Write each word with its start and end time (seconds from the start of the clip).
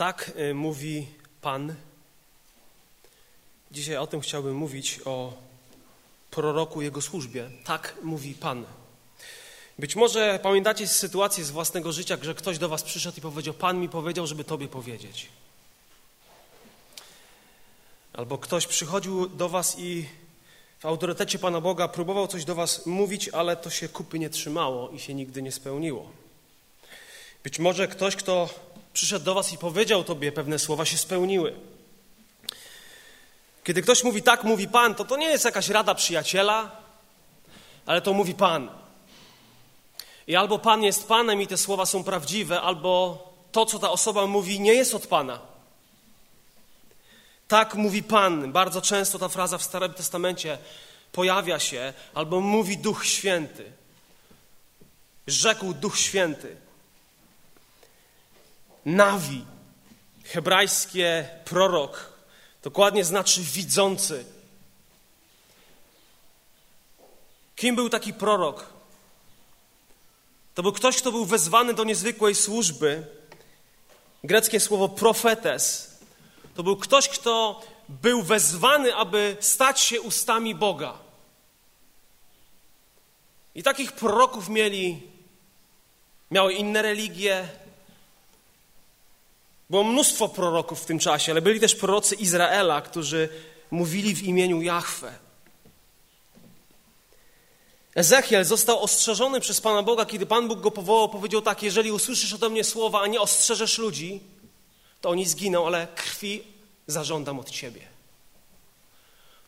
Tak 0.00 0.32
y, 0.50 0.54
mówi 0.54 1.06
Pan. 1.40 1.74
Dzisiaj 3.70 3.96
o 3.96 4.06
tym 4.06 4.20
chciałbym 4.20 4.54
mówić, 4.54 5.00
o 5.04 5.32
proroku, 6.30 6.82
jego 6.82 7.00
służbie. 7.00 7.50
Tak 7.64 7.96
mówi 8.02 8.34
Pan. 8.34 8.64
Być 9.78 9.96
może 9.96 10.40
pamiętacie 10.42 10.88
sytuację 10.88 11.44
z 11.44 11.50
własnego 11.50 11.92
życia, 11.92 12.18
że 12.22 12.34
ktoś 12.34 12.58
do 12.58 12.68
was 12.68 12.82
przyszedł 12.82 13.18
i 13.18 13.20
powiedział: 13.20 13.54
Pan 13.54 13.80
mi 13.80 13.88
powiedział, 13.88 14.26
żeby 14.26 14.44
tobie 14.44 14.68
powiedzieć. 14.68 15.28
Albo 18.12 18.38
ktoś 18.38 18.66
przychodził 18.66 19.28
do 19.28 19.48
was 19.48 19.78
i 19.78 20.06
w 20.78 20.86
autorytecie 20.86 21.38
Pana 21.38 21.60
Boga 21.60 21.88
próbował 21.88 22.26
coś 22.26 22.44
do 22.44 22.54
was 22.54 22.86
mówić, 22.86 23.28
ale 23.28 23.56
to 23.56 23.70
się 23.70 23.88
kupy 23.88 24.18
nie 24.18 24.30
trzymało 24.30 24.90
i 24.90 24.98
się 24.98 25.14
nigdy 25.14 25.42
nie 25.42 25.52
spełniło. 25.52 26.10
Być 27.44 27.58
może 27.58 27.88
ktoś, 27.88 28.16
kto 28.16 28.48
przyszedł 28.92 29.24
do 29.24 29.34
was 29.34 29.52
i 29.52 29.58
powiedział 29.58 30.04
tobie 30.04 30.32
pewne 30.32 30.58
słowa, 30.58 30.84
się 30.84 30.98
spełniły. 30.98 31.54
Kiedy 33.64 33.82
ktoś 33.82 34.04
mówi 34.04 34.22
tak, 34.22 34.44
mówi 34.44 34.68
Pan, 34.68 34.94
to 34.94 35.04
to 35.04 35.16
nie 35.16 35.28
jest 35.28 35.44
jakaś 35.44 35.68
rada 35.68 35.94
przyjaciela, 35.94 36.70
ale 37.86 38.00
to 38.00 38.12
mówi 38.12 38.34
Pan. 38.34 38.70
I 40.26 40.36
albo 40.36 40.58
Pan 40.58 40.82
jest 40.82 41.08
Panem 41.08 41.42
i 41.42 41.46
te 41.46 41.56
słowa 41.56 41.86
są 41.86 42.04
prawdziwe, 42.04 42.60
albo 42.60 43.18
to, 43.52 43.66
co 43.66 43.78
ta 43.78 43.90
osoba 43.90 44.26
mówi, 44.26 44.60
nie 44.60 44.74
jest 44.74 44.94
od 44.94 45.06
Pana. 45.06 45.38
Tak 47.48 47.74
mówi 47.74 48.02
Pan. 48.02 48.52
Bardzo 48.52 48.82
często 48.82 49.18
ta 49.18 49.28
fraza 49.28 49.58
w 49.58 49.62
Starym 49.62 49.94
Testamencie 49.94 50.58
pojawia 51.12 51.58
się, 51.58 51.92
albo 52.14 52.40
mówi 52.40 52.78
Duch 52.78 53.06
Święty. 53.06 53.72
Rzekł 55.26 55.74
Duch 55.74 55.98
Święty. 55.98 56.56
Nawi, 58.96 59.44
hebrajskie 60.24 61.28
prorok, 61.44 62.12
dokładnie 62.62 63.04
znaczy 63.04 63.40
widzący. 63.42 64.24
Kim 67.56 67.76
był 67.76 67.88
taki 67.88 68.12
prorok? 68.12 68.66
To 70.54 70.62
był 70.62 70.72
ktoś, 70.72 70.96
kto 70.96 71.12
był 71.12 71.24
wezwany 71.24 71.74
do 71.74 71.84
niezwykłej 71.84 72.34
służby. 72.34 73.06
Greckie 74.24 74.60
słowo 74.60 74.88
profetes. 74.88 75.98
To 76.54 76.62
był 76.62 76.76
ktoś, 76.76 77.08
kto 77.08 77.62
był 77.88 78.22
wezwany, 78.22 78.94
aby 78.94 79.36
stać 79.40 79.80
się 79.80 80.00
ustami 80.00 80.54
Boga. 80.54 80.98
I 83.54 83.62
takich 83.62 83.92
proroków 83.92 84.48
mieli, 84.48 85.02
miały 86.30 86.52
inne 86.52 86.82
religie, 86.82 87.48
było 89.70 89.84
mnóstwo 89.84 90.28
proroków 90.28 90.82
w 90.82 90.86
tym 90.86 90.98
czasie, 90.98 91.32
ale 91.32 91.42
byli 91.42 91.60
też 91.60 91.74
prorocy 91.74 92.14
Izraela, 92.14 92.80
którzy 92.80 93.28
mówili 93.70 94.14
w 94.14 94.22
imieniu 94.22 94.62
Jahwe. 94.62 95.12
Ezechiel 97.94 98.44
został 98.44 98.82
ostrzeżony 98.82 99.40
przez 99.40 99.60
Pana 99.60 99.82
Boga, 99.82 100.06
kiedy 100.06 100.26
Pan 100.26 100.48
Bóg 100.48 100.60
go 100.60 100.70
powołał, 100.70 101.08
powiedział 101.08 101.42
tak: 101.42 101.62
Jeżeli 101.62 101.92
usłyszysz 101.92 102.32
ode 102.32 102.48
mnie 102.48 102.64
słowa, 102.64 103.00
a 103.00 103.06
nie 103.06 103.20
ostrzeżesz 103.20 103.78
ludzi, 103.78 104.20
to 105.00 105.10
oni 105.10 105.26
zginą, 105.26 105.66
ale 105.66 105.86
krwi 105.94 106.42
zażądam 106.86 107.38
od 107.38 107.50
ciebie. 107.50 107.80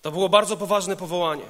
To 0.02 0.12
było 0.12 0.28
bardzo 0.28 0.56
poważne 0.56 0.96
powołanie. 0.96 1.46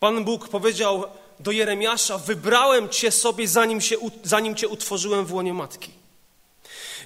Pan 0.00 0.24
Bóg 0.24 0.48
powiedział 0.48 1.04
do 1.40 1.50
Jeremiasza: 1.50 2.18
Wybrałem 2.18 2.88
cię 2.88 3.10
sobie, 3.10 3.48
zanim, 3.48 3.80
się, 3.80 3.96
zanim 4.22 4.54
cię 4.54 4.68
utworzyłem 4.68 5.26
w 5.26 5.32
łonie 5.34 5.54
matki. 5.54 5.99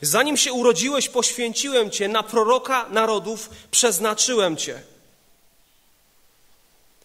Zanim 0.04 0.36
się 0.36 0.52
urodziłeś, 0.52 1.08
poświęciłem 1.08 1.90
Cię, 1.90 2.08
na 2.08 2.22
proroka 2.22 2.88
narodów 2.90 3.50
przeznaczyłem 3.70 4.56
Cię. 4.56 4.82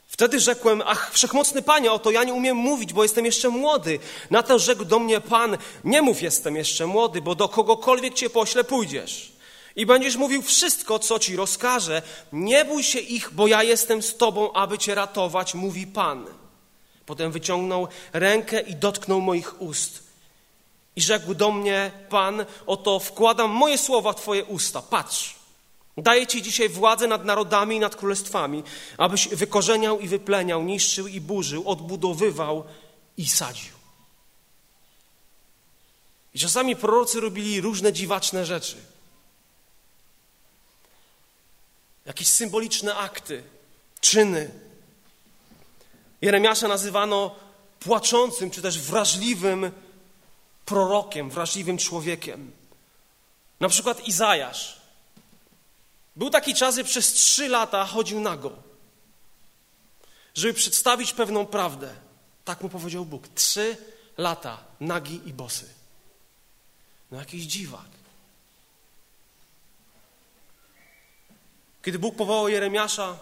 Wtedy 0.08 0.40
rzekłem, 0.40 0.84
ach, 0.86 1.12
wszechmocny 1.14 1.62
Panie, 1.62 1.92
oto 1.92 2.12
ja 2.12 2.24
nie 2.24 2.34
umiem 2.34 2.58
mówić, 2.58 2.94
bo 2.94 3.04
jestem 3.04 3.26
jeszcze 3.26 3.50
młody. 3.50 4.00
Na 4.30 4.44
to 4.44 4.60
rzekł 4.60 4.86
do 4.86 5.00
mnie 5.00 5.22
Pan, 5.22 5.58
nie 5.84 6.02
mów, 6.02 6.22
jestem 6.22 6.56
jeszcze 6.56 6.88
młody, 6.88 7.22
bo 7.22 7.36
do 7.36 7.50
kogokolwiek 7.50 8.14
Cię 8.14 8.30
pośle, 8.30 8.64
pójdziesz. 8.64 9.32
I 9.76 9.86
będziesz 9.86 10.16
mówił 10.16 10.42
wszystko, 10.42 11.00
co 11.00 11.20
Ci 11.20 11.36
rozkaże. 11.36 12.02
Nie 12.34 12.66
bój 12.66 12.84
się 12.84 13.00
ich, 13.00 13.30
bo 13.34 13.48
ja 13.48 13.64
jestem 13.64 14.02
z 14.02 14.18
Tobą, 14.18 14.54
aby 14.54 14.78
Cię 14.78 14.96
ratować, 14.96 15.54
mówi 15.54 15.88
Pan. 15.88 16.26
Potem 17.06 17.32
wyciągnął 17.32 17.88
rękę 18.14 18.62
i 18.62 18.76
dotknął 18.76 19.22
moich 19.22 19.62
ust. 19.62 20.09
I 21.00 21.02
rzekł 21.02 21.34
do 21.34 21.52
mnie 21.52 21.92
Pan: 22.10 22.46
Oto 22.66 23.00
wkładam 23.00 23.52
moje 23.52 23.78
słowa 23.78 24.14
w 24.14 24.16
Twoje 24.16 24.46
usta. 24.46 24.82
Patrz, 24.82 25.36
daję 25.98 26.28
Ci 26.28 26.42
dzisiaj 26.42 26.70
władzę 26.70 27.08
nad 27.08 27.26
narodami 27.26 27.76
i 27.76 27.80
nad 27.80 27.96
królestwami, 27.96 28.64
abyś 28.98 29.28
wykorzeniał 29.28 30.00
i 30.00 30.08
wypleniał, 30.08 30.64
niszczył 30.64 31.08
i 31.08 31.22
burzył, 31.22 31.70
odbudowywał 31.70 32.64
i 33.18 33.28
sadził. 33.28 33.74
I 36.34 36.40
czasami 36.40 36.76
prorocy 36.76 37.20
robili 37.20 37.62
różne 37.62 37.94
dziwaczne 37.94 38.46
rzeczy. 38.46 38.78
Jakieś 42.06 42.28
symboliczne 42.28 42.96
akty, 42.96 43.44
czyny. 44.02 44.52
Jeremiasza 46.22 46.68
nazywano 46.68 47.36
płaczącym 47.80 48.52
czy 48.52 48.62
też 48.62 48.80
wrażliwym 48.80 49.72
prorokiem, 50.70 51.30
wrażliwym 51.30 51.78
człowiekiem. 51.78 52.52
Na 53.60 53.70
przykład 53.70 54.08
Izajasz. 54.08 54.82
Był 56.16 56.30
taki 56.30 56.54
czas, 56.56 56.76
że 56.76 56.84
przez 56.84 57.14
trzy 57.14 57.48
lata 57.48 57.86
chodził 57.86 58.20
nago, 58.20 58.52
żeby 60.36 60.54
przedstawić 60.54 61.14
pewną 61.14 61.46
prawdę. 61.46 61.96
Tak 62.46 62.62
mu 62.62 62.70
powiedział 62.70 63.06
Bóg. 63.06 63.28
Trzy 63.36 63.78
lata 64.18 64.58
nagi 64.80 65.22
i 65.26 65.34
bosy. 65.34 65.70
No 67.12 67.18
jakiś 67.20 67.44
dziwak. 67.44 67.90
Kiedy 71.84 72.00
Bóg 72.00 72.16
powołał 72.16 72.50
Jeremiasza, 72.50 73.18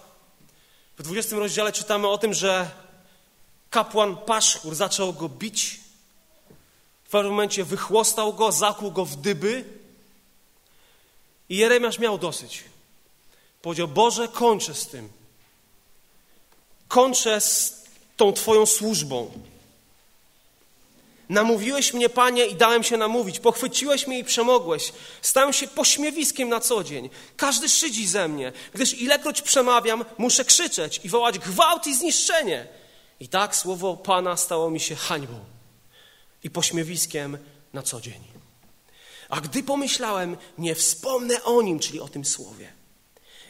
w 0.97 1.03
20 1.03 1.35
rozdziale 1.35 1.71
czytamy 1.71 2.07
o 2.07 2.17
tym, 2.17 2.33
że 2.33 2.71
kapłan 3.69 4.17
Paszchur 4.17 4.75
zaczął 4.75 5.13
go 5.13 5.29
bić 5.29 5.86
w 7.07 7.09
pewnym 7.09 7.31
momencie 7.31 7.63
wychłostał 7.63 8.33
go, 8.33 8.51
zakłuł 8.51 8.91
go 8.91 9.05
w 9.05 9.15
dyby 9.15 9.63
i 11.49 11.57
Jeremiasz 11.57 11.99
miał 11.99 12.17
dosyć. 12.17 12.63
Powiedział, 13.61 13.87
Boże, 13.87 14.27
kończę 14.27 14.73
z 14.73 14.87
tym. 14.87 15.09
Kończę 16.87 17.41
z 17.41 17.83
tą 18.17 18.33
Twoją 18.33 18.65
służbą. 18.65 19.31
Namówiłeś 21.29 21.93
mnie, 21.93 22.09
Panie, 22.09 22.45
i 22.45 22.55
dałem 22.55 22.83
się 22.83 22.97
namówić. 22.97 23.39
Pochwyciłeś 23.39 24.07
mnie 24.07 24.19
i 24.19 24.23
przemogłeś. 24.23 24.93
Stałem 25.21 25.53
się 25.53 25.67
pośmiewiskiem 25.67 26.49
na 26.49 26.59
co 26.59 26.83
dzień. 26.83 27.09
Każdy 27.37 27.69
szydzi 27.69 28.07
ze 28.07 28.27
mnie, 28.27 28.51
gdyż 28.73 28.93
ilekroć 28.93 29.41
przemawiam, 29.41 30.05
muszę 30.17 30.45
krzyczeć 30.45 31.01
i 31.03 31.09
wołać 31.09 31.39
gwałt 31.39 31.87
i 31.87 31.95
zniszczenie. 31.95 32.67
I 33.19 33.27
tak 33.27 33.55
słowo 33.55 33.97
Pana 33.97 34.37
stało 34.37 34.69
mi 34.69 34.79
się 34.79 34.95
hańbą 34.95 35.56
i 36.43 36.49
pośmiewiskiem 36.49 37.37
na 37.73 37.81
co 37.81 38.01
dzień. 38.01 38.23
A 39.29 39.41
gdy 39.41 39.63
pomyślałem, 39.63 40.37
nie 40.57 40.75
wspomnę 40.75 41.43
o 41.43 41.61
nim, 41.61 41.79
czyli 41.79 41.99
o 41.99 42.07
tym 42.07 42.25
słowie, 42.25 42.73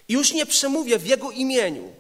i 0.08 0.14
już 0.14 0.34
nie 0.34 0.46
przemówię 0.46 1.00
w 1.00 1.08
jego 1.08 1.32
imieniu, 1.32 1.94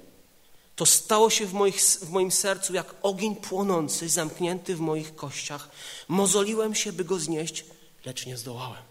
to 0.75 0.85
stało 0.85 1.29
się 1.29 1.45
w, 1.45 1.53
moich, 1.53 1.81
w 1.81 2.09
moim 2.09 2.31
sercu 2.31 2.73
jak 2.73 2.95
ogień 3.01 3.35
płonący, 3.35 4.09
zamknięty 4.09 4.75
w 4.75 4.79
moich 4.79 5.15
kościach. 5.15 5.69
Mozoliłem 6.07 6.75
się, 6.75 6.93
by 6.93 7.05
go 7.05 7.19
znieść, 7.19 7.65
lecz 8.05 8.25
nie 8.25 8.37
zdołałem. 8.37 8.83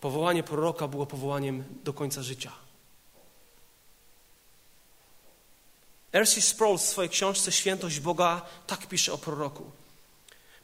Powołanie 0.00 0.42
proroka 0.42 0.88
było 0.88 1.06
powołaniem 1.06 1.64
do 1.84 1.92
końca 1.92 2.22
życia. 2.22 2.52
R.C. 6.12 6.40
Sproul 6.40 6.78
w 6.78 6.82
swojej 6.82 7.08
książce 7.08 7.52
Świętość 7.52 8.00
Boga 8.00 8.46
tak 8.66 8.86
pisze 8.86 9.12
o 9.12 9.18
proroku. 9.18 9.70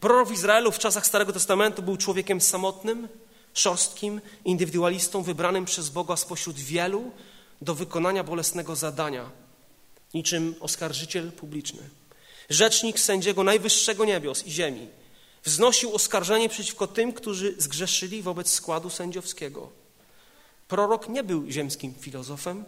Prorok 0.04 0.28
w 0.28 0.32
Izraelu 0.32 0.72
w 0.72 0.78
czasach 0.78 1.06
Starego 1.06 1.32
Testamentu 1.32 1.82
był 1.82 1.96
człowiekiem 1.96 2.40
samotnym, 2.40 3.08
szorstkim, 3.54 4.20
indywidualistą 4.44 5.22
wybranym 5.22 5.64
przez 5.64 5.88
Boga 5.88 6.16
spośród 6.16 6.56
wielu 6.56 7.10
do 7.62 7.74
wykonania 7.74 8.24
bolesnego 8.24 8.76
zadania, 8.76 9.30
niczym 10.14 10.54
oskarżyciel 10.60 11.32
publiczny. 11.32 11.90
Rzecznik 12.50 13.00
sędziego 13.00 13.44
najwyższego 13.44 14.04
niebios 14.04 14.46
i 14.46 14.50
ziemi 14.50 14.88
wznosił 15.44 15.94
oskarżenie 15.94 16.48
przeciwko 16.48 16.86
tym, 16.86 17.12
którzy 17.12 17.54
zgrzeszyli 17.58 18.22
wobec 18.22 18.52
składu 18.52 18.90
sędziowskiego. 18.90 19.70
Prorok 20.68 21.08
nie 21.08 21.24
był 21.24 21.50
ziemskim 21.50 21.94
filozofem, 22.00 22.64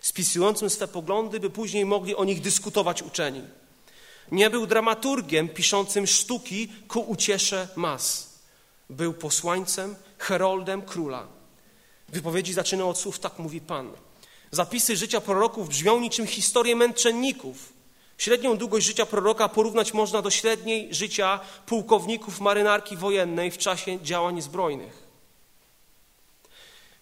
spisującym 0.00 0.70
swe 0.70 0.88
poglądy, 0.88 1.40
by 1.40 1.50
później 1.50 1.84
mogli 1.84 2.16
o 2.16 2.24
nich 2.24 2.40
dyskutować 2.40 3.02
uczeni. 3.02 3.42
Nie 4.32 4.50
był 4.50 4.66
dramaturgiem 4.66 5.48
piszącym 5.48 6.06
sztuki 6.06 6.68
ku 6.88 7.00
uciesze 7.00 7.68
mas. 7.76 8.28
Był 8.90 9.14
posłańcem, 9.14 9.96
heroldem 10.18 10.82
króla. 10.82 11.26
Wypowiedzi 12.08 12.52
zaczynał 12.52 12.90
od 12.90 12.98
słów 12.98 13.18
tak 13.18 13.38
mówi 13.38 13.60
Pan. 13.60 13.92
Zapisy 14.50 14.96
życia 14.96 15.20
proroków 15.20 15.68
brzmią 15.68 16.00
niczym 16.00 16.26
historie 16.26 16.76
męczenników. 16.76 17.72
Średnią 18.18 18.56
długość 18.56 18.86
życia 18.86 19.06
proroka 19.06 19.48
porównać 19.48 19.94
można 19.94 20.22
do 20.22 20.30
średniej 20.30 20.94
życia 20.94 21.40
pułkowników 21.66 22.40
marynarki 22.40 22.96
wojennej 22.96 23.50
w 23.50 23.58
czasie 23.58 24.02
działań 24.02 24.42
zbrojnych. 24.42 25.07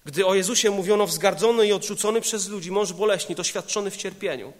Gdy 0.06 0.26
o 0.26 0.34
Jezusie 0.34 0.70
mówiono 0.70 1.06
wzgardzony 1.06 1.66
i 1.66 1.72
odrzucony 1.72 2.20
przez 2.20 2.48
ludzi, 2.48 2.70
mąż 2.70 2.92
boleśni, 2.92 3.34
doświadczony 3.34 3.90
w 3.90 3.96
cierpieniu, 3.96 4.52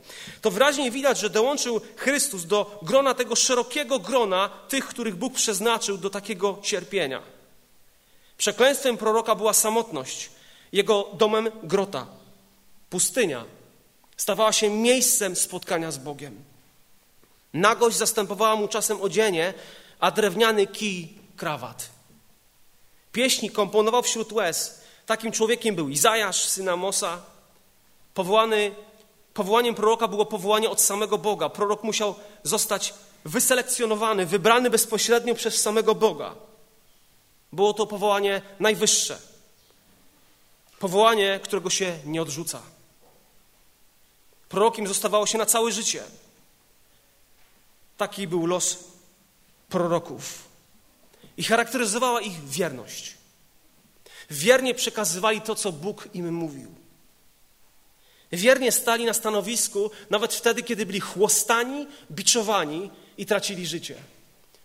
to 0.42 0.50
wyraźnie 0.50 0.90
widać, 0.90 1.18
że 1.18 1.30
dołączył 1.30 1.80
Chrystus 1.96 2.44
do 2.44 2.78
grona 2.82 3.14
tego 3.14 3.36
szerokiego 3.36 3.98
grona 3.98 4.50
tych, 4.68 4.86
których 4.88 5.16
Bóg 5.16 5.34
przeznaczył 5.34 5.98
do 5.98 6.10
takiego 6.10 6.58
cierpienia. 6.62 7.22
Przekleństwem 8.38 8.96
proroka 8.96 9.34
była 9.34 9.52
samotność, 9.52 10.30
jego 10.72 11.08
domem 11.14 11.50
grota, 11.62 12.06
pustynia. 12.90 13.44
Stawała 14.16 14.52
się 14.52 14.70
miejscem 14.70 15.36
spotkania 15.36 15.90
z 15.90 15.98
Bogiem. 15.98 16.44
Nagość 17.54 17.96
zastępowała 17.96 18.56
mu 18.56 18.68
czasem 18.68 19.02
odzienie, 19.02 19.54
a 20.00 20.10
drewniany 20.10 20.66
kij 20.66 21.18
krawat. 21.36 21.88
Pieśni 23.12 23.50
komponował 23.50 24.02
wśród 24.02 24.32
łez, 24.32 24.85
Takim 25.06 25.32
człowiekiem 25.32 25.74
był 25.74 25.88
Izajasz, 25.88 26.44
syn 26.44 26.68
Amosa. 26.68 27.22
Powołany, 28.14 28.74
powołaniem 29.34 29.74
proroka 29.74 30.08
było 30.08 30.26
powołanie 30.26 30.70
od 30.70 30.80
samego 30.80 31.18
Boga. 31.18 31.48
Prorok 31.48 31.82
musiał 31.82 32.14
zostać 32.42 32.94
wyselekcjonowany, 33.24 34.26
wybrany 34.26 34.70
bezpośrednio 34.70 35.34
przez 35.34 35.62
samego 35.62 35.94
Boga. 35.94 36.34
Było 37.52 37.74
to 37.74 37.86
powołanie 37.86 38.42
najwyższe. 38.60 39.18
Powołanie, 40.78 41.40
którego 41.42 41.70
się 41.70 41.98
nie 42.04 42.22
odrzuca. 42.22 42.62
Prorokiem 44.48 44.86
zostawało 44.86 45.26
się 45.26 45.38
na 45.38 45.46
całe 45.46 45.72
życie. 45.72 46.02
Taki 47.96 48.28
był 48.28 48.46
los 48.46 48.78
proroków. 49.68 50.44
I 51.36 51.44
charakteryzowała 51.44 52.20
ich 52.20 52.44
wierność. 52.44 53.15
Wiernie 54.30 54.74
przekazywali 54.74 55.40
to, 55.40 55.54
co 55.54 55.72
Bóg 55.72 56.08
im 56.14 56.34
mówił. 56.34 56.74
Wiernie 58.32 58.72
stali 58.72 59.04
na 59.04 59.14
stanowisku, 59.14 59.90
nawet 60.10 60.34
wtedy, 60.34 60.62
kiedy 60.62 60.86
byli 60.86 61.00
chłostani, 61.00 61.86
biczowani 62.10 62.90
i 63.18 63.26
tracili 63.26 63.66
życie. 63.66 63.94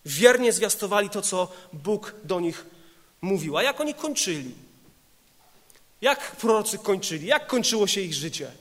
Wiernie 0.06 0.54
zwiastowali 0.54 1.10
to, 1.10 1.22
co 1.22 1.52
Bóg 1.74 2.16
do 2.24 2.40
nich 2.40 2.66
mówił. 3.22 3.58
A 3.58 3.64
jak 3.64 3.82
oni 3.82 3.94
kończyli? 3.94 4.56
Jak 6.02 6.36
prorocy 6.36 6.78
kończyli? 6.78 7.28
Jak 7.28 7.48
kończyło 7.48 7.88
się 7.88 8.02
ich 8.02 8.14
życie? 8.14 8.52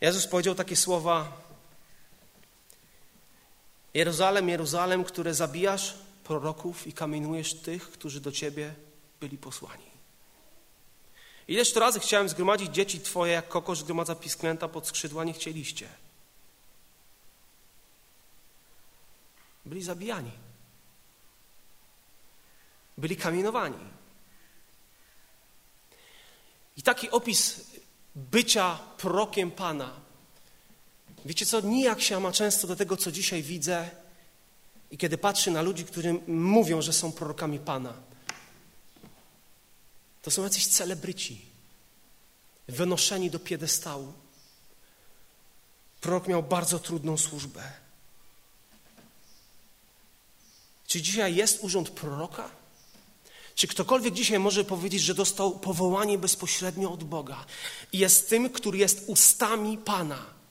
Jezus 0.00 0.26
powiedział 0.26 0.54
takie 0.54 0.76
słowa: 0.76 1.32
Jeruzalem, 3.94 4.48
Jeruzalem, 4.48 5.04
które 5.04 5.34
zabijasz 5.34 5.94
proroków 6.24 6.86
i 6.86 6.92
kamienujesz 6.92 7.54
tych, 7.54 7.90
którzy 7.90 8.20
do 8.20 8.32
ciebie 8.32 8.74
byli 9.20 9.38
posłani. 9.38 9.92
Ileż 11.48 11.72
to 11.72 11.80
razy 11.80 12.00
chciałem 12.00 12.28
zgromadzić 12.28 12.74
dzieci 12.74 13.00
twoje, 13.00 13.32
jak 13.32 13.48
kokosz 13.48 13.78
zgromadza 13.78 14.14
pisklęta 14.14 14.68
pod 14.68 14.86
skrzydła, 14.86 15.24
nie 15.24 15.32
chcieliście. 15.32 15.88
Byli 19.66 19.82
zabijani. 19.82 20.30
Byli 22.98 23.16
kamienowani. 23.16 23.78
I 26.76 26.82
taki 26.82 27.10
opis 27.10 27.70
bycia 28.14 28.78
prorokiem 28.96 29.50
Pana, 29.50 30.00
wiecie 31.24 31.46
co, 31.46 31.60
nijak 31.60 32.00
się 32.00 32.20
ma 32.20 32.32
często 32.32 32.66
do 32.66 32.76
tego, 32.76 32.96
co 32.96 33.12
dzisiaj 33.12 33.42
widzę 33.42 33.90
i 34.92 34.98
kiedy 34.98 35.18
patrzy 35.18 35.50
na 35.50 35.62
ludzi, 35.62 35.84
którzy 35.84 36.14
mówią, 36.26 36.82
że 36.82 36.92
są 36.92 37.12
prorokami 37.12 37.58
Pana, 37.58 37.94
to 40.22 40.30
są 40.30 40.42
jacyś 40.42 40.66
celebryci, 40.66 41.40
wynoszeni 42.68 43.30
do 43.30 43.38
piedestału. 43.38 44.12
Prorok 46.00 46.28
miał 46.28 46.42
bardzo 46.42 46.78
trudną 46.78 47.18
służbę. 47.18 47.62
Czy 50.86 51.02
dzisiaj 51.02 51.34
jest 51.34 51.64
urząd 51.64 51.90
proroka? 51.90 52.50
Czy 53.54 53.66
ktokolwiek 53.66 54.14
dzisiaj 54.14 54.38
może 54.38 54.64
powiedzieć, 54.64 55.02
że 55.02 55.14
dostał 55.14 55.58
powołanie 55.58 56.18
bezpośrednio 56.18 56.92
od 56.92 57.04
Boga 57.04 57.44
i 57.92 57.98
jest 57.98 58.28
tym, 58.28 58.50
który 58.50 58.78
jest 58.78 59.04
ustami 59.06 59.78
Pana? 59.78 60.41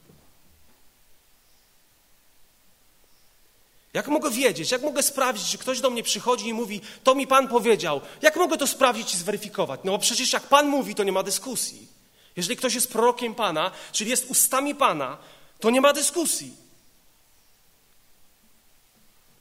Jak 3.94 4.08
mogę 4.08 4.30
wiedzieć? 4.30 4.72
Jak 4.72 4.82
mogę 4.82 5.04
sprawdzić, 5.04 5.48
że 5.48 5.58
ktoś 5.58 5.82
do 5.82 5.90
mnie 5.90 6.04
przychodzi 6.04 6.48
i 6.48 6.54
mówi, 6.54 6.82
to 7.04 7.16
mi 7.16 7.28
Pan 7.28 7.48
powiedział? 7.48 8.02
Jak 8.22 8.36
mogę 8.36 8.58
to 8.58 8.68
sprawdzić 8.68 9.14
i 9.14 9.18
zweryfikować? 9.18 9.80
No 9.84 9.92
bo 9.92 10.00
przecież 10.00 10.34
jak 10.34 10.44
Pan 10.44 10.68
mówi, 10.68 10.96
to 10.96 11.04
nie 11.04 11.12
ma 11.12 11.24
dyskusji. 11.24 11.88
Jeżeli 12.36 12.58
ktoś 12.58 12.74
jest 12.74 12.92
prorokiem 12.92 13.36
Pana, 13.36 13.72
czyli 13.92 14.10
jest 14.10 14.30
ustami 14.30 14.76
Pana, 14.76 15.18
to 15.60 15.70
nie 15.70 15.82
ma 15.82 15.94
dyskusji. 15.94 16.56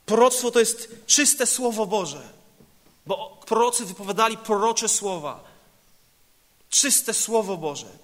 Proroctwo 0.06 0.50
to 0.50 0.60
jest 0.60 0.88
czyste 1.06 1.46
Słowo 1.46 1.86
Boże, 1.86 2.28
bo 3.06 3.40
prorocy 3.46 3.84
wypowiadali 3.84 4.36
prorocze 4.36 4.88
słowa. 4.88 5.44
Czyste 6.70 7.14
Słowo 7.14 7.56
Boże. 7.56 7.99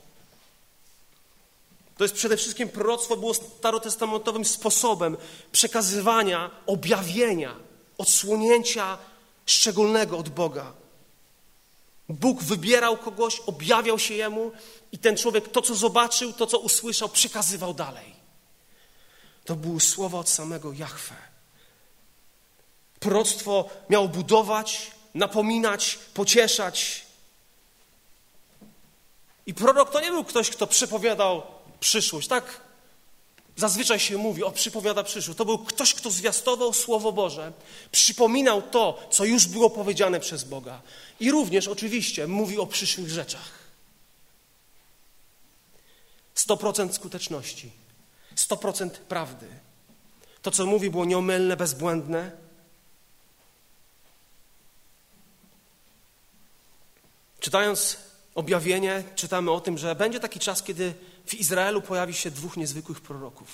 To 1.97 2.05
jest 2.05 2.15
przede 2.15 2.37
wszystkim 2.37 2.69
proroctwo 2.69 3.17
było 3.17 3.35
starotestamentowym 3.35 4.45
sposobem 4.45 5.17
przekazywania, 5.53 6.51
objawienia, 6.67 7.57
odsłonięcia 7.99 8.99
szczególnego 9.47 10.19
od 10.19 10.29
Boga. 10.29 10.73
Bóg 12.09 12.43
wybierał 12.43 12.97
kogoś, 12.97 13.41
objawiał 13.41 13.99
się 13.99 14.15
jemu 14.15 14.53
i 14.93 14.99
ten 14.99 15.17
człowiek 15.17 15.49
to, 15.49 15.63
co 15.63 15.75
zobaczył, 15.75 16.33
to, 16.33 16.47
co 16.47 16.59
usłyszał, 16.59 17.09
przekazywał 17.09 17.75
dalej. 17.75 18.17
To 19.45 19.57
były 19.57 19.81
słowa 19.81 20.19
od 20.19 20.29
samego 20.29 20.73
Jahwe. 20.73 21.15
Proroctwo 23.01 23.69
miało 23.91 24.09
budować, 24.09 24.91
napominać, 25.15 25.99
pocieszać. 26.15 27.07
I 29.47 29.55
prorok 29.55 29.91
to 29.91 30.01
nie 30.01 30.11
był 30.11 30.25
ktoś, 30.25 30.51
kto 30.51 30.67
przepowiadał 30.67 31.56
przyszłość. 31.87 32.29
Tak 32.29 32.61
zazwyczaj 33.57 34.01
się 34.01 34.19
mówi, 34.19 34.45
o 34.45 34.51
przypowiada 34.51 35.05
przyszłość. 35.05 35.39
To 35.39 35.45
był 35.45 35.59
ktoś, 35.59 35.95
kto 35.95 36.11
zwiastował 36.11 36.73
Słowo 36.73 37.13
Boże, 37.13 37.53
przypominał 37.93 38.63
to, 38.63 39.09
co 39.11 39.25
już 39.25 39.47
było 39.47 39.71
powiedziane 39.71 40.21
przez 40.21 40.45
Boga. 40.45 40.83
I 41.21 41.31
również 41.31 41.69
oczywiście 41.69 42.27
mówił 42.27 42.63
o 42.63 42.67
przyszłych 42.67 43.09
rzeczach. 43.09 43.51
100% 46.37 46.93
skuteczności, 46.93 47.71
100% 48.37 48.91
prawdy. 48.91 49.47
To, 50.43 50.51
co 50.51 50.67
mówi, 50.67 50.91
było 50.91 51.05
nieomylne, 51.05 51.57
bezbłędne. 51.57 52.31
Czytając 57.41 57.97
objawienie, 58.35 59.05
czytamy 59.15 59.51
o 59.51 59.61
tym, 59.61 59.79
że 59.79 59.95
będzie 59.95 60.21
taki 60.21 60.41
czas, 60.41 60.63
kiedy 60.63 60.95
w 61.27 61.35
Izraelu 61.35 61.83
pojawi 61.83 62.15
się 62.15 62.31
dwóch 62.31 62.57
niezwykłych 62.57 63.01
proroków. 63.01 63.49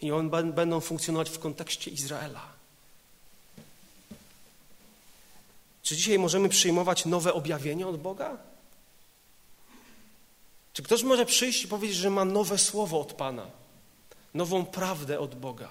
I 0.00 0.12
oni 0.12 0.30
będą 0.52 0.80
funkcjonować 0.80 1.30
w 1.30 1.38
kontekście 1.38 1.90
Izraela. 1.90 2.42
Czy 5.82 5.96
dzisiaj 5.96 6.18
możemy 6.18 6.48
przyjmować 6.48 7.04
nowe 7.04 7.34
objawienie 7.34 7.86
od 7.86 8.00
Boga? 8.00 8.36
Czy 10.72 10.82
ktoś 10.82 11.02
może 11.02 11.26
przyjść 11.26 11.64
i 11.64 11.68
powiedzieć, 11.68 11.96
że 11.96 12.10
ma 12.10 12.24
nowe 12.24 12.58
słowo 12.58 13.00
od 13.00 13.12
Pana, 13.12 13.46
nową 14.34 14.64
prawdę 14.64 15.20
od 15.20 15.34
Boga? 15.34 15.68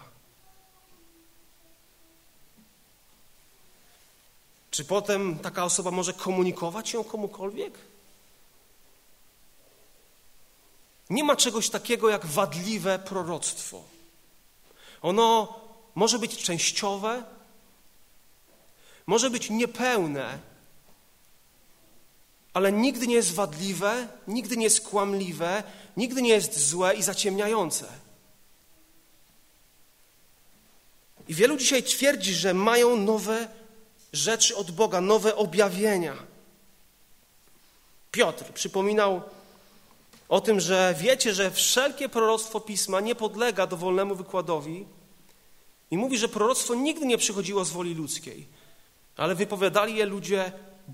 Czy 4.71 4.85
potem 4.85 5.39
taka 5.39 5.63
osoba 5.63 5.91
może 5.91 6.13
komunikować 6.13 6.93
ją 6.93 7.03
komukolwiek? 7.03 7.73
Nie 11.09 11.23
ma 11.23 11.35
czegoś 11.35 11.69
takiego 11.69 12.09
jak 12.09 12.25
wadliwe 12.25 12.99
proroctwo. 12.99 13.83
Ono 15.01 15.59
może 15.95 16.19
być 16.19 16.37
częściowe, 16.37 17.23
może 19.07 19.29
być 19.29 19.49
niepełne, 19.49 20.39
ale 22.53 22.71
nigdy 22.71 23.07
nie 23.07 23.15
jest 23.15 23.33
wadliwe, 23.33 24.07
nigdy 24.27 24.57
nie 24.57 24.63
jest 24.63 24.87
kłamliwe, 24.87 25.63
nigdy 25.97 26.21
nie 26.21 26.29
jest 26.29 26.59
złe 26.69 26.95
i 26.95 27.03
zaciemniające. 27.03 27.87
I 31.27 31.33
wielu 31.33 31.57
dzisiaj 31.57 31.83
twierdzi, 31.83 32.33
że 32.33 32.53
mają 32.53 32.95
nowe 32.95 33.47
rzeczy 34.13 34.55
od 34.55 34.71
Boga, 34.71 35.01
nowe 35.01 35.35
objawienia. 35.35 36.15
Piotr 38.11 38.53
przypominał 38.53 39.21
o 40.29 40.41
tym, 40.41 40.59
że 40.59 40.95
wiecie, 40.99 41.33
że 41.33 41.51
wszelkie 41.51 42.09
proroctwo 42.09 42.59
pisma 42.59 42.99
nie 42.99 43.15
podlega 43.15 43.67
dowolnemu 43.67 44.15
wykładowi 44.15 44.85
i 45.91 45.97
mówi, 45.97 46.17
że 46.17 46.27
proroctwo 46.27 46.75
nigdy 46.75 47.05
nie 47.05 47.17
przychodziło 47.17 47.65
z 47.65 47.71
woli 47.71 47.93
ludzkiej, 47.93 48.47
ale 49.17 49.35
wypowiadali 49.35 49.95
je 49.95 50.05
ludzie 50.05 50.51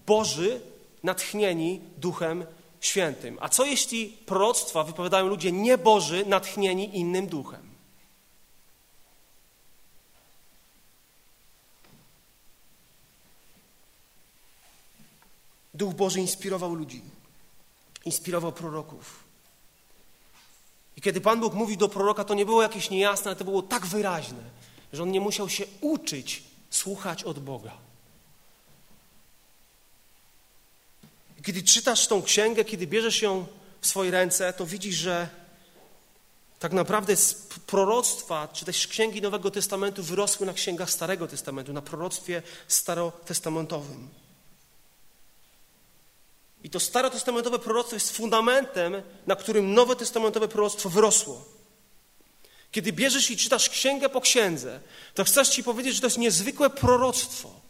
Boży, 0.07 0.61
natchnieni 1.03 1.81
Duchem 1.97 2.45
Świętym. 2.81 3.37
A 3.41 3.49
co 3.49 3.65
jeśli 3.65 4.07
proroctwa 4.07 4.83
wypowiadają 4.83 5.27
ludzie 5.27 5.51
nieboży, 5.51 6.25
natchnieni 6.25 6.97
innym 6.97 7.27
duchem? 7.27 7.71
Duch 15.73 15.93
Boży 15.93 16.19
inspirował 16.19 16.75
ludzi, 16.75 17.01
inspirował 18.05 18.51
proroków. 18.51 19.23
I 20.97 21.01
kiedy 21.01 21.21
Pan 21.21 21.39
Bóg 21.39 21.53
mówił 21.53 21.77
do 21.77 21.89
proroka, 21.89 22.23
to 22.23 22.33
nie 22.33 22.45
było 22.45 22.61
jakieś 22.61 22.89
niejasne, 22.89 23.29
ale 23.31 23.35
to 23.35 23.45
było 23.45 23.61
tak 23.61 23.85
wyraźne, 23.85 24.43
że 24.93 25.03
on 25.03 25.11
nie 25.11 25.21
musiał 25.21 25.49
się 25.49 25.63
uczyć 25.81 26.43
słuchać 26.69 27.23
od 27.23 27.39
Boga. 27.39 27.77
I 31.39 31.43
kiedy 31.43 31.63
czytasz 31.63 32.07
tą 32.07 32.21
księgę, 32.21 32.65
kiedy 32.65 32.87
bierzesz 32.87 33.21
ją 33.21 33.45
w 33.81 33.87
swoje 33.87 34.11
ręce, 34.11 34.53
to 34.53 34.65
widzisz, 34.65 34.95
że 34.95 35.29
tak 36.59 36.73
naprawdę 36.73 37.15
z 37.15 37.33
proroctwa, 37.67 38.47
czy 38.47 38.65
też 38.65 38.87
księgi 38.87 39.21
Nowego 39.21 39.51
Testamentu 39.51 40.03
wyrosły 40.03 40.45
na 40.45 40.53
księgach 40.53 40.91
Starego 40.91 41.27
Testamentu, 41.27 41.73
na 41.73 41.81
proroctwie 41.81 42.41
starotestamentowym. 42.67 44.09
I 46.63 46.69
to 46.69 46.79
starotestamentowe 46.79 47.59
proroctwo 47.59 47.95
jest 47.95 48.17
fundamentem, 48.17 49.01
na 49.27 49.35
którym 49.35 49.73
nowe 49.73 49.95
testamentowe 49.95 50.47
proroctwo 50.47 50.89
wyrosło. 50.89 51.45
Kiedy 52.71 52.93
bierzesz 52.93 53.31
i 53.31 53.37
czytasz 53.37 53.69
księgę 53.69 54.09
po 54.09 54.21
księdze, 54.21 54.79
to 55.13 55.23
chcesz 55.23 55.49
ci 55.49 55.63
powiedzieć, 55.63 55.95
że 55.95 56.01
to 56.01 56.07
jest 56.07 56.17
niezwykłe 56.17 56.69
proroctwo. 56.69 57.61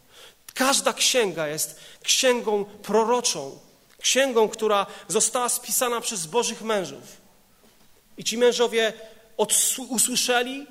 Każda 0.54 0.92
księga 0.92 1.48
jest 1.48 1.80
księgą 2.02 2.64
proroczą, 2.64 3.58
księgą, 3.98 4.48
która 4.48 4.86
została 5.08 5.48
spisana 5.48 6.00
przez 6.00 6.26
Bożych 6.26 6.62
mężów. 6.62 7.22
I 8.16 8.24
ci 8.24 8.38
mężowie 8.38 8.92
usłyszeli, 9.88 10.66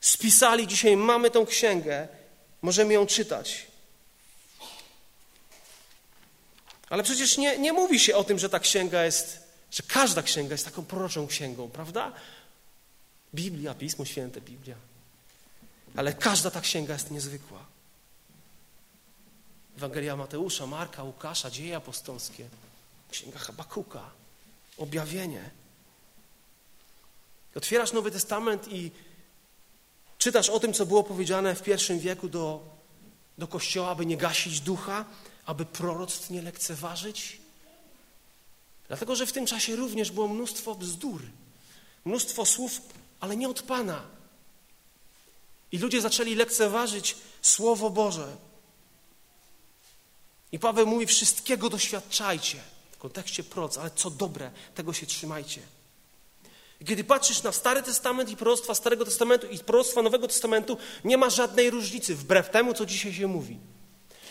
spisali, 0.00 0.66
dzisiaj 0.66 0.96
mamy 0.96 1.30
tą 1.30 1.46
księgę, 1.46 2.08
możemy 2.62 2.94
ją 2.94 3.06
czytać. 3.06 3.65
Ale 6.90 7.02
przecież 7.02 7.38
nie, 7.38 7.58
nie 7.58 7.72
mówi 7.72 8.00
się 8.00 8.16
o 8.16 8.24
tym, 8.24 8.38
że 8.38 8.48
ta 8.48 8.60
księga 8.60 9.04
jest, 9.04 9.38
że 9.70 9.82
każda 9.82 10.22
księga 10.22 10.52
jest 10.52 10.64
taką 10.64 10.84
proroczą 10.84 11.26
księgą, 11.26 11.70
prawda? 11.70 12.12
Biblia, 13.34 13.74
Pismo 13.74 14.04
Święte, 14.04 14.40
Biblia. 14.40 14.76
Ale 15.96 16.12
każda 16.12 16.50
ta 16.50 16.60
księga 16.60 16.92
jest 16.92 17.10
niezwykła. 17.10 17.64
Ewangelia 19.76 20.16
Mateusza, 20.16 20.66
Marka, 20.66 21.02
Łukasza, 21.02 21.50
Dzieje 21.50 21.76
apostolskie, 21.76 22.48
Księga 23.10 23.38
Habakuka, 23.38 24.10
Objawienie. 24.78 25.50
Otwierasz 27.54 27.92
Nowy 27.92 28.10
Testament 28.10 28.68
i 28.68 28.90
czytasz 30.18 30.48
o 30.48 30.60
tym, 30.60 30.72
co 30.72 30.86
było 30.86 31.02
powiedziane 31.02 31.54
w 31.54 31.62
pierwszym 31.62 31.98
wieku 31.98 32.28
do, 32.28 32.60
do 33.38 33.48
Kościoła, 33.48 33.88
aby 33.88 34.06
nie 34.06 34.16
gasić 34.16 34.60
ducha, 34.60 35.04
aby 35.46 35.64
proroctw 35.64 36.30
nie 36.30 36.42
lekceważyć? 36.42 37.38
Dlatego, 38.88 39.16
że 39.16 39.26
w 39.26 39.32
tym 39.32 39.46
czasie 39.46 39.76
również 39.76 40.10
było 40.10 40.28
mnóstwo 40.28 40.74
bzdur, 40.74 41.22
mnóstwo 42.04 42.46
słów, 42.46 42.80
ale 43.20 43.36
nie 43.36 43.48
od 43.48 43.62
Pana. 43.62 44.02
I 45.72 45.78
ludzie 45.78 46.00
zaczęli 46.00 46.34
lekceważyć 46.34 47.16
Słowo 47.42 47.90
Boże. 47.90 48.36
I 50.52 50.58
Paweł 50.58 50.86
mówi: 50.86 51.06
Wszystkiego 51.06 51.70
doświadczajcie. 51.70 52.58
W 52.92 52.98
kontekście 52.98 53.44
proc, 53.44 53.78
ale 53.78 53.90
co 53.90 54.10
dobre, 54.10 54.50
tego 54.74 54.92
się 54.92 55.06
trzymajcie. 55.06 55.60
I 56.80 56.84
kiedy 56.84 57.04
patrzysz 57.04 57.42
na 57.42 57.52
Stary 57.52 57.82
Testament 57.82 58.30
i 58.30 58.36
proroctwa 58.36 58.74
Starego 58.74 59.04
Testamentu 59.04 59.46
i 59.46 59.58
proroctwa 59.58 60.02
Nowego 60.02 60.28
Testamentu, 60.28 60.76
nie 61.04 61.18
ma 61.18 61.30
żadnej 61.30 61.70
różnicy, 61.70 62.14
wbrew 62.14 62.50
temu, 62.50 62.74
co 62.74 62.86
dzisiaj 62.86 63.14
się 63.14 63.26
mówi 63.26 63.58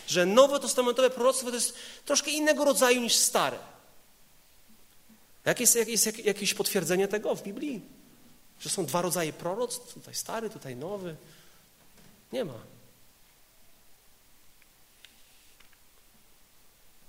że 0.06 0.26
nowotestamentowe 0.26 1.10
proroctwo 1.10 1.48
to 1.48 1.54
jest 1.54 1.74
troszkę 2.04 2.30
innego 2.30 2.64
rodzaju 2.64 3.00
niż 3.00 3.14
stare. 3.14 3.58
Jak 5.44 5.60
jest, 5.60 5.76
jak 5.76 5.88
jest 5.88 6.24
jakieś 6.24 6.54
potwierdzenie 6.54 7.08
tego 7.08 7.34
w 7.34 7.42
Biblii? 7.42 7.82
Że 8.60 8.70
są 8.70 8.86
dwa 8.86 9.02
rodzaje 9.02 9.32
proroctw, 9.32 9.94
tutaj 9.94 10.14
stary, 10.14 10.50
tutaj 10.50 10.76
nowy? 10.76 11.16
Nie 12.32 12.44
ma. 12.44 12.58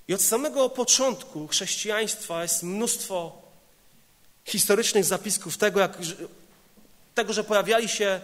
I 0.07 0.13
od 0.13 0.21
samego 0.21 0.69
początku 0.69 1.47
chrześcijaństwa 1.47 2.41
jest 2.41 2.63
mnóstwo 2.63 3.41
historycznych 4.45 5.05
zapisków 5.05 5.57
tego, 5.57 5.79
jak, 5.79 5.97
tego 7.15 7.33
że 7.33 7.43
pojawiali 7.43 7.89
się 7.89 8.21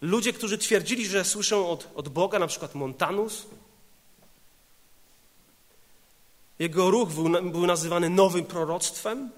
ludzie, 0.00 0.32
którzy 0.32 0.58
twierdzili, 0.58 1.06
że 1.06 1.24
słyszą 1.24 1.68
od, 1.68 1.88
od 1.94 2.08
Boga, 2.08 2.38
na 2.38 2.46
przykład 2.46 2.74
Montanus, 2.74 3.46
jego 6.58 6.90
ruch 6.90 7.08
był, 7.08 7.50
był 7.50 7.66
nazywany 7.66 8.10
nowym 8.10 8.44
proroctwem. 8.44 9.30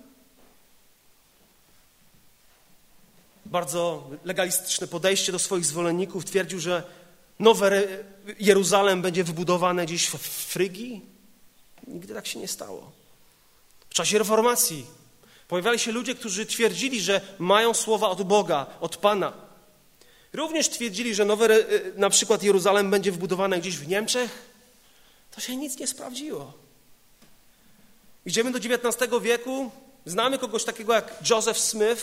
Bardzo 3.46 4.10
legalistyczne 4.24 4.86
podejście 4.86 5.32
do 5.32 5.38
swoich 5.38 5.66
zwolenników. 5.66 6.24
Twierdził, 6.24 6.60
że 6.60 6.82
nowe 7.38 7.82
Jeruzalem 8.40 9.02
będzie 9.02 9.24
wybudowane 9.24 9.86
gdzieś 9.86 10.06
w 10.06 10.18
Frygii. 10.18 11.02
Nigdy 11.86 12.14
tak 12.14 12.26
się 12.26 12.38
nie 12.38 12.48
stało. 12.48 12.92
W 13.90 13.94
czasie 13.94 14.18
reformacji 14.18 14.86
pojawiali 15.48 15.78
się 15.78 15.92
ludzie, 15.92 16.14
którzy 16.14 16.46
twierdzili, 16.46 17.00
że 17.00 17.20
mają 17.38 17.74
słowa 17.74 18.08
od 18.08 18.22
Boga, 18.22 18.66
od 18.80 18.96
Pana. 18.96 19.32
Również 20.32 20.68
twierdzili, 20.68 21.14
że 21.14 21.24
nowe, 21.24 21.48
na 21.96 22.10
przykład 22.10 22.42
Jeruzalem 22.42 22.90
będzie 22.90 23.12
wybudowane 23.12 23.58
gdzieś 23.58 23.78
w 23.78 23.88
Niemczech. 23.88 24.42
To 25.30 25.40
się 25.40 25.56
nic 25.56 25.78
nie 25.78 25.86
sprawdziło. 25.86 26.65
Idziemy 28.26 28.50
do 28.50 28.58
XIX 28.58 29.12
wieku. 29.22 29.70
Znamy 30.04 30.38
kogoś 30.38 30.64
takiego 30.64 30.92
jak 30.92 31.30
Joseph 31.30 31.58
Smith, 31.58 32.02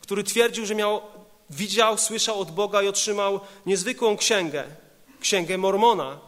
który 0.00 0.24
twierdził, 0.24 0.66
że 0.66 0.74
miał, 0.74 1.02
widział, 1.50 1.98
słyszał 1.98 2.40
od 2.40 2.50
Boga 2.50 2.82
i 2.82 2.88
otrzymał 2.88 3.40
niezwykłą 3.66 4.16
księgę, 4.16 4.64
księgę 5.20 5.58
Mormona. 5.58 6.18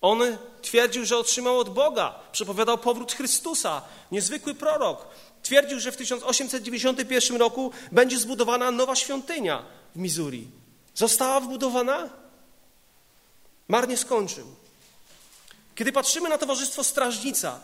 On 0.00 0.20
twierdził, 0.62 1.04
że 1.04 1.18
otrzymał 1.18 1.58
od 1.58 1.74
Boga, 1.74 2.14
przepowiadał 2.32 2.78
powrót 2.78 3.12
Chrystusa, 3.12 3.82
niezwykły 4.12 4.54
prorok. 4.54 5.06
Twierdził, 5.42 5.80
że 5.80 5.92
w 5.92 5.96
1891 5.96 7.36
roku 7.36 7.72
będzie 7.92 8.18
zbudowana 8.18 8.70
nowa 8.70 8.96
świątynia 8.96 9.62
w 9.94 9.98
Missouri. 9.98 10.48
Została 10.94 11.40
wbudowana? 11.40 12.08
Marnie 13.68 13.96
skończył. 13.96 14.46
Kiedy 15.74 15.92
patrzymy 15.92 16.28
na 16.28 16.38
Towarzystwo 16.38 16.84
Strażnica, 16.84 17.60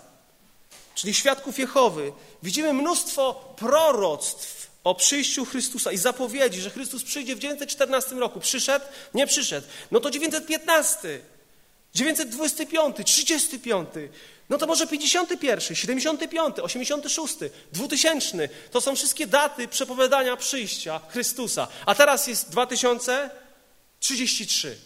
czyli 0.95 1.15
świadków 1.15 1.59
Jehowy, 1.59 2.13
widzimy 2.43 2.73
mnóstwo 2.73 3.55
proroctw 3.57 4.71
o 4.85 4.95
przyjściu 4.95 5.45
Chrystusa 5.45 5.93
i 5.93 5.99
zapowiedzi, 5.99 6.61
że 6.61 6.71
Chrystus 6.71 7.03
przyjdzie 7.03 7.37
w 7.37 7.39
914 7.39 8.15
roku. 8.15 8.41
Przyszedł? 8.41 8.85
Nie 9.15 9.27
przyszedł. 9.27 9.67
No 9.91 10.01
to 10.01 10.11
915, 10.11 11.21
925, 11.95 12.97
35, 13.05 13.89
no 14.49 14.59
to 14.59 14.67
może 14.67 14.87
51, 14.87 15.77
75, 15.77 16.59
86, 16.59 17.35
2000. 17.73 18.49
To 18.71 18.81
są 18.81 18.97
wszystkie 18.97 19.27
daty 19.27 19.69
przepowiadania 19.69 20.37
przyjścia 20.37 21.01
Chrystusa. 21.09 21.69
A 21.87 21.95
teraz 21.95 22.27
jest 22.27 22.51
2033. 22.51 24.79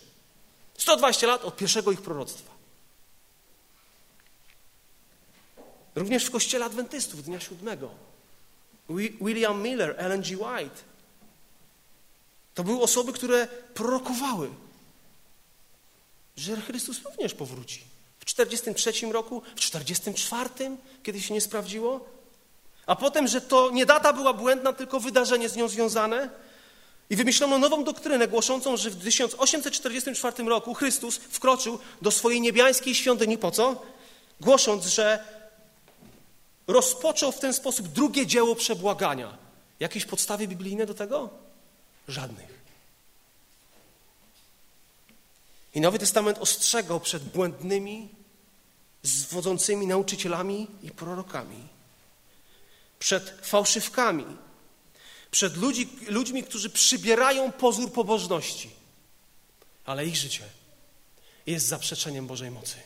120 0.79 1.27
lat 1.27 1.45
od 1.45 1.57
pierwszego 1.57 1.93
ich 1.93 2.03
proroctwa. 2.03 2.54
Również 5.95 6.25
w 6.25 6.31
kościele 6.31 6.65
adwentystów 6.65 7.23
dnia 7.23 7.41
siódmego. 7.41 7.91
William 9.21 9.63
Miller, 9.63 9.95
Ellen 9.99 10.23
G. 10.23 10.37
White. 10.37 10.81
To 12.55 12.65
były 12.65 12.83
osoby, 12.83 13.13
które 13.13 13.49
prorokowały, 13.75 14.51
że 16.37 16.57
Chrystus 16.57 17.03
również 17.05 17.35
powróci. 17.35 17.81
W 18.19 18.25
43 18.25 18.93
roku, 19.13 19.43
w 19.57 19.61
44, 19.61 20.51
kiedy 21.03 21.21
się 21.21 21.35
nie 21.35 21.41
sprawdziło. 21.41 22.07
A 22.87 22.97
potem, 22.97 23.29
że 23.29 23.41
to 23.41 23.71
nie 23.71 23.87
data 23.87 24.13
była 24.13 24.33
błędna, 24.33 24.73
tylko 24.73 25.01
wydarzenie 25.01 25.49
z 25.49 25.57
nią 25.57 25.69
związane. 25.69 26.31
I 27.11 27.17
wymyślono 27.17 27.59
nową 27.59 27.85
doktrynę 27.85 28.29
głoszącą, 28.29 28.77
że 28.77 28.91
w 28.91 29.05
1844 29.05 30.45
roku 30.45 30.75
Chrystus 30.75 31.17
wkroczył 31.17 31.79
do 32.03 32.11
swojej 32.11 32.41
niebiańskiej 32.41 32.95
świątyni. 32.95 33.39
Po 33.39 33.51
co? 33.51 33.83
Głosząc, 34.41 34.87
że 34.87 35.25
rozpoczął 36.67 37.33
w 37.33 37.41
ten 37.41 37.55
sposób 37.55 37.89
drugie 37.89 38.27
dzieło 38.27 38.55
przebłagania. 38.55 39.39
Jakieś 39.81 40.05
podstawy 40.05 40.49
biblijne 40.49 40.87
do 40.87 40.95
tego? 40.95 41.31
Żadnych. 42.09 42.55
I 45.75 45.81
Nowy 45.81 45.99
Testament 45.99 46.39
ostrzegał 46.39 47.01
przed 47.01 47.25
błędnymi, 47.25 48.09
zwodzącymi 49.03 49.87
nauczycielami 49.87 50.67
i 50.83 50.91
prorokami, 50.91 51.69
przed 52.99 53.47
fałszywkami, 53.47 54.25
przed 55.31 55.57
ludzi, 55.57 55.89
ludźmi, 56.09 56.43
którzy 56.43 56.71
przybierają 56.71 57.53
pozór 57.53 57.93
pobożności, 57.93 58.71
ale 59.85 60.07
ich 60.07 60.17
życie 60.17 60.45
jest 61.47 61.67
zaprzeczeniem 61.67 62.27
Bożej 62.27 62.51
mocy. 62.51 62.77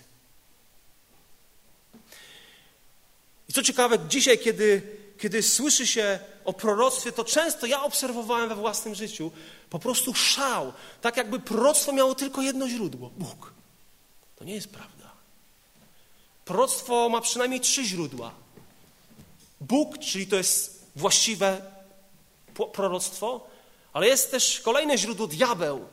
I 3.49 3.52
co 3.52 3.62
ciekawe, 3.62 3.99
dzisiaj, 4.09 4.38
kiedy, 4.38 4.83
kiedy 5.19 5.43
słyszy 5.43 5.87
się 5.87 6.19
o 6.45 6.52
proroctwie, 6.52 7.12
to 7.12 7.25
często 7.25 7.67
ja 7.67 7.83
obserwowałem 7.83 8.49
we 8.49 8.55
własnym 8.55 8.95
życiu 8.95 9.31
po 9.71 9.78
prostu 9.78 10.14
szał, 10.14 10.73
tak 11.00 11.17
jakby 11.17 11.40
proroctwo 11.40 11.93
miało 11.93 12.14
tylko 12.14 12.43
jedno 12.43 12.69
źródło 12.69 13.11
Bóg. 13.17 13.52
To 14.37 14.45
nie 14.45 14.55
jest 14.55 14.69
prawda. 14.69 15.12
Proroctwo 16.45 17.09
ma 17.09 17.21
przynajmniej 17.21 17.61
trzy 17.61 17.85
źródła. 17.85 18.33
Bóg, 19.61 19.99
czyli 19.99 20.26
to 20.26 20.37
jest 20.37 20.85
właściwe 20.97 21.62
proroctwo, 22.73 23.47
ale 23.93 24.07
jest 24.07 24.31
też 24.31 24.61
kolejne 24.61 24.99
źródło 24.99 25.26
diabeł. 25.26 25.87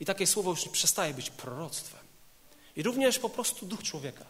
I 0.00 0.04
takie 0.04 0.26
słowo 0.26 0.50
już 0.50 0.68
przestaje 0.68 1.14
być 1.14 1.30
proroctwem. 1.30 2.00
I 2.76 2.82
również 2.82 3.18
po 3.18 3.30
prostu 3.30 3.66
duch 3.66 3.82
człowieka. 3.82 4.24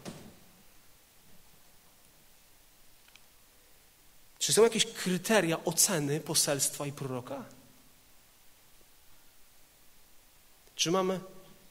Czy 4.41 4.53
są 4.53 4.63
jakieś 4.63 4.85
kryteria 4.85 5.63
oceny 5.65 6.19
poselstwa 6.19 6.85
i 6.85 6.91
proroka? 6.91 7.43
Czy 10.75 10.91
mamy 10.91 11.19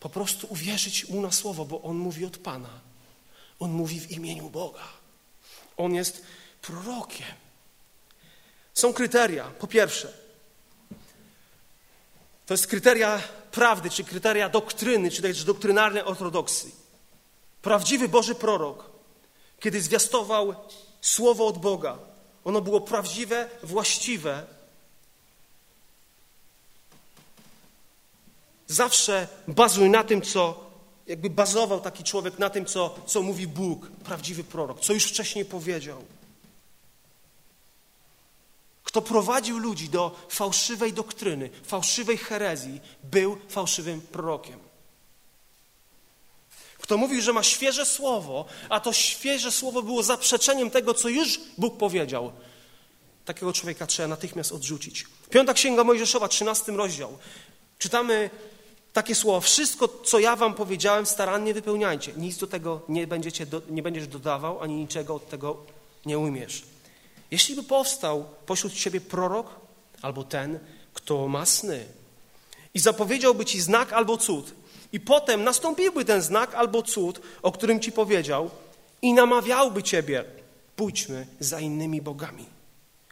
po 0.01 0.09
prostu 0.09 0.47
uwierzyć 0.51 1.09
mu 1.09 1.21
na 1.21 1.33
słowo, 1.33 1.65
bo 1.65 1.83
on 1.83 1.97
mówi 1.97 2.25
od 2.25 2.39
Pana? 2.39 2.81
On 3.59 3.71
mówi 3.71 4.01
w 4.01 4.11
imieniu 4.11 4.51
Boga. 4.51 4.89
On 5.77 5.95
jest 5.95 6.23
prorokiem. 6.63 7.27
Są 8.75 8.93
kryteria. 8.93 9.45
Po 9.45 9.67
pierwsze, 9.67 10.13
to 12.47 12.55
jest 12.55 12.67
kryteria 12.67 13.23
prawdy, 13.51 13.91
czy 13.91 14.05
kryteria 14.05 14.49
doktryny, 14.49 15.11
czy 15.11 15.23
też 15.23 15.45
doktrynalnej 15.45 16.03
ortodoksji. 16.03 16.75
Prawdziwy 17.63 18.09
Boży 18.09 18.35
prorok, 18.35 18.91
kiedy 19.61 19.83
zwiastował 19.83 20.55
słowo 21.01 21.47
od 21.47 21.59
Boga, 21.59 22.10
ono 22.45 22.61
było 22.61 22.81
prawdziwe, 22.81 23.49
właściwe. 23.63 24.47
Zawsze 28.67 29.29
bazuj 29.49 29.91
na 29.91 30.05
tym, 30.05 30.23
co 30.23 30.71
jakby 31.07 31.31
bazował 31.31 31.81
taki 31.81 32.05
człowiek 32.05 32.39
na 32.39 32.51
tym, 32.51 32.67
co, 32.67 32.95
co 33.07 33.23
mówi 33.23 33.47
Bóg, 33.47 33.87
prawdziwy 34.05 34.45
prorok, 34.45 34.81
co 34.81 34.93
już 34.93 35.05
wcześniej 35.05 35.45
powiedział. 35.45 36.05
Kto 38.85 39.03
prowadził 39.03 39.59
ludzi 39.59 39.89
do 39.89 40.17
fałszywej 40.29 40.93
doktryny, 40.93 41.51
fałszywej 41.65 42.19
herezji, 42.19 42.81
był 43.05 43.39
fałszywym 43.49 44.01
prorokiem. 44.01 44.70
Kto 46.91 46.99
mówił, 46.99 47.23
że 47.23 47.33
ma 47.33 47.43
świeże 47.43 47.87
słowo, 47.87 48.45
a 48.69 48.81
to 48.81 48.93
świeże 48.93 49.53
słowo 49.53 49.83
było 49.83 50.03
zaprzeczeniem 50.03 50.71
tego, 50.71 50.95
co 50.95 51.09
już 51.09 51.41
Bóg 51.59 51.77
powiedział, 51.77 52.33
takiego 53.25 53.53
człowieka 53.53 53.87
trzeba 53.87 54.09
natychmiast 54.09 54.53
odrzucić. 54.53 55.07
Piąta 55.31 55.55
Księga 55.55 55.85
Mojżeszowa, 55.85 56.29
13 56.29 56.73
rozdział. 56.73 57.19
Czytamy 57.79 58.31
takie 58.93 59.15
słowo: 59.15 59.41
Wszystko, 59.41 59.89
co 59.89 60.19
ja 60.19 60.37
wam 60.37 60.55
powiedziałem, 60.55 61.07
starannie 61.07 61.55
wypełniajcie. 61.55 62.13
Nic 62.17 62.39
do 62.39 62.47
tego 62.47 62.81
nie, 62.89 63.07
będziecie, 63.07 63.47
nie 63.69 63.83
będziesz 63.83 64.07
dodawał, 64.07 64.61
ani 64.61 64.75
niczego 64.75 65.15
od 65.15 65.29
tego 65.29 65.57
nie 66.07 66.19
umiesz. 66.19 66.63
Jeśli 67.31 67.57
by 67.57 67.63
powstał 67.63 68.25
pośród 68.47 68.73
ciebie 68.73 69.01
prorok, 69.01 69.47
albo 70.03 70.25
ten, 70.25 70.59
kto 70.95 71.29
ma 71.29 71.47
sny, 71.47 71.87
i 72.75 72.79
zapowiedziałby 72.79 73.45
ci 73.45 73.61
znak 73.61 73.93
albo 73.93 74.17
cud, 74.17 74.60
i 74.93 75.01
potem 75.01 75.45
nastąpiłby 75.45 76.05
ten 76.05 76.23
znak 76.23 76.55
albo 76.55 76.83
cud, 76.83 77.21
o 77.43 77.53
którym 77.53 77.81
ci 77.81 77.93
powiedział, 77.93 78.51
i 79.03 79.13
namawiałby 79.13 79.83
ciebie, 79.83 80.25
pójdźmy 80.77 81.27
za 81.41 81.61
innymi 81.61 82.03
bogami, 82.03 82.47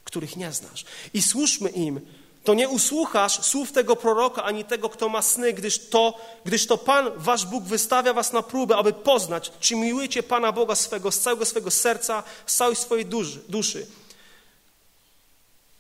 których 0.05 0.37
nie 0.37 0.53
znasz, 0.53 0.85
i 1.14 1.23
służmy 1.23 1.69
im, 1.69 2.01
to 2.45 2.55
nie 2.55 2.69
usłuchasz 2.69 3.45
słów 3.45 3.73
tego 3.73 3.97
proroka, 3.97 4.45
ani 4.45 4.64
tego, 4.64 4.88
kto 4.88 5.09
ma 5.09 5.23
sny, 5.23 5.53
gdyż 5.53 5.79
to, 5.88 6.14
gdyż 6.45 6.67
to 6.67 6.79
Pan, 6.79 7.11
wasz 7.17 7.47
Bóg, 7.47 7.64
wystawia 7.64 8.12
was 8.12 8.33
na 8.33 8.43
próbę, 8.43 8.77
aby 8.77 8.93
poznać, 8.93 9.53
czy 9.61 9.77
miłujecie 9.77 10.23
Pana 10.23 10.53
Boga 10.53 10.75
swego 10.75 11.11
z 11.11 11.19
całego 11.19 11.45
swego 11.45 11.71
serca, 11.71 12.23
z 12.47 12.55
całej 12.55 12.77
swojej 12.77 13.07
duszy. 13.49 13.87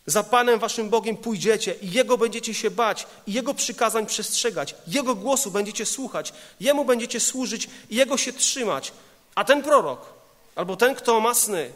Za 0.08 0.22
Panem 0.22 0.58
waszym 0.58 0.90
Bogiem 0.90 1.16
pójdziecie 1.16 1.74
i 1.74 1.92
Jego 1.92 2.18
będziecie 2.18 2.54
się 2.54 2.70
bać 2.70 3.06
i 3.26 3.32
Jego 3.32 3.54
przykazań 3.54 4.06
przestrzegać. 4.06 4.74
Jego 4.86 5.14
głosu 5.14 5.50
będziecie 5.50 5.86
słuchać, 5.86 6.32
Jemu 6.60 6.84
będziecie 6.84 7.20
służyć 7.20 7.68
i 7.90 7.96
Jego 7.96 8.16
się 8.16 8.32
trzymać. 8.32 8.92
A 9.34 9.44
ten 9.44 9.62
prorok, 9.62 10.12
albo 10.54 10.76
ten, 10.76 10.94
kto 10.94 11.20
ma 11.20 11.34
sny, 11.34 11.72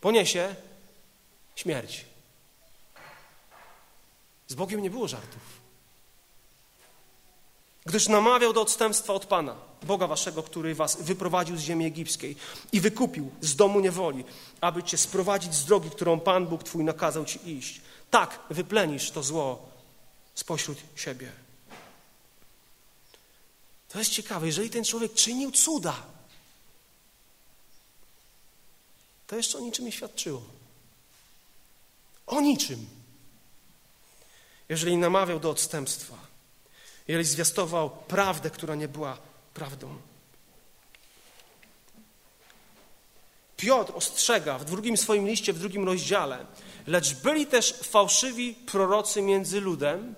poniesie 0.00 0.54
śmierć. 1.56 2.04
Z 4.48 4.54
Bogiem 4.54 4.82
nie 4.82 4.90
było 4.90 5.08
żartów. 5.08 5.55
Gdyż 7.86 8.08
namawiał 8.08 8.52
do 8.52 8.62
odstępstwa 8.62 9.12
od 9.12 9.26
Pana, 9.26 9.56
Boga 9.82 10.06
waszego, 10.06 10.42
który 10.42 10.74
was 10.74 11.02
wyprowadził 11.02 11.56
z 11.56 11.60
ziemi 11.60 11.86
egipskiej 11.86 12.36
i 12.72 12.80
wykupił 12.80 13.30
z 13.40 13.56
domu 13.56 13.80
niewoli, 13.80 14.24
aby 14.60 14.82
cię 14.82 14.98
sprowadzić 14.98 15.54
z 15.54 15.64
drogi, 15.64 15.90
którą 15.90 16.20
Pan 16.20 16.46
Bóg 16.46 16.62
twój 16.62 16.84
nakazał 16.84 17.24
ci 17.24 17.50
iść. 17.50 17.80
Tak 18.10 18.40
wyplenisz 18.50 19.10
to 19.10 19.22
zło 19.22 19.68
spośród 20.34 20.78
siebie. 20.96 21.32
To 23.88 23.98
jest 23.98 24.10
ciekawe, 24.10 24.46
jeżeli 24.46 24.70
ten 24.70 24.84
człowiek 24.84 25.14
czynił 25.14 25.50
cuda, 25.50 26.02
to 29.26 29.36
jeszcze 29.36 29.58
o 29.58 29.60
niczym 29.60 29.84
nie 29.84 29.92
świadczyło. 29.92 30.42
O 32.26 32.40
niczym. 32.40 32.86
Jeżeli 34.68 34.96
namawiał 34.96 35.40
do 35.40 35.50
odstępstwa, 35.50 36.25
jeżeli 37.08 37.28
zwiastował 37.28 37.90
prawdę, 37.90 38.50
która 38.50 38.74
nie 38.74 38.88
była 38.88 39.18
prawdą. 39.54 39.96
Piotr 43.56 43.92
ostrzega 43.94 44.58
w 44.58 44.64
drugim 44.64 44.96
swoim 44.96 45.26
liście, 45.26 45.52
w 45.52 45.58
drugim 45.58 45.86
rozdziale, 45.86 46.46
lecz 46.86 47.14
byli 47.14 47.46
też 47.46 47.72
fałszywi 47.72 48.54
prorocy 48.54 49.22
między 49.22 49.60
ludem, 49.60 50.14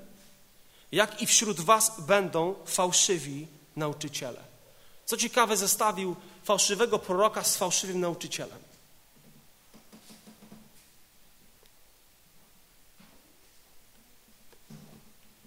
jak 0.93 1.23
i 1.23 1.27
wśród 1.27 1.61
was 1.61 2.01
będą 2.01 2.55
fałszywi 2.67 3.47
nauczyciele. 3.77 4.41
Co 5.07 5.17
ciekawe, 5.17 5.57
zestawił 5.57 6.17
fałszywego 6.45 6.99
proroka 6.99 7.45
z 7.45 7.57
fałszywym 7.57 8.01
nauczycielem. 8.01 8.59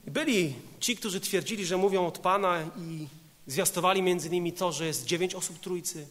Byli 0.07 0.55
ci, 0.81 0.95
którzy 0.95 1.19
twierdzili, 1.19 1.65
że 1.65 1.77
mówią 1.77 2.07
od 2.07 2.19
Pana 2.19 2.61
i 2.77 3.07
zwiastowali 3.47 4.01
między 4.01 4.27
innymi 4.27 4.53
to, 4.53 4.71
że 4.71 4.85
jest 4.85 5.05
dziewięć 5.05 5.35
osób 5.35 5.59
Trójcy, 5.59 6.07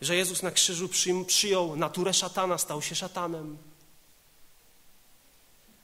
że 0.00 0.16
Jezus 0.16 0.42
na 0.42 0.50
krzyżu 0.50 0.88
przyjął 1.26 1.76
naturę 1.76 2.14
szatana, 2.14 2.58
stał 2.58 2.82
się 2.82 2.94
szatanem. 2.94 3.58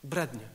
Brednie. 0.04 0.48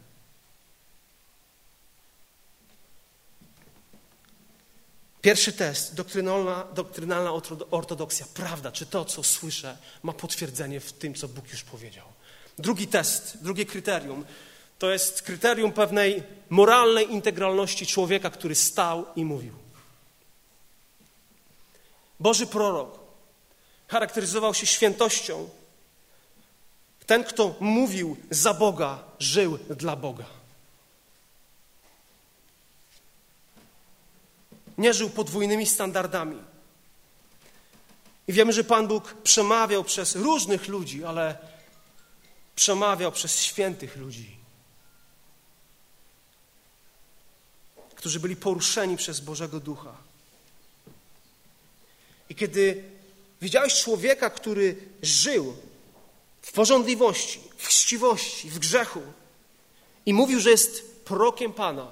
Pierwszy 5.22 5.54
test, 5.54 5.96
doktrynalna, 5.96 6.64
doktrynalna 6.74 7.32
ortodoksja, 7.72 8.26
prawda, 8.34 8.72
czy 8.72 8.86
to, 8.86 9.06
co 9.06 9.24
słyszę, 9.24 9.78
ma 10.04 10.14
potwierdzenie 10.14 10.80
w 10.80 10.94
tym, 10.94 11.14
co 11.14 11.28
Bóg 11.28 11.52
już 11.52 11.64
powiedział. 11.64 12.08
Drugi 12.58 12.88
test, 12.88 13.38
drugie 13.42 13.66
kryterium, 13.66 14.26
to 14.86 14.92
jest 14.92 15.22
kryterium 15.22 15.72
pewnej 15.72 16.24
moralnej 16.50 17.12
integralności 17.12 17.86
człowieka, 17.86 18.30
który 18.30 18.56
stał 18.56 19.06
i 19.16 19.26
mówił. 19.26 19.54
Boży 22.20 22.48
prorok 22.48 23.00
charakteryzował 23.88 24.54
się 24.54 24.66
świętością, 24.66 25.50
Ten, 27.06 27.24
kto 27.24 27.56
mówił 27.60 28.18
za 28.30 28.54
Boga, 28.54 29.04
żył 29.20 29.58
dla 29.58 29.96
Boga. 29.96 30.26
Nie 34.78 34.94
żył 34.94 35.10
podwójnymi 35.10 35.66
standardami. 35.66 36.38
I 38.28 38.34
wiemy, 38.34 38.54
że 38.54 38.64
Pan 38.64 38.88
Bóg 38.88 39.14
przemawiał 39.24 39.84
przez 39.84 40.16
różnych 40.16 40.68
ludzi, 40.68 41.04
ale 41.04 41.38
przemawiał 42.56 43.12
przez 43.12 43.42
świętych 43.42 43.98
ludzi, 43.98 44.45
którzy 48.06 48.20
byli 48.20 48.36
poruszeni 48.36 48.98
przez 48.98 49.20
Bożego 49.20 49.60
Ducha. 49.60 49.98
I 52.30 52.36
kiedy 52.36 52.84
widziałeś 53.42 53.84
człowieka, 53.84 54.30
który 54.30 54.76
żył 55.02 55.58
w 56.42 56.52
porządliwości, 56.52 57.40
w 57.58 57.68
chciwości, 57.68 58.50
w 58.50 58.60
grzechu 58.60 59.02
i 60.06 60.14
mówił, 60.14 60.40
że 60.40 60.52
jest 60.52 61.04
prorokiem 61.06 61.54
Pana, 61.54 61.92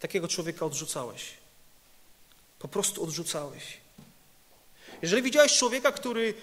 takiego 0.00 0.28
człowieka 0.28 0.66
odrzucałeś. 0.66 1.22
Po 2.58 2.68
prostu 2.68 3.04
odrzucałeś. 3.04 3.64
Jeżeli 5.02 5.22
widziałeś 5.22 5.58
człowieka, 5.58 5.92
który 5.92 6.34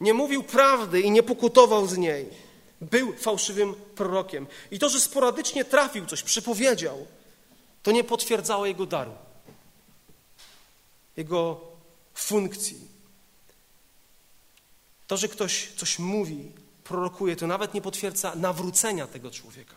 nie 0.00 0.14
mówił 0.14 0.42
prawdy 0.42 1.00
i 1.00 1.10
nie 1.10 1.22
pokutował 1.22 1.86
z 1.86 1.96
niej, 1.96 2.28
był 2.80 3.12
fałszywym 3.12 3.74
prorokiem. 3.74 4.46
I 4.70 4.78
to, 4.78 4.88
że 4.88 5.00
sporadycznie 5.00 5.64
trafił 5.64 6.06
coś, 6.06 6.22
przepowiedział, 6.22 7.06
to 7.82 7.92
nie 7.92 8.04
potwierdzało 8.04 8.66
jego 8.66 8.86
daru, 8.86 9.12
jego 11.16 11.60
funkcji. 12.14 12.88
To, 15.06 15.16
że 15.16 15.28
ktoś 15.28 15.72
coś 15.76 15.98
mówi, 15.98 16.52
prorokuje, 16.84 17.36
to 17.36 17.46
nawet 17.46 17.74
nie 17.74 17.80
potwierdza 17.80 18.34
nawrócenia 18.34 19.06
tego 19.06 19.30
człowieka. 19.30 19.76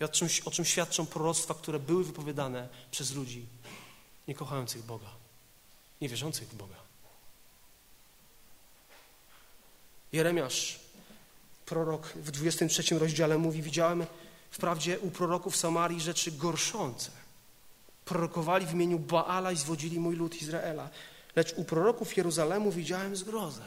I 0.00 0.04
o 0.04 0.08
o 0.44 0.50
czym 0.50 0.64
świadczą 0.64 1.06
proroctwa, 1.06 1.54
które 1.54 1.78
były 1.78 2.04
wypowiadane 2.04 2.68
przez 2.90 3.12
ludzi 3.12 3.46
niekochających 4.28 4.82
Boga, 4.82 5.10
niewierzących 6.00 6.48
w 6.48 6.54
Boga. 6.54 6.76
Jeremiasz, 10.12 10.80
prorok 11.66 12.06
w 12.06 12.30
23 12.30 12.98
rozdziale 12.98 13.38
mówi, 13.38 13.62
widziałem 13.62 14.06
wprawdzie 14.56 15.00
u 15.00 15.10
proroków 15.10 15.56
Samarii 15.56 16.00
rzeczy 16.00 16.32
gorszące. 16.32 17.10
Prorokowali 18.04 18.66
w 18.66 18.72
imieniu 18.72 18.98
Baala 18.98 19.52
i 19.52 19.56
zwodzili 19.56 20.00
mój 20.00 20.16
lud 20.16 20.42
Izraela. 20.42 20.88
Lecz 21.36 21.54
u 21.56 21.64
proroków 21.64 22.16
Jeruzalemu 22.16 22.72
widziałem 22.72 23.16
zgrozę. 23.16 23.62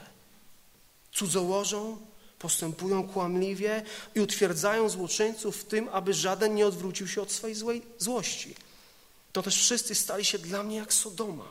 Cudzołożą, 1.12 1.98
postępują 2.40 3.08
kłamliwie 3.08 3.84
i 4.16 4.20
utwierdzają 4.20 4.90
złoczyńców 4.90 5.58
w 5.58 5.66
tym, 5.66 5.90
aby 5.92 6.14
żaden 6.14 6.56
nie 6.56 6.68
odwrócił 6.68 7.08
się 7.08 7.22
od 7.22 7.32
swojej 7.32 7.56
złej 7.56 7.82
złości. 7.98 8.56
To 9.32 9.44
też 9.44 9.58
wszyscy 9.58 9.96
stali 9.96 10.26
się 10.26 10.40
dla 10.40 10.64
mnie 10.64 10.76
jak 10.76 10.94
Sodoma, 10.94 11.46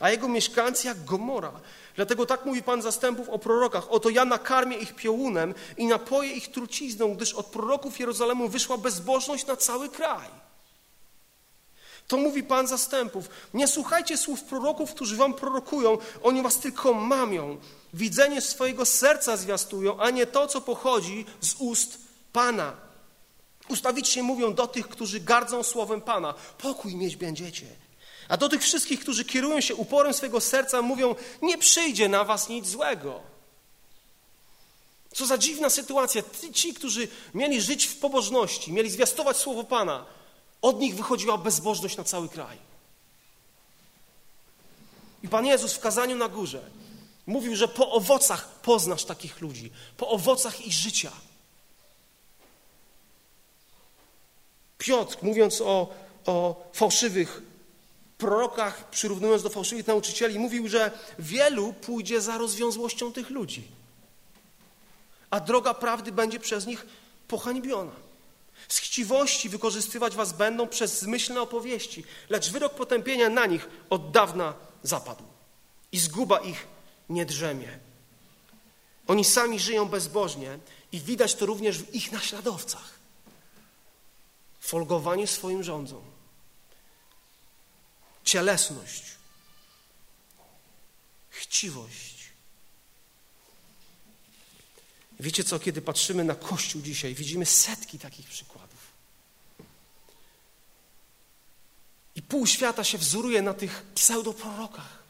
a 0.00 0.10
jego 0.10 0.28
mieszkańcy 0.28 0.86
jak 0.86 1.04
Gomora. 1.04 1.60
Dlatego 1.96 2.26
tak 2.26 2.44
mówi 2.44 2.62
Pan 2.62 2.82
zastępów 2.82 3.28
o 3.28 3.38
prorokach. 3.38 3.90
Oto 3.90 4.10
ja 4.10 4.24
nakarmię 4.24 4.76
ich 4.76 4.94
piołunem 4.94 5.54
i 5.76 5.86
napoję 5.86 6.32
ich 6.32 6.50
trucizną, 6.50 7.14
gdyż 7.14 7.34
od 7.34 7.46
proroków 7.46 8.00
Jerozolemu 8.00 8.48
wyszła 8.48 8.78
bezbożność 8.78 9.46
na 9.46 9.56
cały 9.56 9.88
kraj. 9.88 10.28
To 12.08 12.16
mówi 12.16 12.42
Pan 12.42 12.66
zastępów. 12.66 13.28
Nie 13.54 13.68
słuchajcie 13.68 14.16
słów 14.16 14.42
proroków, 14.42 14.94
którzy 14.94 15.16
wam 15.16 15.34
prorokują. 15.34 15.98
Oni 16.22 16.42
was 16.42 16.58
tylko 16.58 16.94
mamią. 16.94 17.56
Widzenie 17.94 18.40
swojego 18.40 18.84
serca 18.84 19.36
zwiastują, 19.36 20.00
a 20.00 20.10
nie 20.10 20.26
to, 20.26 20.46
co 20.46 20.60
pochodzi 20.60 21.24
z 21.40 21.54
ust 21.58 21.98
Pana. 22.32 22.72
Ustawicznie 23.68 24.22
mówią 24.22 24.54
do 24.54 24.66
tych, 24.66 24.88
którzy 24.88 25.20
gardzą 25.20 25.62
słowem 25.62 26.00
Pana. 26.00 26.34
Pokój 26.58 26.96
mieć 26.96 27.16
będziecie. 27.16 27.66
A 28.28 28.36
do 28.36 28.48
tych 28.48 28.62
wszystkich, 28.62 29.00
którzy 29.00 29.24
kierują 29.24 29.60
się 29.60 29.74
uporem 29.74 30.14
swojego 30.14 30.40
serca, 30.40 30.82
mówią: 30.82 31.14
Nie 31.42 31.58
przyjdzie 31.58 32.08
na 32.08 32.24
was 32.24 32.48
nic 32.48 32.66
złego. 32.66 33.20
Co 35.14 35.26
za 35.26 35.38
dziwna 35.38 35.70
sytuacja. 35.70 36.22
Ci, 36.52 36.74
którzy 36.74 37.08
mieli 37.34 37.60
żyć 37.60 37.86
w 37.86 37.98
pobożności, 37.98 38.72
mieli 38.72 38.90
zwiastować 38.90 39.36
słowo 39.36 39.64
Pana, 39.64 40.06
od 40.62 40.80
nich 40.80 40.94
wychodziła 40.94 41.38
bezbożność 41.38 41.96
na 41.96 42.04
cały 42.04 42.28
kraj. 42.28 42.58
I 45.22 45.28
Pan 45.28 45.46
Jezus 45.46 45.72
w 45.72 45.80
kazaniu 45.80 46.16
na 46.16 46.28
górze 46.28 46.70
mówił, 47.26 47.56
że 47.56 47.68
po 47.68 47.90
owocach 47.90 48.48
poznasz 48.48 49.04
takich 49.04 49.40
ludzi, 49.40 49.70
po 49.96 50.08
owocach 50.08 50.66
ich 50.66 50.72
życia. 50.72 51.12
Piotr, 54.78 55.16
mówiąc 55.22 55.60
o, 55.60 55.88
o 56.26 56.64
fałszywych 56.72 57.42
prorokach, 58.22 58.90
przyrównując 58.90 59.42
do 59.42 59.50
fałszywych 59.50 59.86
nauczycieli, 59.86 60.38
mówił, 60.38 60.68
że 60.68 60.90
wielu 61.18 61.72
pójdzie 61.72 62.20
za 62.20 62.38
rozwiązłością 62.38 63.12
tych 63.12 63.30
ludzi, 63.30 63.68
a 65.30 65.40
droga 65.40 65.74
prawdy 65.74 66.12
będzie 66.12 66.40
przez 66.40 66.66
nich 66.66 66.86
pohańbiona. 67.28 67.92
Z 68.68 68.78
chciwości 68.78 69.48
wykorzystywać 69.48 70.16
was 70.16 70.32
będą 70.32 70.68
przez 70.68 71.00
zmyślne 71.00 71.40
opowieści, 71.40 72.04
lecz 72.28 72.50
wyrok 72.50 72.74
potępienia 72.74 73.28
na 73.28 73.46
nich 73.46 73.68
od 73.90 74.10
dawna 74.10 74.54
zapadł 74.82 75.24
i 75.92 75.98
zguba 75.98 76.38
ich 76.38 76.66
nie 77.08 77.26
drzemie. 77.26 77.78
Oni 79.06 79.24
sami 79.24 79.60
żyją 79.60 79.84
bezbożnie 79.88 80.58
i 80.92 81.00
widać 81.00 81.34
to 81.34 81.46
również 81.46 81.78
w 81.78 81.94
ich 81.94 82.12
naśladowcach. 82.12 82.98
Folgowanie 84.60 85.26
swoim 85.26 85.62
rządzom, 85.62 86.11
cielesność, 88.24 89.02
chciwość. 91.30 92.12
Wiecie 95.20 95.44
co, 95.44 95.58
kiedy 95.58 95.82
patrzymy 95.82 96.24
na 96.24 96.34
Kościół 96.34 96.82
dzisiaj, 96.82 97.14
widzimy 97.14 97.46
setki 97.46 97.98
takich 97.98 98.28
przykładów. 98.28 98.92
I 102.14 102.22
pół 102.22 102.46
świata 102.46 102.84
się 102.84 102.98
wzoruje 102.98 103.42
na 103.42 103.54
tych 103.54 103.82
pseudoprorokach. 103.94 105.02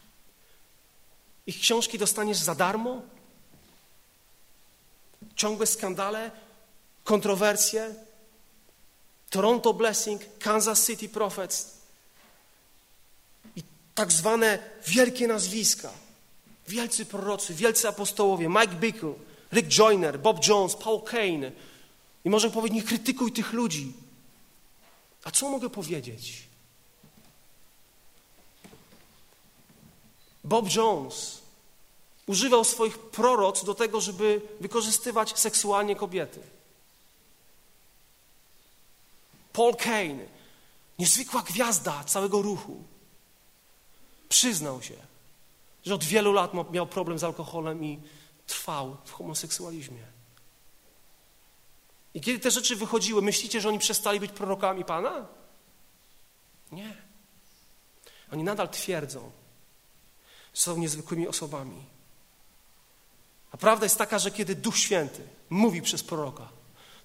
Ich 1.47 1.61
książki 1.61 1.99
dostaniesz 1.99 2.39
za 2.39 2.55
darmo. 2.55 3.03
Ciągłe 5.37 5.67
skandale, 5.67 6.31
kontrowersje. 7.05 7.95
Toronto 9.31 9.75
Blessing, 9.75 10.23
Kansas 10.39 10.87
City 10.87 11.09
Prophets. 11.09 11.82
Tak 13.95 14.13
zwane 14.13 14.59
wielkie 14.87 15.29
nazwiska. 15.29 15.91
Wielcy 16.69 17.07
prorocy, 17.07 17.55
wielcy 17.55 17.89
apostołowie, 17.89 18.49
Mike 18.49 18.75
Bickle, 18.75 19.15
Rick 19.53 19.69
Joyner, 19.69 20.21
Bob 20.21 20.47
Jones, 20.49 20.77
Paul 20.77 21.03
Kane. 21.03 21.53
I 22.25 22.31
może 22.31 22.51
powiedzieć, 22.51 22.77
nie 22.77 22.89
krytykuj 22.89 23.33
tych 23.33 23.53
ludzi. 23.53 23.93
A 25.25 25.31
co 25.31 25.51
mogę 25.51 25.71
powiedzieć? 25.71 26.43
Bob 30.45 30.75
Jones 30.75 31.39
używał 32.27 32.65
swoich 32.65 32.99
proroc 32.99 33.65
do 33.65 33.75
tego, 33.75 34.01
żeby 34.01 34.41
wykorzystywać 34.61 35.39
seksualnie 35.39 35.97
kobiety. 35.97 36.41
Paul 39.53 39.77
Kane, 39.77 40.25
niezwykła 40.99 41.43
gwiazda 41.43 42.05
całego 42.05 42.43
ruchu, 42.43 42.83
przyznał 44.33 44.83
się, 44.83 44.95
że 45.85 45.95
od 45.95 46.05
wielu 46.05 46.33
lat 46.33 46.53
miał 46.73 46.87
problem 46.87 47.19
z 47.19 47.25
alkoholem 47.25 47.85
i 47.85 48.01
trwał 48.47 48.97
w 49.05 49.13
homoseksualizmie. 49.13 50.07
I 52.15 52.21
kiedy 52.21 52.39
te 52.39 52.51
rzeczy 52.51 52.77
wychodziły, 52.77 53.23
myślicie, 53.23 53.61
że 53.61 53.69
oni 53.69 53.79
przestali 53.79 54.21
być 54.21 54.33
prorokami 54.33 54.85
Pana? 54.85 55.27
Nie. 56.73 56.97
Oni 58.33 58.43
nadal 58.43 58.69
twierdzą, 58.69 59.31
że 60.55 60.63
są 60.63 60.77
niezwykłymi 60.77 61.29
osobami. 61.29 61.85
A 63.51 63.57
prawda 63.57 63.87
jest 63.87 63.99
taka, 63.99 64.19
że 64.19 64.31
kiedy 64.31 64.55
Duch 64.55 64.79
Święty 64.79 65.29
mówi 65.51 65.83
przez 65.83 66.03
proroka, 66.03 66.49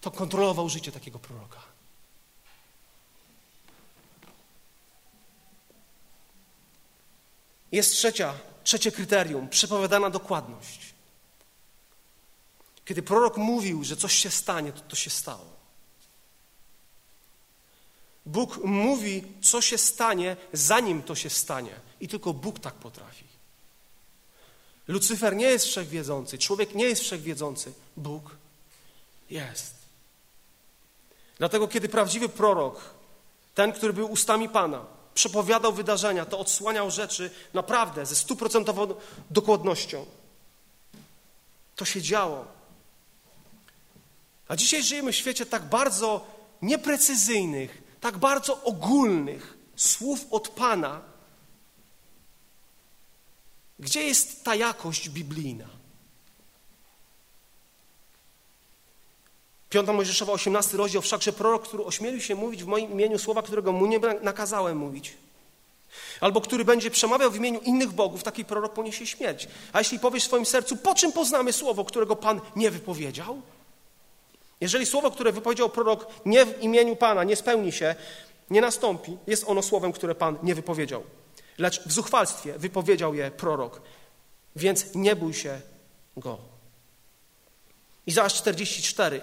to 0.01 0.11
kontrolował 0.11 0.69
życie 0.69 0.91
takiego 0.91 1.19
proroka. 1.19 1.66
Jest 7.71 7.91
trzecia, 7.91 8.33
trzecie 8.63 8.91
kryterium, 8.91 9.49
przepowiadana 9.49 10.09
dokładność. 10.09 10.93
Kiedy 12.85 13.01
prorok 13.01 13.37
mówił, 13.37 13.83
że 13.83 13.97
coś 13.97 14.13
się 14.13 14.29
stanie, 14.29 14.71
to 14.71 14.81
to 14.81 14.95
się 14.95 15.09
stało. 15.09 15.57
Bóg 18.25 18.57
mówi, 18.63 19.23
co 19.41 19.61
się 19.61 19.77
stanie, 19.77 20.37
zanim 20.53 21.03
to 21.03 21.15
się 21.15 21.29
stanie. 21.29 21.79
I 21.99 22.07
tylko 22.07 22.33
Bóg 22.33 22.59
tak 22.59 22.73
potrafi. 22.73 23.23
Lucyfer 24.87 25.35
nie 25.35 25.45
jest 25.45 25.65
wszechwiedzący, 25.65 26.37
człowiek 26.37 26.75
nie 26.75 26.85
jest 26.85 27.01
wszechwiedzący, 27.01 27.73
Bóg 27.97 28.35
jest. 29.29 29.75
Dlatego, 31.37 31.67
kiedy 31.67 31.89
prawdziwy 31.89 32.29
prorok, 32.29 32.81
ten, 33.55 33.73
który 33.73 33.93
był 33.93 34.11
ustami 34.11 34.49
Pana, 34.49 34.85
przepowiadał 35.17 35.73
wydarzenia, 35.73 36.25
to 36.25 36.39
odsłaniał 36.39 36.91
rzeczy 36.91 37.31
naprawdę 37.53 38.05
ze 38.05 38.15
stuprocentową 38.15 38.87
dokładnością. 39.31 40.05
To 41.75 41.85
się 41.85 42.01
działo. 42.01 42.45
A 44.47 44.55
dzisiaj 44.55 44.83
żyjemy 44.83 45.11
w 45.11 45.15
świecie 45.15 45.45
tak 45.45 45.69
bardzo 45.69 46.27
nieprecyzyjnych, 46.61 47.83
tak 48.01 48.17
bardzo 48.17 48.63
ogólnych 48.63 49.57
słów 49.75 50.25
od 50.31 50.49
Pana. 50.49 51.01
Gdzie 53.79 54.03
jest 54.03 54.43
ta 54.43 54.55
jakość 54.55 55.09
biblijna? 55.09 55.76
Piąta 59.69 59.93
Mojżeszowa, 59.93 60.33
18 60.33 60.77
rozdział, 60.77 61.01
wszakże 61.01 61.33
prorok, 61.33 61.67
który 61.67 61.83
ośmielił 61.83 62.21
się 62.21 62.35
mówić 62.35 62.63
w 62.63 62.67
moim 62.67 62.91
imieniu 62.91 63.19
słowa, 63.19 63.41
którego 63.41 63.71
mu 63.71 63.85
nie 63.85 63.99
nakazałem 64.21 64.77
mówić, 64.77 65.13
albo 66.21 66.41
który 66.41 66.65
będzie 66.65 66.91
przemawiał 66.91 67.31
w 67.31 67.35
imieniu 67.35 67.59
innych 67.59 67.91
bogów, 67.91 68.23
taki 68.23 68.45
prorok 68.45 68.73
poniesie 68.73 69.07
śmierć. 69.07 69.47
A 69.73 69.79
jeśli 69.79 69.99
powiesz 69.99 70.23
w 70.23 70.27
swoim 70.27 70.45
sercu, 70.45 70.77
po 70.77 70.95
czym 70.95 71.11
poznamy 71.11 71.53
słowo, 71.53 71.85
którego 71.85 72.15
Pan 72.15 72.41
nie 72.55 72.71
wypowiedział? 72.71 73.41
Jeżeli 74.61 74.85
słowo, 74.85 75.11
które 75.11 75.31
wypowiedział 75.31 75.69
prorok 75.69 76.07
nie 76.25 76.45
w 76.45 76.61
imieniu 76.61 76.95
Pana 76.95 77.23
nie 77.23 77.35
spełni 77.35 77.71
się, 77.71 77.95
nie 78.49 78.61
nastąpi, 78.61 79.17
jest 79.27 79.43
ono 79.47 79.61
słowem, 79.61 79.91
które 79.91 80.15
Pan 80.15 80.37
nie 80.43 80.55
wypowiedział. 80.55 81.03
Lecz 81.57 81.83
w 81.83 81.91
zuchwalstwie 81.91 82.59
wypowiedział 82.59 83.13
je 83.13 83.31
prorok, 83.31 83.81
więc 84.55 84.95
nie 84.95 85.15
bój 85.15 85.33
się 85.33 85.61
go. 86.17 86.37
Izajasz 88.07 88.33
44. 88.33 89.21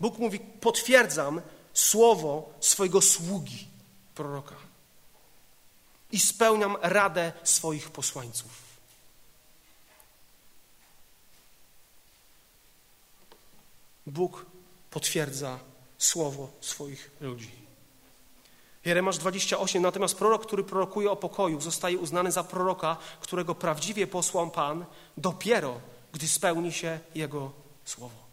Bóg 0.00 0.18
mówi: 0.18 0.40
Potwierdzam 0.40 1.40
słowo 1.74 2.52
swojego 2.60 3.00
sługi, 3.00 3.68
proroka, 4.14 4.54
i 6.12 6.20
spełniam 6.20 6.76
radę 6.82 7.32
swoich 7.44 7.90
posłańców. 7.90 8.68
Bóg 14.06 14.46
potwierdza 14.90 15.58
słowo 15.98 16.48
swoich 16.60 17.10
ludzi. 17.20 17.50
Jeremasz 18.84 19.18
28, 19.18 19.82
natomiast 19.82 20.16
prorok, 20.16 20.46
który 20.46 20.64
prorokuje 20.64 21.10
o 21.10 21.16
pokoju, 21.16 21.60
zostaje 21.60 21.98
uznany 21.98 22.32
za 22.32 22.44
proroka, 22.44 22.96
którego 23.20 23.54
prawdziwie 23.54 24.06
posłał 24.06 24.50
Pan, 24.50 24.84
dopiero 25.16 25.80
gdy 26.12 26.28
spełni 26.28 26.72
się 26.72 27.00
jego 27.14 27.52
słowo. 27.84 28.27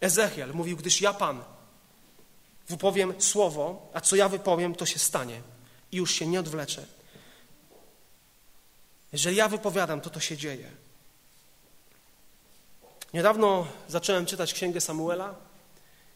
Ezechiel 0.00 0.54
mówił, 0.54 0.76
gdyż 0.76 1.00
ja 1.00 1.12
Pan 1.12 1.44
wypowiem 2.68 3.14
słowo, 3.22 3.90
a 3.94 4.00
co 4.00 4.16
ja 4.16 4.28
wypowiem, 4.28 4.74
to 4.74 4.86
się 4.86 4.98
stanie 4.98 5.42
i 5.92 5.96
już 5.96 6.14
się 6.14 6.26
nie 6.26 6.40
odwlecze. 6.40 6.86
Jeżeli 9.12 9.36
ja 9.36 9.48
wypowiadam, 9.48 10.00
to 10.00 10.10
to 10.10 10.20
się 10.20 10.36
dzieje. 10.36 10.70
Niedawno 13.14 13.66
zacząłem 13.88 14.26
czytać 14.26 14.54
księgę 14.54 14.80
Samuela. 14.80 15.34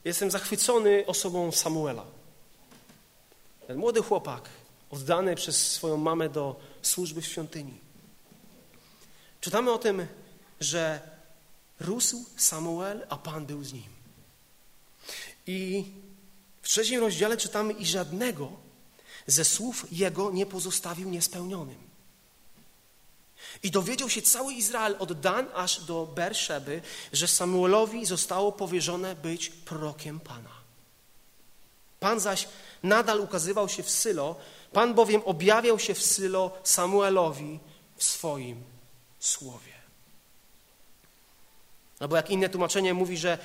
Jestem 0.05 0.31
zachwycony 0.31 1.05
osobą 1.07 1.53
Samuela. 1.53 2.05
Ten 3.67 3.79
młody 3.79 4.03
chłopak, 4.03 4.49
oddany 4.91 5.35
przez 5.35 5.73
swoją 5.73 5.97
mamę 5.97 6.29
do 6.29 6.61
służby 6.83 7.23
w 7.23 7.27
świątyni. 7.27 7.81
Czytamy 9.41 9.73
o 9.73 9.79
tym, 9.79 10.07
że 10.61 11.01
rósł 11.81 12.25
Samuel, 12.37 13.07
a 13.09 13.17
Pan 13.17 13.47
był 13.47 13.65
z 13.65 13.73
nim. 13.73 13.95
I 15.47 15.85
w 16.63 16.69
trzecim 16.69 17.01
rozdziale 17.01 17.37
czytamy, 17.37 17.73
i 17.73 17.87
żadnego 17.87 18.53
ze 19.27 19.45
słów 19.45 19.87
jego 19.93 20.31
nie 20.31 20.47
pozostawił 20.47 21.11
niespełnionym. 21.11 21.85
I 23.63 23.71
dowiedział 23.71 24.11
się 24.11 24.23
cały 24.23 24.55
Izrael 24.55 24.97
od 24.99 25.21
Dan 25.21 25.47
aż 25.55 25.81
do 25.81 26.07
Berszeby, 26.07 26.83
że 27.13 27.29
Samuelowi 27.29 28.07
zostało 28.07 28.53
powierzone 28.53 29.17
być 29.17 29.51
prorokiem 29.51 30.21
Pana. 30.21 30.55
Pan 32.01 32.21
zaś 32.21 32.49
nadal 32.83 33.21
ukazywał 33.21 33.69
się 33.69 33.83
w 33.83 33.91
Sylo, 33.91 34.37
Pan 34.73 34.95
bowiem 34.95 35.23
objawiał 35.25 35.79
się 35.79 35.95
w 35.95 36.03
Sylo 36.03 36.59
Samuelowi 36.65 37.61
w 37.97 38.05
swoim 38.05 38.65
słowie. 39.21 39.74
Albo 42.01 42.17
jak 42.17 42.31
inne 42.31 42.49
tłumaczenie 42.49 42.95
mówi, 42.95 43.17
że 43.17 43.39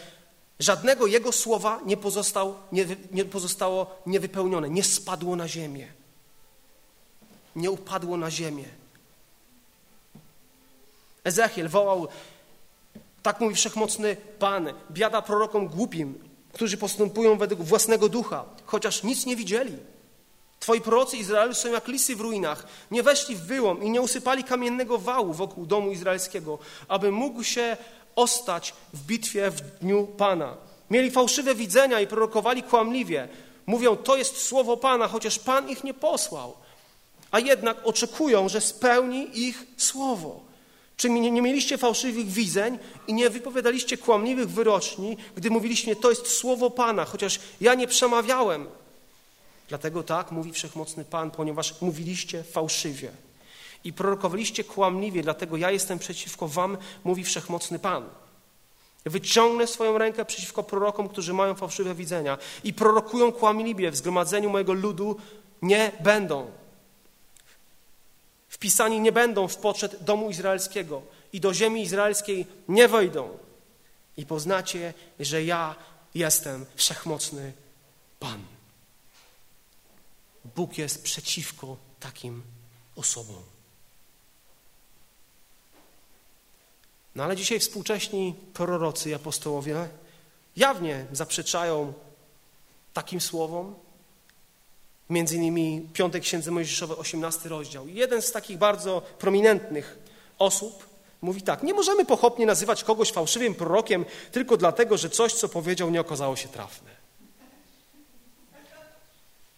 żadnego 0.59 1.07
jego 1.07 1.31
słowa 1.31 1.79
nie, 1.85 1.97
pozostał, 1.97 2.55
nie, 2.71 2.85
nie 3.11 3.25
pozostało 3.25 4.01
niewypełnione, 4.05 4.69
nie 4.69 4.83
spadło 4.83 5.35
na 5.35 5.47
ziemię. 5.47 5.87
Nie 7.55 7.71
upadło 7.71 8.17
na 8.17 8.31
ziemię. 8.31 8.65
Ezechiel 11.23 11.69
wołał, 11.69 12.07
tak 13.23 13.39
mówi 13.39 13.55
wszechmocny 13.55 14.17
Pan, 14.39 14.73
biada 14.91 15.21
prorokom 15.21 15.67
głupim, 15.67 16.29
którzy 16.53 16.77
postępują 16.77 17.37
według 17.37 17.61
własnego 17.61 18.09
ducha, 18.09 18.45
chociaż 18.65 19.03
nic 19.03 19.25
nie 19.25 19.35
widzieli. 19.35 19.77
Twoi 20.59 20.81
prorocy 20.81 21.17
Izraelu 21.17 21.53
są 21.53 21.71
jak 21.71 21.87
lisy 21.87 22.15
w 22.15 22.21
ruinach. 22.21 22.67
Nie 22.91 23.03
weszli 23.03 23.35
w 23.35 23.41
wyłom 23.41 23.83
i 23.83 23.89
nie 23.89 24.01
usypali 24.01 24.43
kamiennego 24.43 24.97
wału 24.97 25.33
wokół 25.33 25.65
domu 25.65 25.91
izraelskiego, 25.91 26.59
aby 26.87 27.11
mógł 27.11 27.43
się 27.43 27.77
ostać 28.19 28.73
w 28.93 29.05
bitwie 29.05 29.51
w 29.51 29.61
dniu 29.61 30.07
Pana. 30.07 30.57
Mieli 30.89 31.11
fałszywe 31.11 31.55
widzenia 31.55 32.01
i 32.01 32.07
prorokowali 32.07 32.63
kłamliwie. 32.63 33.27
Mówią, 33.65 33.95
to 33.95 34.17
jest 34.17 34.37
słowo 34.37 34.77
Pana, 34.77 35.07
chociaż 35.07 35.39
Pan 35.39 35.69
ich 35.69 35.83
nie 35.83 35.93
posłał. 35.93 36.53
A 37.31 37.39
jednak 37.39 37.77
oczekują, 37.83 38.49
że 38.49 38.61
spełni 38.61 39.39
ich 39.47 39.63
słowo. 39.77 40.39
Czy 40.97 41.09
nie, 41.09 41.31
nie 41.31 41.41
mieliście 41.41 41.77
fałszywych 41.77 42.27
widzeń 42.27 42.79
i 43.07 43.13
nie 43.13 43.29
wypowiadaliście 43.29 43.97
kłamliwych 43.97 44.49
wyroczni, 44.49 45.17
gdy 45.35 45.49
mówiliście, 45.49 45.95
to 45.95 46.09
jest 46.09 46.27
słowo 46.27 46.69
Pana, 46.69 47.05
chociaż 47.05 47.39
ja 47.61 47.75
nie 47.75 47.87
przemawiałem. 47.87 48.67
Dlatego 49.69 50.03
tak 50.03 50.31
mówi 50.31 50.51
wszechmocny 50.53 51.05
Pan, 51.05 51.31
ponieważ 51.31 51.81
mówiliście 51.81 52.43
fałszywie 52.43 53.11
i 53.83 53.93
prorokowaliście 53.93 54.63
kłamliwie, 54.63 55.23
dlatego 55.23 55.57
ja 55.57 55.71
jestem 55.71 55.99
przeciwko 55.99 56.47
wam, 56.47 56.77
mówi 57.03 57.23
wszechmocny 57.23 57.79
Pan. 57.79 58.09
Wyciągnę 59.05 59.67
swoją 59.67 59.97
rękę 59.97 60.25
przeciwko 60.25 60.63
prorokom, 60.63 61.09
którzy 61.09 61.33
mają 61.33 61.55
fałszywe 61.55 61.95
widzenia 61.95 62.37
i 62.63 62.73
prorokują 62.73 63.31
kłamliwie 63.31 63.91
w 63.91 63.95
zgromadzeniu 63.95 64.49
mojego 64.49 64.73
ludu 64.73 65.15
nie 65.61 65.91
będą 65.99 66.51
wpisani 68.59 68.99
nie 68.99 69.11
będą 69.11 69.47
w 69.47 69.57
poczet 69.57 70.03
domu 70.03 70.29
izraelskiego 70.29 71.01
i 71.33 71.39
do 71.39 71.53
ziemi 71.53 71.83
izraelskiej 71.83 72.47
nie 72.67 72.87
wejdą. 72.87 73.37
I 74.17 74.25
poznacie, 74.25 74.93
że 75.19 75.43
ja 75.43 75.75
jestem 76.15 76.65
wszechmocny 76.75 77.53
Pan. 78.19 78.43
Bóg 80.55 80.77
jest 80.77 81.03
przeciwko 81.03 81.77
takim 81.99 82.43
osobom. 82.95 83.43
No 87.15 87.23
ale 87.23 87.35
dzisiaj 87.35 87.59
współcześni 87.59 88.35
prorocy 88.53 89.09
i 89.09 89.13
apostołowie 89.13 89.87
jawnie 90.55 91.05
zaprzeczają 91.11 91.93
takim 92.93 93.21
słowom, 93.21 93.75
Między 95.09 95.35
innymi 95.35 95.89
Piątek 95.93 96.23
Księdze 96.23 96.51
Mojżeszowej, 96.51 96.97
18 96.97 97.49
rozdział. 97.49 97.87
Jeden 97.87 98.21
z 98.21 98.31
takich 98.31 98.57
bardzo 98.57 99.01
prominentnych 99.01 99.99
osób 100.39 100.89
mówi 101.21 101.41
tak, 101.41 101.63
nie 101.63 101.73
możemy 101.73 102.05
pochopnie 102.05 102.45
nazywać 102.45 102.83
kogoś 102.83 103.11
fałszywym 103.11 103.55
prorokiem 103.55 104.05
tylko 104.31 104.57
dlatego, 104.57 104.97
że 104.97 105.09
coś, 105.09 105.33
co 105.33 105.49
powiedział, 105.49 105.89
nie 105.89 106.01
okazało 106.01 106.35
się 106.35 106.47
trafne. 106.47 106.89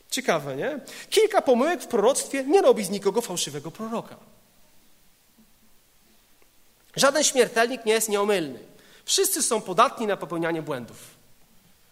Ciekawe, 0.09 0.55
nie? 0.55 0.79
Kilka 1.09 1.41
pomyłek 1.41 1.83
w 1.83 1.87
proroctwie 1.87 2.43
nie 2.43 2.61
robi 2.61 2.83
z 2.83 2.89
nikogo 2.89 3.21
fałszywego 3.21 3.71
proroka. 3.71 4.15
Żaden 7.01 7.23
śmiertelnik 7.23 7.85
nie 7.85 7.93
jest 7.93 8.09
nieomylny. 8.09 8.59
Wszyscy 9.05 9.43
są 9.43 9.61
podatni 9.61 10.07
na 10.07 10.17
popełnianie 10.17 10.61
błędów. 10.61 10.97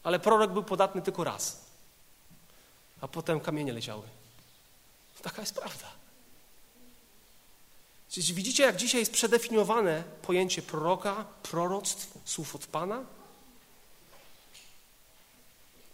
Ale 0.04 0.20
prorok 0.20 0.52
był 0.52 0.64
podatny 0.64 1.02
tylko 1.02 1.24
raz 1.24 1.70
a 3.02 3.08
potem 3.08 3.40
kamienie 3.40 3.74
leciały. 3.74 4.04
Taka 5.22 5.42
jest 5.42 5.56
prawda. 5.56 5.88
Widzicie, 8.18 8.64
jak 8.64 8.76
dzisiaj 8.76 9.02
jest 9.02 9.12
przedefiniowane 9.12 10.04
pojęcie 10.22 10.62
proroka, 10.62 11.26
proroctw, 11.44 12.18
słów 12.26 12.56
od 12.56 12.66
Pana? 12.66 13.04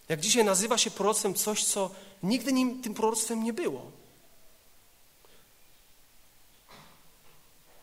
Jak 0.09 0.19
dzisiaj 0.19 0.45
nazywa 0.45 0.77
się 0.77 0.91
proroctwem 0.91 1.33
coś, 1.33 1.63
co 1.63 1.89
nigdy 2.23 2.53
nim, 2.53 2.81
tym 2.81 2.93
proroctwem 2.93 3.43
nie 3.43 3.53
było. 3.53 3.91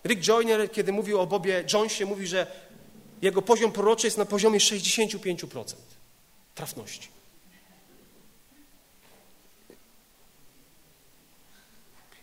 Rick 0.05 0.23
Joyner, 0.23 0.73
kiedy 0.73 0.93
mówił 0.93 1.21
o 1.21 1.27
Bobie 1.27 1.65
Jonesie, 1.73 2.07
mówi, 2.07 2.27
że 2.27 2.47
jego 3.23 3.43
poziom 3.43 3.73
proroczy 3.73 4.07
jest 4.07 4.19
na 4.19 4.25
poziomie 4.25 4.59
65% 4.59 5.75
trafności. 6.55 7.09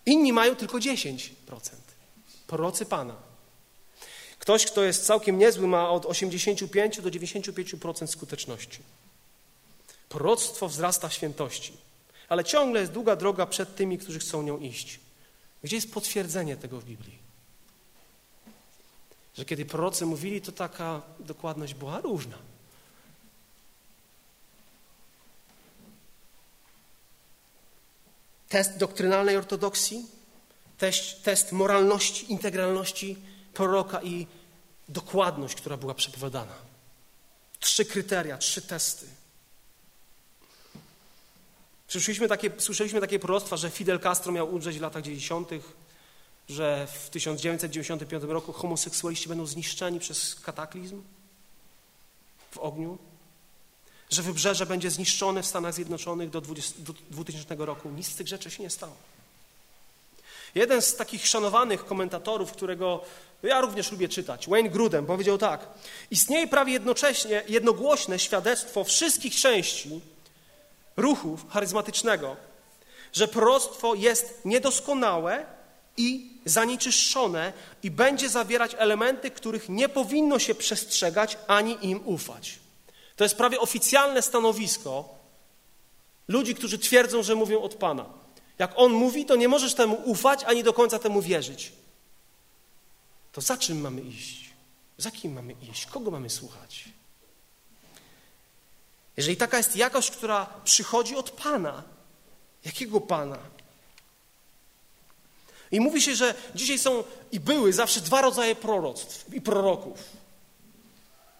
Inni 0.05 0.33
mają 0.33 0.55
tylko 0.55 0.77
10%. 0.77 1.29
Prorocy 2.47 2.85
Pana. 2.85 3.15
Ktoś, 4.39 4.65
kto 4.65 4.83
jest 4.83 5.05
całkiem 5.05 5.37
niezły, 5.37 5.67
ma 5.67 5.89
od 5.89 6.05
85 6.05 7.01
do 7.01 7.09
95% 7.09 8.07
skuteczności. 8.07 8.79
Proroctwo 10.09 10.67
wzrasta 10.67 11.09
w 11.09 11.13
świętości, 11.13 11.73
ale 12.29 12.43
ciągle 12.43 12.79
jest 12.79 12.91
długa 12.91 13.15
droga 13.15 13.45
przed 13.45 13.75
tymi, 13.75 13.97
którzy 13.97 14.19
chcą 14.19 14.41
nią 14.41 14.57
iść. 14.57 14.99
Gdzie 15.63 15.75
jest 15.75 15.93
potwierdzenie 15.93 16.57
tego 16.57 16.79
w 16.79 16.85
Biblii? 16.85 17.28
Że 19.37 19.45
kiedy 19.45 19.65
prorocy 19.65 20.05
mówili, 20.05 20.41
to 20.41 20.51
taka 20.51 21.01
dokładność 21.19 21.73
była 21.73 22.01
różna. 22.01 22.37
Test 28.49 28.77
doktrynalnej 28.77 29.37
ortodoksji, 29.37 30.05
test, 30.77 31.23
test 31.23 31.51
moralności, 31.51 32.31
integralności 32.31 33.17
proroka 33.53 34.01
i 34.01 34.27
dokładność, 34.89 35.55
która 35.55 35.77
była 35.77 35.93
przepowiadana. 35.93 36.53
Trzy 37.59 37.85
kryteria, 37.85 38.37
trzy 38.37 38.61
testy. 38.61 39.05
Słyszeliśmy 41.87 42.27
takie, 42.27 42.51
słyszeliśmy 42.57 43.01
takie 43.01 43.19
proroctwa, 43.19 43.57
że 43.57 43.69
Fidel 43.69 43.99
Castro 43.99 44.31
miał 44.31 44.53
umrzeć 44.53 44.79
w 44.79 44.81
latach 44.81 45.03
90., 45.03 45.49
że 46.49 46.87
w 46.87 47.09
1995 47.09 48.23
roku 48.23 48.53
homoseksualiści 48.53 49.29
będą 49.29 49.45
zniszczeni 49.45 49.99
przez 49.99 50.35
kataklizm 50.35 51.01
w 52.51 52.57
ogniu, 52.57 52.97
że 54.09 54.21
wybrzeże 54.21 54.65
będzie 54.65 54.91
zniszczone 54.91 55.43
w 55.43 55.45
Stanach 55.45 55.73
Zjednoczonych 55.73 56.29
do, 56.29 56.41
20, 56.41 56.73
do 56.77 56.93
2000 57.11 57.55
roku. 57.55 57.89
Nic 57.89 58.07
z 58.07 58.15
tych 58.15 58.27
rzeczy 58.27 58.51
się 58.51 58.63
nie 58.63 58.69
stało. 58.69 58.95
Jeden 60.55 60.81
z 60.81 60.95
takich 60.95 61.27
szanowanych 61.27 61.85
komentatorów, 61.85 62.51
którego 62.51 63.01
ja 63.43 63.61
również 63.61 63.91
lubię 63.91 64.09
czytać, 64.09 64.49
Wayne 64.49 64.69
Grudem, 64.69 65.05
powiedział 65.05 65.37
tak: 65.37 65.67
Istnieje 66.11 66.47
prawie 66.47 66.73
jednocześnie 66.73 67.43
jednogłośne 67.47 68.19
świadectwo 68.19 68.83
wszystkich 68.83 69.35
części 69.35 70.01
ruchów 70.97 71.49
charyzmatycznego, 71.49 72.35
że 73.13 73.27
proroctwo 73.27 73.95
jest 73.95 74.41
niedoskonałe 74.45 75.58
i 75.97 76.29
zanieczyszczone 76.45 77.53
i 77.83 77.91
będzie 77.91 78.29
zawierać 78.29 78.75
elementy, 78.77 79.31
których 79.31 79.69
nie 79.69 79.89
powinno 79.89 80.39
się 80.39 80.55
przestrzegać 80.55 81.37
ani 81.47 81.77
im 81.81 82.07
ufać. 82.07 82.59
To 83.15 83.23
jest 83.23 83.35
prawie 83.35 83.59
oficjalne 83.59 84.21
stanowisko 84.21 85.09
ludzi, 86.27 86.55
którzy 86.55 86.79
twierdzą, 86.79 87.23
że 87.23 87.35
mówią 87.35 87.61
od 87.61 87.75
Pana. 87.75 88.05
Jak 88.59 88.71
On 88.75 88.91
mówi, 88.91 89.25
to 89.25 89.35
nie 89.35 89.47
możesz 89.47 89.73
temu 89.73 90.01
ufać 90.05 90.43
ani 90.43 90.63
do 90.63 90.73
końca 90.73 90.99
temu 90.99 91.21
wierzyć. 91.21 91.71
To 93.31 93.41
za 93.41 93.57
czym 93.57 93.81
mamy 93.81 94.01
iść? 94.01 94.49
Za 94.97 95.11
kim 95.11 95.33
mamy 95.33 95.55
iść? 95.71 95.85
Kogo 95.85 96.11
mamy 96.11 96.29
słuchać? 96.29 96.85
Jeżeli 99.17 99.37
taka 99.37 99.57
jest 99.57 99.75
jakość, 99.75 100.11
która 100.11 100.45
przychodzi 100.63 101.15
od 101.15 101.31
Pana, 101.31 101.83
jakiego 102.65 103.01
Pana? 103.01 103.37
I 105.71 105.79
mówi 105.79 106.01
się, 106.01 106.15
że 106.15 106.33
dzisiaj 106.55 106.79
są 106.79 107.03
i 107.31 107.39
były 107.39 107.73
zawsze 107.73 108.01
dwa 108.01 108.21
rodzaje 108.21 108.55
proroctw 108.55 109.33
i 109.33 109.41
proroków. 109.41 109.97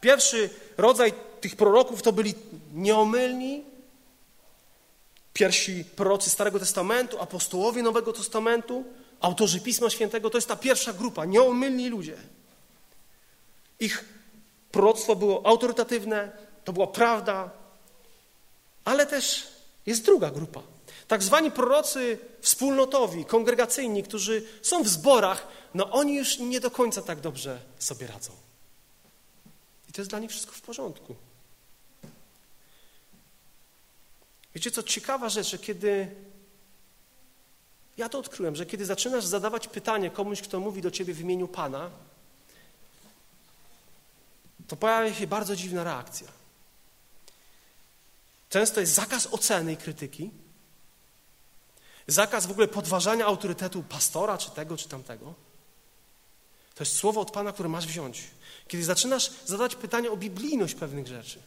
Pierwszy 0.01 0.49
rodzaj 0.77 1.13
tych 1.41 1.55
proroków 1.55 2.01
to 2.01 2.11
byli 2.11 2.33
nieomylni, 2.73 3.63
pierwsi 5.33 5.85
prorocy 5.95 6.29
Starego 6.29 6.59
Testamentu, 6.59 7.21
apostołowie 7.21 7.83
Nowego 7.83 8.13
Testamentu, 8.13 8.83
autorzy 9.21 9.59
Pisma 9.59 9.89
Świętego. 9.89 10.29
To 10.29 10.37
jest 10.37 10.47
ta 10.47 10.55
pierwsza 10.55 10.93
grupa, 10.93 11.25
nieomylni 11.25 11.89
ludzie. 11.89 12.17
Ich 13.79 14.05
proroctwo 14.71 15.15
było 15.15 15.45
autorytatywne, 15.45 16.31
to 16.65 16.73
była 16.73 16.87
prawda, 16.87 17.49
ale 18.85 19.05
też 19.05 19.47
jest 19.85 20.05
druga 20.05 20.29
grupa. 20.29 20.61
Tak 21.09 21.23
zwani 21.23 21.51
prorocy 21.51 22.19
wspólnotowi, 22.41 23.25
kongregacyjni, 23.25 24.03
którzy 24.03 24.43
są 24.61 24.83
w 24.83 24.87
zborach, 24.87 25.47
no 25.73 25.91
oni 25.91 26.15
już 26.15 26.39
nie 26.39 26.59
do 26.59 26.71
końca 26.71 27.01
tak 27.01 27.19
dobrze 27.19 27.61
sobie 27.79 28.07
radzą. 28.07 28.31
I 29.89 29.93
to 29.93 30.01
jest 30.01 30.09
dla 30.09 30.19
nich 30.19 30.31
wszystko 30.31 30.51
w 30.51 30.61
porządku. 30.61 31.15
Wiecie 34.55 34.71
co, 34.71 34.83
ciekawa 34.83 35.29
rzecz, 35.29 35.47
że 35.47 35.57
kiedy 35.57 36.15
ja 37.97 38.09
to 38.09 38.19
odkryłem, 38.19 38.55
że 38.55 38.65
kiedy 38.65 38.85
zaczynasz 38.85 39.25
zadawać 39.25 39.67
pytanie 39.67 40.09
komuś, 40.11 40.41
kto 40.41 40.59
mówi 40.59 40.81
do 40.81 40.91
ciebie 40.91 41.13
w 41.13 41.21
imieniu 41.21 41.47
Pana, 41.47 41.89
to 44.67 44.75
pojawia 44.75 45.13
się 45.13 45.27
bardzo 45.27 45.55
dziwna 45.55 45.83
reakcja. 45.83 46.27
Często 48.49 48.79
jest 48.79 48.93
zakaz 48.93 49.27
oceny 49.31 49.73
i 49.73 49.77
krytyki, 49.77 50.31
zakaz 52.11 52.45
w 52.45 52.51
ogóle 52.51 52.67
podważania 52.67 53.25
autorytetu 53.25 53.83
pastora, 53.83 54.37
czy 54.37 54.51
tego, 54.51 54.77
czy 54.77 54.89
tamtego. 54.89 55.33
To 56.75 56.83
jest 56.83 56.95
słowo 56.95 57.21
od 57.21 57.31
Pana, 57.31 57.51
które 57.51 57.69
masz 57.69 57.87
wziąć. 57.87 58.23
Kiedy 58.67 58.83
zaczynasz 58.83 59.31
zadawać 59.45 59.75
pytanie 59.75 60.11
o 60.11 60.17
biblijność 60.17 60.75
pewnych 60.75 61.07
rzeczy, 61.07 61.41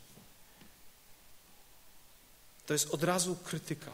to 2.67 2.73
jest 2.73 2.91
od 2.91 3.05
razu 3.05 3.37
krytyka. 3.37 3.91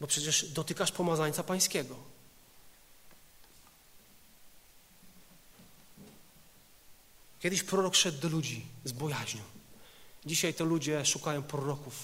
Bo 0.00 0.06
przecież 0.06 0.44
dotykasz 0.44 0.92
pomazańca 0.92 1.42
pańskiego. 1.42 1.96
Kiedyś 7.40 7.62
prorok 7.62 7.94
szedł 7.94 8.18
do 8.18 8.28
ludzi 8.28 8.66
z 8.84 8.92
bojaźnią. 8.92 9.57
Dzisiaj 10.28 10.54
to 10.54 10.64
ludzie 10.64 11.04
szukają 11.04 11.42
proroków. 11.42 11.94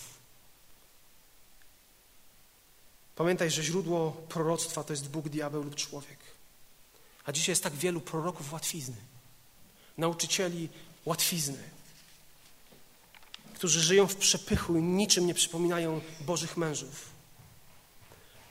Pamiętaj, 3.16 3.50
że 3.50 3.62
źródło 3.62 4.10
proroctwa 4.10 4.84
to 4.84 4.92
jest 4.92 5.08
Bóg, 5.08 5.28
diabeł 5.28 5.62
lub 5.62 5.74
człowiek. 5.74 6.18
A 7.24 7.32
dzisiaj 7.32 7.52
jest 7.52 7.62
tak 7.62 7.74
wielu 7.74 8.00
proroków 8.00 8.52
łatwizny, 8.52 8.96
nauczycieli 9.98 10.68
łatwizny, 11.04 11.58
którzy 13.54 13.80
żyją 13.80 14.06
w 14.06 14.16
przepychu 14.16 14.76
i 14.76 14.82
niczym 14.82 15.26
nie 15.26 15.34
przypominają 15.34 16.00
Bożych 16.20 16.56
mężów. 16.56 17.14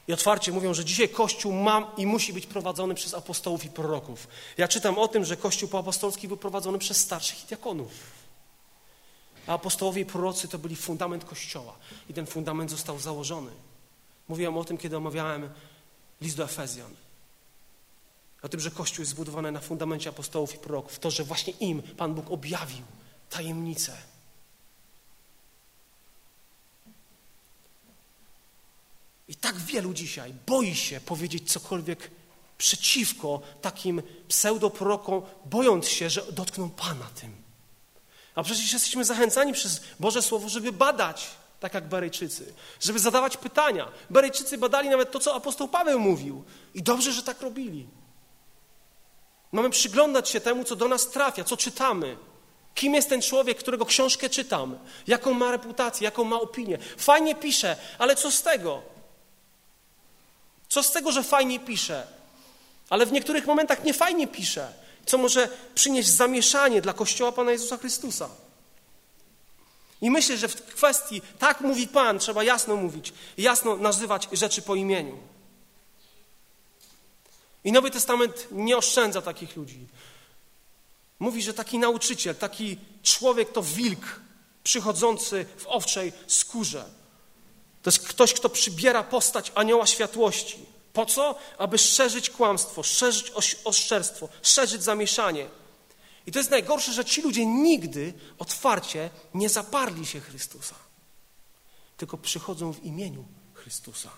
I 0.07 0.13
otwarcie 0.13 0.51
mówią, 0.51 0.73
że 0.73 0.85
dzisiaj 0.85 1.09
Kościół 1.09 1.53
ma 1.53 1.91
i 1.97 2.05
musi 2.05 2.33
być 2.33 2.45
prowadzony 2.45 2.95
przez 2.95 3.13
apostołów 3.13 3.65
i 3.65 3.69
proroków. 3.69 4.27
Ja 4.57 4.67
czytam 4.67 4.97
o 4.97 5.07
tym, 5.07 5.25
że 5.25 5.37
Kościół 5.37 5.69
poapostolski 5.69 6.27
był 6.27 6.37
prowadzony 6.37 6.79
przez 6.79 6.97
starszych 6.97 7.43
i 7.43 7.47
diakonów. 7.47 8.22
A 9.47 9.53
apostołowie 9.53 10.01
i 10.01 10.05
prorocy 10.05 10.47
to 10.47 10.59
byli 10.59 10.75
fundament 10.75 11.25
Kościoła. 11.25 11.75
I 12.09 12.13
ten 12.13 12.25
fundament 12.25 12.71
został 12.71 12.99
założony. 12.99 13.51
Mówiłem 14.27 14.57
o 14.57 14.63
tym, 14.63 14.77
kiedy 14.77 14.97
omawiałem 14.97 15.49
list 16.21 16.37
do 16.37 16.43
Efezjan. 16.43 16.91
O 18.41 18.49
tym, 18.49 18.59
że 18.59 18.71
Kościół 18.71 19.01
jest 19.01 19.11
zbudowany 19.11 19.51
na 19.51 19.59
fundamencie 19.59 20.09
apostołów 20.09 20.55
i 20.55 20.57
proroków. 20.57 20.99
To, 20.99 21.11
że 21.11 21.23
właśnie 21.23 21.53
im 21.59 21.81
Pan 21.81 22.13
Bóg 22.13 22.31
objawił 22.31 22.81
tajemnicę 23.29 23.97
I 29.27 29.35
tak 29.35 29.57
wielu 29.57 29.93
dzisiaj 29.93 30.33
boi 30.47 30.75
się 30.75 31.01
powiedzieć 31.01 31.51
cokolwiek 31.51 32.11
przeciwko 32.57 33.41
takim 33.61 34.01
pseudoprorokom, 34.27 35.21
bojąc 35.45 35.87
się, 35.87 36.09
że 36.09 36.31
dotkną 36.31 36.69
Pana 36.69 37.05
tym. 37.05 37.42
A 38.35 38.43
przecież 38.43 38.73
jesteśmy 38.73 39.05
zachęcani 39.05 39.53
przez 39.53 39.81
Boże 39.99 40.21
Słowo, 40.21 40.49
żeby 40.49 40.71
badać, 40.71 41.29
tak 41.59 41.73
jak 41.73 41.87
Berejczycy, 41.87 42.53
żeby 42.79 42.99
zadawać 42.99 43.37
pytania. 43.37 43.87
Berejczycy 44.09 44.57
badali 44.57 44.89
nawet 44.89 45.11
to, 45.11 45.19
co 45.19 45.35
apostoł 45.35 45.67
Paweł 45.67 45.99
mówił. 45.99 46.43
I 46.73 46.83
dobrze, 46.83 47.11
że 47.11 47.23
tak 47.23 47.41
robili. 47.41 47.87
Mamy 49.51 49.69
przyglądać 49.69 50.29
się 50.29 50.41
temu, 50.41 50.63
co 50.63 50.75
do 50.75 50.87
nas 50.87 51.09
trafia, 51.09 51.43
co 51.43 51.57
czytamy. 51.57 52.17
Kim 52.75 52.93
jest 52.93 53.09
ten 53.09 53.21
człowiek, 53.21 53.57
którego 53.57 53.85
książkę 53.85 54.29
czytam? 54.29 54.77
Jaką 55.07 55.33
ma 55.33 55.51
reputację, 55.51 56.05
jaką 56.05 56.23
ma 56.23 56.39
opinię? 56.39 56.77
Fajnie 56.97 57.35
pisze, 57.35 57.77
ale 57.97 58.15
co 58.15 58.31
z 58.31 58.41
tego? 58.41 58.81
Co 60.69 60.83
z 60.83 60.91
tego, 60.91 61.11
że 61.11 61.23
fajnie 61.23 61.59
pisze, 61.59 62.07
ale 62.89 63.05
w 63.05 63.11
niektórych 63.11 63.45
momentach 63.45 63.83
nie 63.83 63.93
fajnie 63.93 64.27
pisze, 64.27 64.73
co 65.05 65.17
może 65.17 65.49
przynieść 65.75 66.09
zamieszanie 66.09 66.81
dla 66.81 66.93
Kościoła 66.93 67.31
Pana 67.31 67.51
Jezusa 67.51 67.77
Chrystusa. 67.77 68.29
I 70.01 70.11
myślę, 70.11 70.37
że 70.37 70.47
w 70.47 70.65
kwestii 70.65 71.21
tak 71.39 71.61
mówi 71.61 71.87
Pan, 71.87 72.19
trzeba 72.19 72.43
jasno 72.43 72.75
mówić, 72.75 73.13
jasno 73.37 73.75
nazywać 73.77 74.27
rzeczy 74.31 74.61
po 74.61 74.75
imieniu. 74.75 75.17
I 77.63 77.71
Nowy 77.71 77.91
Testament 77.91 78.47
nie 78.51 78.77
oszczędza 78.77 79.21
takich 79.21 79.55
ludzi. 79.55 79.87
Mówi, 81.19 81.43
że 81.43 81.53
taki 81.53 81.79
nauczyciel, 81.79 82.35
taki 82.35 82.77
człowiek 83.03 83.51
to 83.51 83.63
wilk 83.63 84.21
przychodzący 84.63 85.45
w 85.57 85.67
owczej 85.67 86.13
skórze. 86.27 86.85
To 87.81 87.89
jest 87.89 88.07
ktoś, 88.07 88.33
kto 88.33 88.49
przybiera 88.49 89.03
postać 89.03 89.51
anioła 89.55 89.87
światłości. 89.87 90.65
Po 90.93 91.05
co? 91.05 91.35
Aby 91.57 91.77
szerzyć 91.77 92.29
kłamstwo, 92.29 92.83
szerzyć 92.83 93.31
oszczerstwo, 93.63 94.29
szerzyć 94.41 94.83
zamieszanie. 94.83 95.47
I 96.25 96.31
to 96.31 96.39
jest 96.39 96.51
najgorsze, 96.51 96.93
że 96.93 97.05
ci 97.05 97.21
ludzie 97.21 97.45
nigdy 97.45 98.13
otwarcie 98.39 99.09
nie 99.33 99.49
zaparli 99.49 100.05
się 100.05 100.19
Chrystusa, 100.19 100.75
tylko 101.97 102.17
przychodzą 102.17 102.73
w 102.73 102.83
imieniu 102.83 103.25
Chrystusa. 103.53 104.09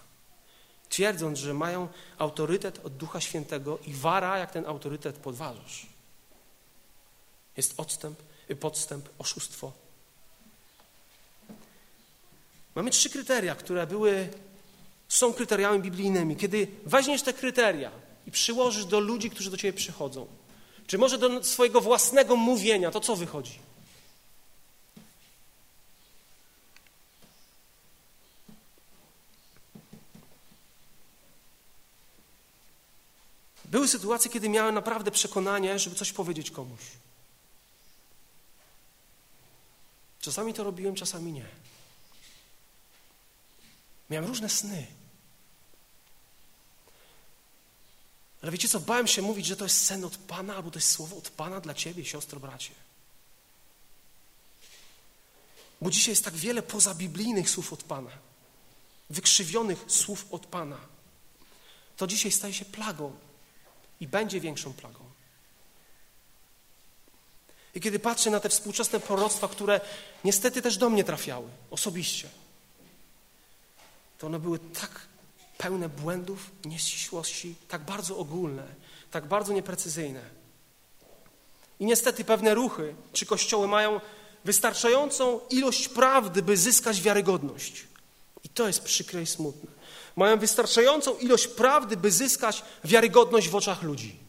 Twierdząc, 0.90 1.40
że 1.40 1.54
mają 1.54 1.88
autorytet 2.18 2.86
od 2.86 2.98
Ducha 2.98 3.22
Świętego 3.22 3.80
i 3.80 3.94
wara, 3.94 4.38
jak 4.38 4.52
ten 4.52 4.66
autorytet 4.66 5.16
podważasz. 5.16 5.86
Jest 7.58 7.74
odstęp, 7.78 8.20
podstęp, 8.60 9.10
oszustwo. 9.18 9.72
Mamy 12.76 12.92
trzy 12.92 13.10
kryteria, 13.10 13.56
które 13.56 13.88
były, 13.88 14.30
są 15.08 15.34
kryteriami 15.34 15.80
biblijnymi. 15.80 16.36
Kiedy 16.36 16.68
weźmiesz 16.86 17.22
te 17.22 17.34
kryteria 17.34 17.92
i 18.28 18.32
przyłożysz 18.32 18.86
do 18.86 19.00
ludzi, 19.00 19.30
którzy 19.30 19.52
do 19.52 19.58
ciebie 19.58 19.78
przychodzą, 19.78 20.28
czy 20.88 20.98
może 20.98 21.18
do 21.18 21.44
swojego 21.44 21.82
własnego 21.82 22.36
mówienia, 22.36 22.92
to 22.92 23.00
co 23.00 23.16
wychodzi? 23.16 23.60
Były 33.66 33.88
sytuacje, 33.88 34.32
kiedy 34.32 34.50
miałem 34.50 34.76
naprawdę 34.76 35.12
przekonanie, 35.12 35.80
żeby 35.80 35.96
coś 35.96 36.14
powiedzieć 36.14 36.52
komuś. 36.52 36.82
Czasami 40.20 40.54
to 40.54 40.64
robiłem, 40.64 40.96
czasami 40.96 41.32
nie. 41.32 41.46
Miałem 44.10 44.28
różne 44.28 44.50
sny. 44.50 44.88
Ale 48.42 48.52
wiecie 48.52 48.68
co, 48.68 48.80
bałem 48.80 49.08
się 49.08 49.22
mówić, 49.22 49.46
że 49.46 49.56
to 49.56 49.64
jest 49.66 49.86
sen 49.86 50.06
od 50.06 50.18
Pana, 50.18 50.56
albo 50.56 50.72
to 50.72 50.80
jest 50.80 50.92
słowo 50.92 51.18
od 51.18 51.30
Pana 51.30 51.62
dla 51.62 51.74
ciebie, 51.74 52.06
siostro, 52.06 52.40
bracie. 52.40 52.72
Bo 55.82 55.92
dzisiaj 55.92 56.12
jest 56.12 56.26
tak 56.26 56.34
wiele 56.34 56.62
pozabiblijnych 56.62 57.50
słów 57.50 57.74
od 57.74 57.84
Pana, 57.84 58.12
wykrzywionych 59.10 59.86
słów 59.88 60.26
od 60.32 60.46
Pana. 60.46 60.78
To 61.98 62.08
dzisiaj 62.08 62.32
staje 62.32 62.54
się 62.54 62.66
plagą 62.66 63.16
i 64.00 64.08
będzie 64.08 64.40
większą 64.40 64.74
plagą. 64.74 65.00
I 67.76 67.82
kiedy 67.82 68.00
patrzę 68.00 68.30
na 68.30 68.40
te 68.40 68.50
współczesne 68.50 69.00
proroctwa, 69.00 69.48
które 69.48 69.82
niestety 70.24 70.62
też 70.62 70.78
do 70.78 70.90
mnie 70.90 71.04
trafiały 71.04 71.50
osobiście, 71.72 72.30
to 74.18 74.28
one 74.28 74.40
były 74.40 74.60
tak 74.60 75.08
pełne 75.58 75.90
błędów, 75.90 76.52
nieścisłości, 76.66 77.56
tak 77.68 77.82
bardzo 77.82 78.18
ogólne, 78.18 78.64
tak 79.12 79.26
bardzo 79.26 79.54
nieprecyzyjne. 79.54 80.22
I 81.80 81.86
niestety 81.86 82.24
pewne 82.24 82.54
ruchy 82.54 82.96
czy 83.14 83.26
kościoły 83.26 83.68
mają 83.68 84.02
wystarczającą 84.46 85.40
ilość 85.50 85.88
prawdy, 85.88 86.42
by 86.42 86.58
zyskać 86.58 87.02
wiarygodność. 87.02 87.88
I 88.44 88.50
to 88.50 88.68
jest 88.68 88.84
przykre 88.84 89.22
i 89.22 89.26
smutne. 89.26 89.72
Mają 90.16 90.40
wystarczającą 90.40 91.18
ilość 91.18 91.48
prawdy, 91.48 91.98
by 91.98 92.12
zyskać 92.12 92.64
wiarygodność 92.84 93.50
w 93.50 93.56
oczach 93.56 93.84
ludzi. 93.84 94.25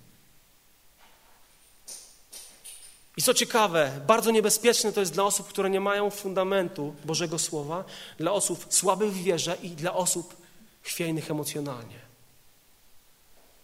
I 3.17 3.23
co 3.23 3.35
ciekawe, 3.35 4.01
bardzo 4.07 4.31
niebezpieczne 4.31 4.93
to 4.93 5.01
jest 5.01 5.13
dla 5.13 5.25
osób, 5.25 5.49
które 5.49 5.71
nie 5.71 5.81
mają 5.81 6.11
fundamentu 6.11 6.95
Bożego 7.05 7.39
Słowa, 7.39 7.85
dla 8.19 8.33
osób 8.33 8.67
słabych 8.71 9.13
w 9.13 9.23
wierze 9.23 9.57
i 9.63 9.71
dla 9.71 9.95
osób 9.95 10.37
chwiejnych 10.83 11.31
emocjonalnie. 11.31 12.01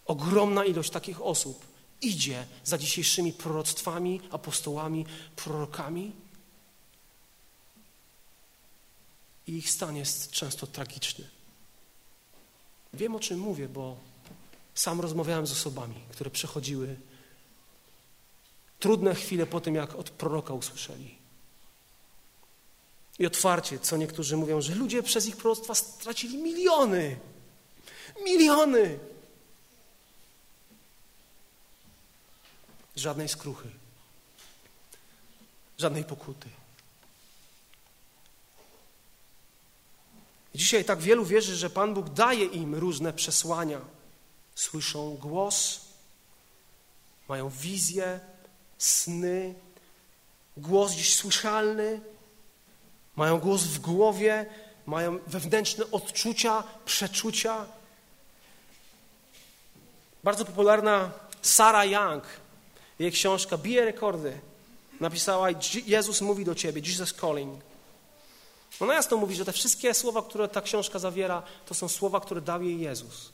Ogromna 0.06 0.64
ilość 0.64 0.90
takich 0.90 1.22
osób 1.22 1.66
idzie 2.00 2.46
za 2.64 2.78
dzisiejszymi 2.78 3.32
proroctwami, 3.32 4.20
apostołami, 4.30 5.06
prorokami. 5.36 6.12
I 9.46 9.52
ich 9.52 9.70
stan 9.70 9.96
jest 9.96 10.30
często 10.30 10.66
tragiczny. 10.66 11.28
Wiem 12.94 13.14
o 13.14 13.20
czym 13.20 13.38
mówię, 13.38 13.68
bo 13.68 13.96
sam 14.74 15.00
rozmawiałem 15.00 15.46
z 15.46 15.52
osobami, 15.52 15.94
które 16.10 16.30
przechodziły 16.30 16.96
trudne 18.82 19.14
chwile 19.14 19.46
po 19.46 19.60
tym, 19.60 19.74
jak 19.74 19.94
od 19.94 20.10
proroka 20.10 20.54
usłyszeli. 20.54 21.18
I 23.18 23.26
otwarcie, 23.26 23.78
co 23.78 23.96
niektórzy 23.96 24.36
mówią, 24.36 24.60
że 24.60 24.74
ludzie 24.74 25.02
przez 25.02 25.26
ich 25.26 25.36
proroctwa 25.36 25.74
stracili 25.74 26.38
miliony. 26.38 27.18
Miliony. 28.24 28.98
Żadnej 32.96 33.28
skruchy. 33.28 33.68
Żadnej 35.78 36.04
pokuty. 36.04 36.48
Dzisiaj 40.54 40.84
tak 40.84 41.00
wielu 41.00 41.24
wierzy, 41.24 41.56
że 41.56 41.70
Pan 41.70 41.94
Bóg 41.94 42.08
daje 42.08 42.44
im 42.44 42.74
różne 42.74 43.12
przesłania. 43.12 43.80
Słyszą 44.54 45.16
głos, 45.16 45.80
mają 47.28 47.50
wizję, 47.50 48.31
sny, 48.82 49.54
głos 50.56 50.92
dziś 50.92 51.16
słyszalny, 51.16 52.00
mają 53.16 53.38
głos 53.38 53.62
w 53.62 53.78
głowie, 53.78 54.46
mają 54.86 55.18
wewnętrzne 55.26 55.84
odczucia, 55.90 56.64
przeczucia. 56.84 57.66
Bardzo 60.24 60.44
popularna 60.44 61.10
Sarah 61.42 61.90
Young, 61.90 62.24
jej 62.98 63.12
książka 63.12 63.58
Bije 63.58 63.84
rekordy, 63.84 64.38
napisała 65.00 65.48
Jezus 65.86 66.20
mówi 66.20 66.44
do 66.44 66.54
ciebie, 66.54 66.82
Jesus 66.84 67.14
calling. 67.14 67.60
Ona 68.80 68.94
jasno 68.94 69.16
mówi, 69.16 69.34
że 69.34 69.44
te 69.44 69.52
wszystkie 69.52 69.94
słowa, 69.94 70.22
które 70.22 70.48
ta 70.48 70.60
książka 70.60 70.98
zawiera, 70.98 71.42
to 71.66 71.74
są 71.74 71.88
słowa, 71.88 72.20
które 72.20 72.40
dał 72.40 72.62
jej 72.62 72.80
Jezus. 72.80 73.32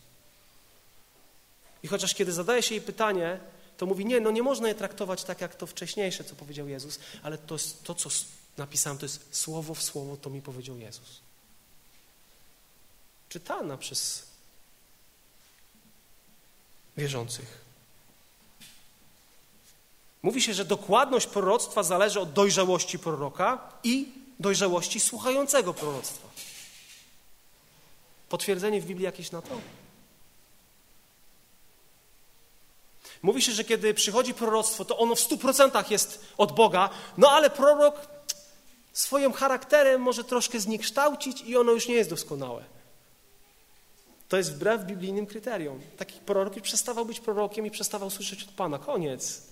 I 1.83 1.89
chociaż 1.89 2.15
kiedy 2.15 2.33
zadaje 2.33 2.63
się 2.63 2.75
jej 2.75 2.83
pytanie, 2.83 3.41
to 3.79 3.87
mówi, 3.87 4.07
nie, 4.07 4.21
no 4.21 4.31
nie 4.31 4.43
można 4.43 4.69
je 4.69 4.75
traktować 4.75 5.25
tak, 5.25 5.41
jak 5.41 5.55
to 5.55 5.67
wcześniejsze, 5.67 6.25
co 6.25 6.35
powiedział 6.35 6.69
Jezus, 6.69 6.99
ale 7.23 7.39
to, 7.39 7.57
to 7.85 7.95
co 7.95 8.11
napisałem, 8.57 8.99
to 8.99 9.05
jest 9.05 9.37
słowo 9.37 9.75
w 9.75 9.83
słowo, 9.83 10.17
to 10.17 10.31
mi 10.31 10.43
powiedział 10.43 10.79
Jezus. 10.79 11.21
Czytana 13.29 13.77
przez 13.77 14.27
wierzących. 16.97 17.59
Mówi 20.23 20.43
się, 20.43 20.55
że 20.55 20.65
dokładność 20.65 21.27
proroctwa 21.27 21.83
zależy 21.83 22.21
od 22.21 22.33
dojrzałości 22.33 22.99
proroka 22.99 23.73
i 23.85 24.13
dojrzałości 24.41 25.01
słuchającego 25.01 25.75
proroctwa. 25.75 26.29
Potwierdzenie 28.29 28.81
w 28.81 28.87
Biblii 28.87 29.05
jakieś 29.05 29.31
na 29.31 29.43
to? 29.43 29.61
Mówi 33.23 33.43
się, 33.43 33.53
że 33.53 33.65
kiedy 33.65 33.95
przychodzi 33.95 34.35
proroctwo, 34.35 34.85
to 34.85 34.99
ono 34.99 35.15
w 35.15 35.21
stu 35.21 35.39
procentach 35.39 35.91
jest 35.91 36.25
od 36.37 36.53
Boga, 36.53 36.91
no 37.17 37.31
ale 37.31 37.51
prorok 37.51 38.09
swoim 38.93 39.33
charakterem 39.33 40.01
może 40.01 40.25
troszkę 40.25 40.61
zniekształcić 40.61 41.43
i 41.43 41.57
ono 41.57 41.73
już 41.73 41.89
nie 41.89 41.95
jest 41.95 42.11
doskonałe. 42.11 42.65
To 44.29 44.37
jest 44.37 44.55
wbrew 44.55 44.85
biblijnym 44.85 45.27
kryterium. 45.27 45.81
Taki 45.97 46.21
prorok 46.21 46.61
przestawał 46.61 47.05
być 47.07 47.21
prorokiem 47.21 47.67
i 47.67 47.71
przestawał 47.71 48.11
słyszeć 48.11 48.43
od 48.43 48.51
Pana. 48.51 48.79
Koniec. 48.79 49.43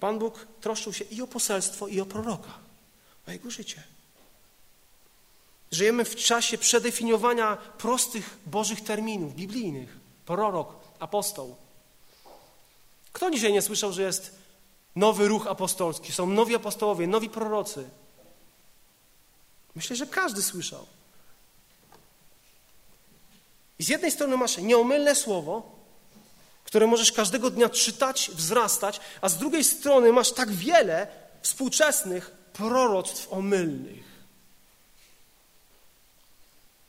Pan 0.00 0.18
Bóg 0.18 0.46
troszczył 0.60 0.92
się 0.92 1.04
i 1.04 1.22
o 1.22 1.26
poselstwo, 1.26 1.88
i 1.88 2.00
o 2.00 2.06
proroka, 2.06 2.52
o 3.28 3.30
jego 3.30 3.50
życie. 3.50 3.82
Żyjemy 5.70 6.04
w 6.04 6.16
czasie 6.16 6.58
przedefiniowania 6.58 7.56
prostych 7.56 8.38
Bożych 8.46 8.80
terminów, 8.80 9.34
biblijnych. 9.34 9.96
Prorok, 10.26 10.74
apostoł. 10.98 11.56
Kto 13.16 13.30
dzisiaj 13.30 13.52
nie 13.52 13.62
słyszał, 13.62 13.92
że 13.92 14.02
jest 14.02 14.34
nowy 14.96 15.28
ruch 15.28 15.46
apostolski, 15.46 16.12
są 16.12 16.26
nowi 16.26 16.54
apostołowie, 16.54 17.06
nowi 17.06 17.30
prorocy? 17.30 17.90
Myślę, 19.74 19.96
że 19.96 20.06
każdy 20.06 20.42
słyszał. 20.42 20.86
I 23.78 23.84
z 23.84 23.88
jednej 23.88 24.10
strony 24.10 24.36
masz 24.36 24.58
nieomylne 24.58 25.14
słowo, 25.14 25.72
które 26.64 26.86
możesz 26.86 27.12
każdego 27.12 27.50
dnia 27.50 27.68
czytać, 27.68 28.30
wzrastać, 28.34 29.00
a 29.20 29.28
z 29.28 29.38
drugiej 29.38 29.64
strony 29.64 30.12
masz 30.12 30.32
tak 30.32 30.50
wiele 30.52 31.06
współczesnych 31.42 32.30
proroctw 32.52 33.32
omylnych. 33.32 34.04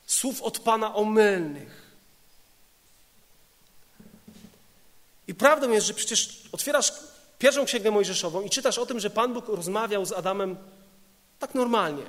Słów 0.05 0.41
od 0.41 0.59
Pana 0.59 0.95
omylnych. 0.95 1.86
I 5.27 5.35
prawdą 5.35 5.71
jest, 5.71 5.87
że 5.87 5.93
przecież 5.93 6.41
otwierasz 6.51 6.93
pierwszą 7.39 7.65
księgę 7.65 7.91
Mojżeszową 7.91 8.41
i 8.41 8.49
czytasz 8.49 8.77
o 8.77 8.85
tym, 8.85 8.99
że 8.99 9.09
Pan 9.09 9.33
Bóg 9.33 9.47
rozmawiał 9.47 10.05
z 10.05 10.11
Adamem 10.11 10.57
tak 11.39 11.55
normalnie. 11.55 12.03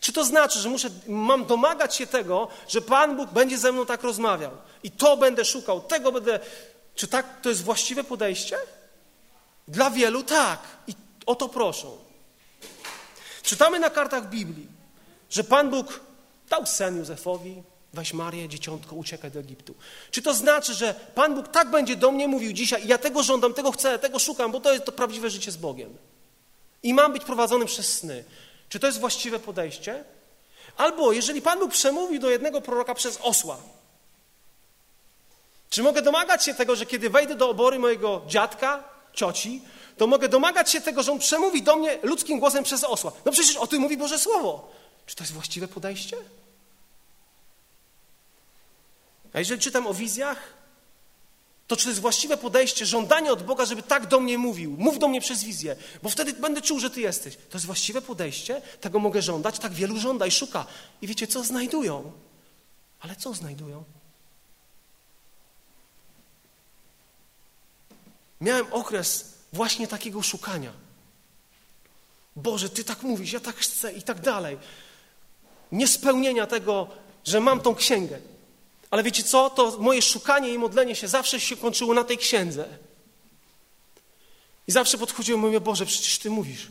Czy 0.00 0.12
to 0.12 0.24
znaczy, 0.24 0.58
że 0.58 0.68
muszę, 0.68 0.90
mam 1.08 1.44
domagać 1.44 1.96
się 1.96 2.06
tego, 2.06 2.48
że 2.68 2.80
Pan 2.80 3.16
Bóg 3.16 3.30
będzie 3.30 3.58
ze 3.58 3.72
mną 3.72 3.86
tak 3.86 4.02
rozmawiał 4.02 4.52
i 4.82 4.90
to 4.90 5.16
będę 5.16 5.44
szukał, 5.44 5.80
tego 5.80 6.12
będę. 6.12 6.40
Czy 6.94 7.08
tak 7.08 7.40
to 7.40 7.48
jest 7.48 7.62
właściwe 7.62 8.04
podejście? 8.04 8.58
Dla 9.68 9.90
wielu 9.90 10.22
tak. 10.22 10.60
I 10.86 10.94
o 11.26 11.34
to 11.34 11.48
proszą. 11.48 11.98
Czytamy 13.42 13.78
na 13.78 13.90
kartach 13.90 14.28
Biblii, 14.28 14.66
że 15.30 15.44
Pan 15.44 15.70
Bóg 15.70 16.00
dał 16.48 16.66
sen 16.66 16.96
Józefowi, 16.96 17.62
weź 17.92 18.12
Marię, 18.12 18.48
dzieciątko, 18.48 18.96
uciekaj 18.96 19.30
do 19.30 19.40
Egiptu. 19.40 19.74
Czy 20.10 20.22
to 20.22 20.34
znaczy, 20.34 20.74
że 20.74 20.94
Pan 21.14 21.34
Bóg 21.34 21.48
tak 21.48 21.70
będzie 21.70 21.96
do 21.96 22.10
mnie 22.10 22.28
mówił 22.28 22.52
dzisiaj 22.52 22.84
i 22.84 22.88
ja 22.88 22.98
tego 22.98 23.22
żądam, 23.22 23.54
tego 23.54 23.72
chcę, 23.72 23.98
tego 23.98 24.18
szukam, 24.18 24.52
bo 24.52 24.60
to 24.60 24.72
jest 24.72 24.84
to 24.84 24.92
prawdziwe 24.92 25.30
życie 25.30 25.50
z 25.50 25.56
Bogiem. 25.56 25.96
I 26.82 26.94
mam 26.94 27.12
być 27.12 27.24
prowadzony 27.24 27.66
przez 27.66 27.98
sny. 27.98 28.24
Czy 28.68 28.80
to 28.80 28.86
jest 28.86 29.00
właściwe 29.00 29.38
podejście? 29.38 30.04
Albo 30.76 31.12
jeżeli 31.12 31.42
Pan 31.42 31.58
Bóg 31.58 31.70
przemówił 31.70 32.20
do 32.20 32.30
jednego 32.30 32.60
proroka 32.60 32.94
przez 32.94 33.18
osła, 33.22 33.56
czy 35.70 35.82
mogę 35.82 36.02
domagać 36.02 36.44
się 36.44 36.54
tego, 36.54 36.76
że 36.76 36.86
kiedy 36.86 37.10
wejdę 37.10 37.34
do 37.34 37.50
obory 37.50 37.78
mojego 37.78 38.22
dziadka, 38.26 38.84
cioci, 39.12 39.62
to 39.96 40.06
mogę 40.06 40.28
domagać 40.28 40.70
się 40.70 40.80
tego, 40.80 41.02
że 41.02 41.12
on 41.12 41.18
przemówi 41.18 41.62
do 41.62 41.76
mnie 41.76 41.98
ludzkim 42.02 42.40
głosem 42.40 42.64
przez 42.64 42.84
osła? 42.84 43.12
No 43.24 43.32
przecież 43.32 43.56
o 43.56 43.66
tym 43.66 43.80
mówi 43.80 43.96
Boże 43.96 44.18
Słowo. 44.18 44.72
Czy 45.06 45.16
to 45.16 45.24
jest 45.24 45.32
właściwe 45.32 45.68
podejście? 45.68 46.16
A 49.32 49.38
jeżeli 49.38 49.60
czytam 49.60 49.86
o 49.86 49.94
wizjach, 49.94 50.60
to 51.66 51.76
czy 51.76 51.84
to 51.84 51.90
jest 51.90 52.00
właściwe 52.00 52.36
podejście, 52.36 52.86
żądanie 52.86 53.32
od 53.32 53.42
Boga, 53.42 53.64
żeby 53.64 53.82
tak 53.82 54.06
do 54.06 54.20
mnie 54.20 54.38
mówił, 54.38 54.76
mów 54.78 54.98
do 54.98 55.08
mnie 55.08 55.20
przez 55.20 55.44
wizję, 55.44 55.76
bo 56.02 56.10
wtedy 56.10 56.32
będę 56.32 56.62
czuł, 56.62 56.80
że 56.80 56.90
Ty 56.90 57.00
jesteś. 57.00 57.36
To 57.36 57.56
jest 57.56 57.66
właściwe 57.66 58.02
podejście, 58.02 58.62
tego 58.80 58.98
mogę 58.98 59.22
żądać, 59.22 59.58
tak 59.58 59.72
wielu 59.72 59.98
żąda 59.98 60.26
i 60.26 60.30
szuka. 60.30 60.66
I 61.02 61.06
wiecie, 61.06 61.26
co 61.26 61.44
znajdują? 61.44 62.12
Ale 63.00 63.16
co 63.16 63.34
znajdują? 63.34 63.84
Miałem 68.40 68.66
okres 68.72 69.34
właśnie 69.52 69.88
takiego 69.88 70.22
szukania. 70.22 70.72
Boże, 72.36 72.68
Ty 72.68 72.84
tak 72.84 73.02
mówisz, 73.02 73.32
ja 73.32 73.40
tak 73.40 73.56
chcę 73.56 73.92
i 73.92 74.02
tak 74.02 74.20
dalej. 74.20 74.58
Niespełnienia 75.72 76.46
tego, 76.46 76.88
że 77.24 77.40
mam 77.40 77.60
tą 77.60 77.74
księgę. 77.74 78.18
Ale 78.90 79.02
wiecie 79.02 79.22
co? 79.22 79.50
To 79.50 79.76
moje 79.78 80.02
szukanie 80.02 80.52
i 80.52 80.58
modlenie 80.58 80.96
się 80.96 81.08
zawsze 81.08 81.40
się 81.40 81.56
kończyło 81.56 81.94
na 81.94 82.04
tej 82.04 82.18
księdze. 82.18 82.78
I 84.66 84.72
zawsze 84.72 84.98
podchodziłem 84.98 85.40
i 85.40 85.44
mówię, 85.44 85.60
Boże, 85.60 85.86
przecież 85.86 86.18
Ty 86.18 86.30
mówisz. 86.30 86.68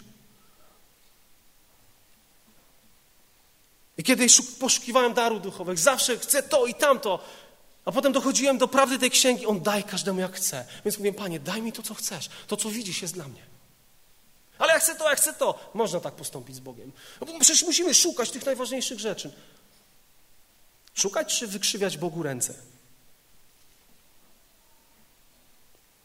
I 3.97 4.03
kiedy 4.03 4.27
poszukiwałem 4.59 5.13
darów 5.13 5.41
duchowych, 5.41 5.79
zawsze 5.79 6.17
chcę 6.17 6.43
to 6.43 6.65
i 6.65 6.73
tamto, 6.73 7.19
a 7.85 7.91
potem 7.91 8.13
dochodziłem 8.13 8.57
do 8.57 8.67
prawdy 8.67 8.99
tej 8.99 9.11
księgi, 9.11 9.45
On 9.45 9.61
daj 9.61 9.83
każdemu 9.83 10.19
jak 10.19 10.35
chce. 10.35 10.65
Więc 10.85 10.97
mówię, 10.97 11.13
Panie, 11.13 11.39
daj 11.39 11.61
mi 11.61 11.71
to, 11.71 11.83
co 11.83 11.93
chcesz. 11.93 12.29
To, 12.47 12.57
co 12.57 12.69
widzisz, 12.69 13.01
jest 13.01 13.13
dla 13.13 13.27
mnie. 13.27 13.41
Ale 14.57 14.73
ja 14.73 14.79
chcę 14.79 14.95
to, 14.95 15.09
ja 15.09 15.15
chcę 15.15 15.33
to. 15.33 15.71
Można 15.73 15.99
tak 15.99 16.13
postąpić 16.13 16.55
z 16.55 16.59
Bogiem. 16.59 16.91
No 17.21 17.27
bo 17.27 17.39
przecież 17.39 17.63
musimy 17.63 17.93
szukać 17.93 18.31
tych 18.31 18.45
najważniejszych 18.45 18.99
rzeczy. 18.99 19.31
Szukać 20.99 21.39
czy 21.39 21.47
wykrzywiać 21.47 21.97
Bogu 21.97 22.23
ręce? 22.23 22.53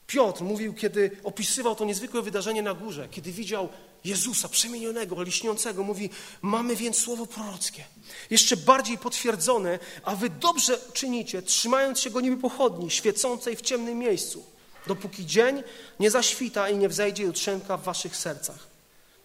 Piotr 0.07 0.43
mówił, 0.43 0.75
kiedy 0.75 1.11
opisywał 1.25 1.77
to 1.77 1.85
niezwykłe 1.85 2.23
wydarzenie 2.23 2.63
na 2.63 2.75
górze, 2.75 3.09
kiedy 3.11 3.33
widział 3.33 3.69
Jezusa 4.05 4.49
przemienionego, 4.49 5.23
liśniącego, 5.23 5.83
mówi: 5.83 6.11
Mamy 6.43 6.77
więc 6.77 6.97
słowo 6.99 7.27
prorockie, 7.27 7.85
jeszcze 8.31 8.57
bardziej 8.57 8.99
potwierdzone, 8.99 9.79
a 10.05 10.17
wy 10.17 10.31
dobrze 10.31 10.79
czynicie, 10.93 11.43
trzymając 11.43 12.01
się 12.01 12.11
go 12.11 12.21
pochodni, 12.43 12.91
świecącej 12.91 13.57
w 13.57 13.63
ciemnym 13.63 13.99
miejscu, 13.99 14.45
dopóki 14.87 15.27
dzień 15.27 15.63
nie 16.01 16.11
zaświta 16.11 16.69
i 16.69 16.77
nie 16.77 16.89
wzejdzie 16.89 17.23
jutrzenka 17.23 17.77
w 17.77 17.83
waszych 17.83 18.17
sercach. 18.17 18.67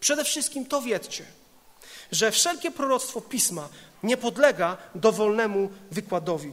Przede 0.00 0.24
wszystkim 0.24 0.66
to 0.66 0.82
wiedzcie, 0.82 1.39
że 2.12 2.30
wszelkie 2.30 2.70
proroctwo 2.70 3.20
pisma 3.20 3.68
nie 4.02 4.16
podlega 4.16 4.76
dowolnemu 4.94 5.70
wykładowi. 5.90 6.52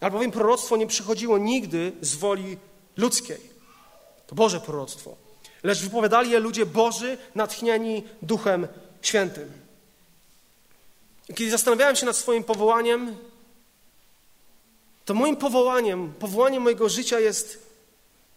Albowiem 0.00 0.30
proroctwo 0.30 0.76
nie 0.76 0.86
przychodziło 0.86 1.38
nigdy 1.38 1.92
z 2.00 2.14
woli 2.14 2.56
ludzkiej. 2.96 3.40
To 4.26 4.34
Boże 4.34 4.60
proroctwo. 4.60 5.16
Lecz 5.62 5.82
wypowiadali 5.82 6.30
je 6.30 6.40
ludzie 6.40 6.66
Boży, 6.66 7.18
natchnieni 7.34 8.04
Duchem 8.22 8.68
Świętym. 9.02 9.52
Kiedy 11.34 11.50
zastanawiałem 11.50 11.96
się 11.96 12.06
nad 12.06 12.16
swoim 12.16 12.44
powołaniem, 12.44 13.16
to 15.04 15.14
moim 15.14 15.36
powołaniem, 15.36 16.12
powołaniem 16.18 16.62
mojego 16.62 16.88
życia 16.88 17.20
jest 17.20 17.66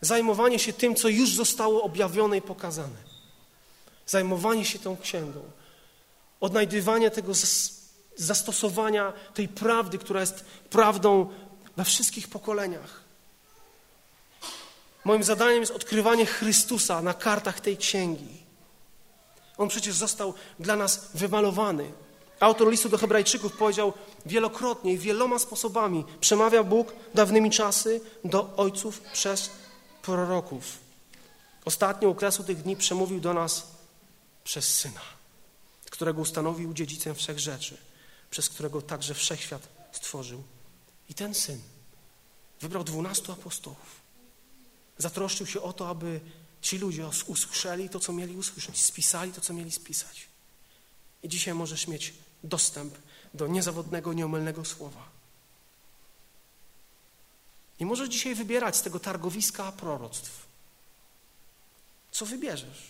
zajmowanie 0.02 0.60
się 0.60 0.74
tym, 0.74 0.96
co 0.96 1.08
już 1.08 1.36
zostało 1.36 1.84
objawione 1.84 2.38
i 2.38 2.42
pokazane. 2.42 3.10
Zajmowanie 4.06 4.66
się 4.66 4.80
tą 4.80 4.98
księgą. 4.98 5.42
Odnajdywanie 6.42 7.12
tego 7.12 7.32
zastosowania 8.16 9.14
tej 9.34 9.48
prawdy, 9.48 9.98
która 9.98 10.20
jest 10.20 10.46
prawdą 10.70 11.30
we 11.78 11.84
wszystkich 11.86 12.28
pokoleniach. 12.28 13.04
Moim 15.06 15.24
zadaniem 15.24 15.60
jest 15.60 15.72
odkrywanie 15.72 16.26
Chrystusa 16.26 17.02
na 17.02 17.14
kartach 17.14 17.60
tej 17.60 17.78
księgi. 17.78 18.44
On 19.58 19.68
przecież 19.68 19.96
został 19.96 20.34
dla 20.60 20.76
nas 20.76 21.10
wymalowany. 21.14 21.92
Autor 22.40 22.70
listu 22.72 22.90
do 22.90 22.98
Hebrajczyków 22.98 23.58
powiedział 23.58 23.94
wielokrotnie 24.26 24.94
i 24.94 24.98
wieloma 24.98 25.40
sposobami 25.40 26.06
przemawia 26.20 26.64
Bóg 26.64 26.94
dawnymi 27.14 27.52
czasy 27.52 28.02
do 28.24 28.56
ojców 28.58 29.02
przez 29.02 29.50
proroków. 30.02 30.78
Ostatnio 31.66 32.10
okresu 32.10 32.44
tych 32.44 32.62
dni 32.62 32.76
przemówił 32.76 33.20
do 33.20 33.34
nas 33.34 33.68
przez 34.44 34.76
Syna, 34.76 35.02
którego 35.90 36.22
ustanowił 36.22 36.74
dziedzicem 36.74 37.16
wszech 37.16 37.40
rzeczy 37.40 37.78
przez 38.32 38.50
którego 38.50 38.82
także 38.82 39.14
wszechświat 39.14 39.68
stworzył. 39.92 40.44
I 41.10 41.14
ten 41.14 41.36
syn 41.36 41.62
wybrał 42.62 42.84
dwunastu 42.84 43.32
apostołów. 43.32 44.02
Zatroszczył 44.98 45.48
się 45.48 45.62
o 45.62 45.74
to, 45.74 45.90
aby 45.90 46.20
ci 46.62 46.78
ludzie 46.78 47.10
usłyszeli 47.28 47.90
to, 47.90 48.00
co 48.00 48.14
mieli 48.14 48.38
usłyszeć, 48.38 48.82
spisali 48.82 49.32
to, 49.32 49.42
co 49.42 49.54
mieli 49.54 49.72
spisać. 49.72 50.28
I 51.24 51.30
dzisiaj 51.30 51.54
możesz 51.54 51.88
mieć 51.88 52.14
dostęp 52.44 52.96
do 53.34 53.48
niezawodnego, 53.48 54.14
nieomylnego 54.14 54.66
słowa. 54.66 55.10
I 57.80 57.86
możesz 57.86 58.10
dzisiaj 58.10 58.36
wybierać 58.36 58.76
z 58.76 58.82
tego 58.82 59.00
targowiska 59.00 59.72
proroctw. 59.72 60.48
Co 62.12 62.26
wybierzesz? 62.26 62.89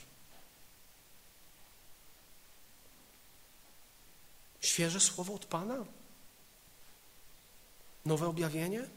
Świeże 4.61 4.99
słowo 4.99 5.33
od 5.33 5.45
Pana? 5.45 5.85
Nowe 8.05 8.27
objawienie? 8.27 8.87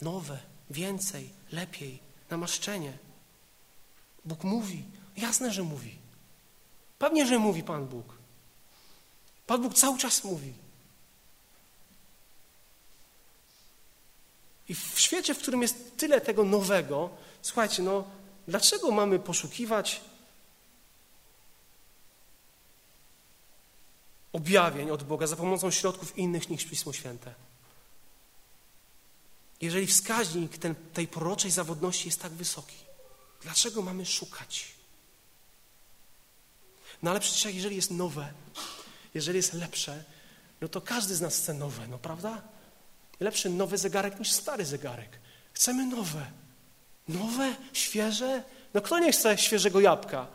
Nowe, 0.00 0.38
więcej, 0.70 1.30
lepiej, 1.52 2.00
namaszczenie. 2.30 2.98
Bóg 4.24 4.44
mówi. 4.44 4.84
Jasne, 5.16 5.52
że 5.52 5.62
mówi. 5.62 5.98
Pewnie, 6.98 7.26
że 7.26 7.38
mówi 7.38 7.62
Pan 7.62 7.86
Bóg. 7.86 8.18
Pan 9.46 9.62
Bóg 9.62 9.74
cały 9.74 9.98
czas 9.98 10.24
mówi. 10.24 10.52
I 14.68 14.74
w 14.74 15.00
świecie, 15.00 15.34
w 15.34 15.38
którym 15.38 15.62
jest 15.62 15.96
tyle 15.96 16.20
tego 16.20 16.44
nowego, 16.44 17.10
słuchajcie, 17.42 17.82
no, 17.82 18.04
dlaczego 18.48 18.90
mamy 18.90 19.18
poszukiwać 19.18 20.00
objawień 24.32 24.90
od 24.90 25.02
Boga 25.02 25.26
za 25.26 25.36
pomocą 25.36 25.70
środków 25.70 26.18
innych 26.18 26.50
niż 26.50 26.64
Pismo 26.64 26.92
Święte. 26.92 27.34
Jeżeli 29.60 29.86
wskaźnik 29.86 30.58
ten, 30.58 30.74
tej 30.74 31.08
proroczej 31.08 31.50
zawodności 31.50 32.08
jest 32.08 32.22
tak 32.22 32.32
wysoki, 32.32 32.76
dlaczego 33.42 33.82
mamy 33.82 34.06
szukać? 34.06 34.74
No 37.02 37.10
ale 37.10 37.20
przecież 37.20 37.54
jeżeli 37.54 37.76
jest 37.76 37.90
nowe, 37.90 38.32
jeżeli 39.14 39.36
jest 39.36 39.52
lepsze, 39.52 40.04
no 40.60 40.68
to 40.68 40.80
każdy 40.80 41.14
z 41.14 41.20
nas 41.20 41.38
chce 41.38 41.54
nowe, 41.54 41.88
no 41.88 41.98
prawda? 41.98 42.42
Lepszy 43.20 43.50
nowy 43.50 43.78
zegarek 43.78 44.18
niż 44.18 44.32
stary 44.32 44.64
zegarek. 44.64 45.18
Chcemy 45.52 45.86
nowe. 45.86 46.26
Nowe, 47.08 47.54
świeże. 47.72 48.42
No 48.74 48.80
kto 48.80 48.98
nie 48.98 49.12
chce 49.12 49.38
świeżego 49.38 49.80
jabłka? 49.80 50.26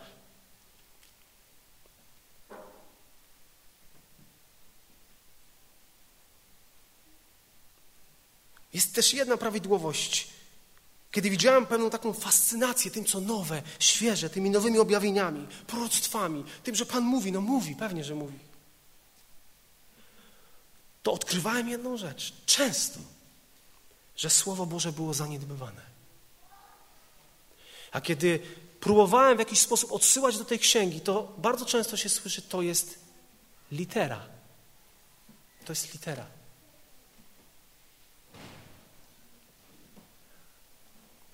Jest 8.76 8.94
też 8.94 9.14
jedna 9.14 9.38
prawidłowość. 9.38 10.28
Kiedy 11.12 11.30
widziałem 11.30 11.66
pewną 11.66 11.90
taką 11.90 12.14
fascynację 12.14 12.92
tym, 12.92 13.06
co 13.06 13.20
nowe, 13.22 13.62
świeże, 13.80 14.30
tymi 14.30 14.50
nowymi 14.50 14.80
objawieniami, 14.80 15.48
proroctwami, 15.68 16.44
tym, 16.64 16.76
że 16.76 16.86
Pan 16.86 17.04
mówi, 17.04 17.32
no 17.32 17.42
mówi, 17.42 17.76
pewnie, 17.76 18.04
że 18.04 18.16
mówi, 18.16 18.40
to 21.04 21.14
odkrywałem 21.14 21.70
jedną 21.70 21.98
rzecz, 21.98 22.34
często, 22.46 23.00
że 24.16 24.30
Słowo 24.30 24.66
Boże 24.66 24.92
było 24.92 25.14
zaniedbywane. 25.14 25.82
A 27.92 28.02
kiedy 28.02 28.40
próbowałem 28.80 29.38
w 29.38 29.40
jakiś 29.40 29.60
sposób 29.60 29.92
odsyłać 29.92 30.38
do 30.38 30.46
tej 30.46 30.60
księgi, 30.60 31.02
to 31.02 31.34
bardzo 31.38 31.66
często 31.66 31.98
się 31.98 32.10
słyszy, 32.10 32.42
to 32.42 32.62
jest 32.62 33.00
litera. 33.72 34.28
To 35.66 35.72
jest 35.72 35.94
litera. 35.94 36.35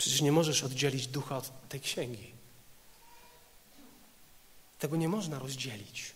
Przecież 0.01 0.21
nie 0.21 0.31
możesz 0.31 0.63
oddzielić 0.63 1.07
ducha 1.07 1.37
od 1.37 1.69
tej 1.69 1.79
księgi. 1.79 2.31
Tego 4.79 4.95
nie 4.95 5.09
można 5.09 5.39
rozdzielić. 5.39 6.11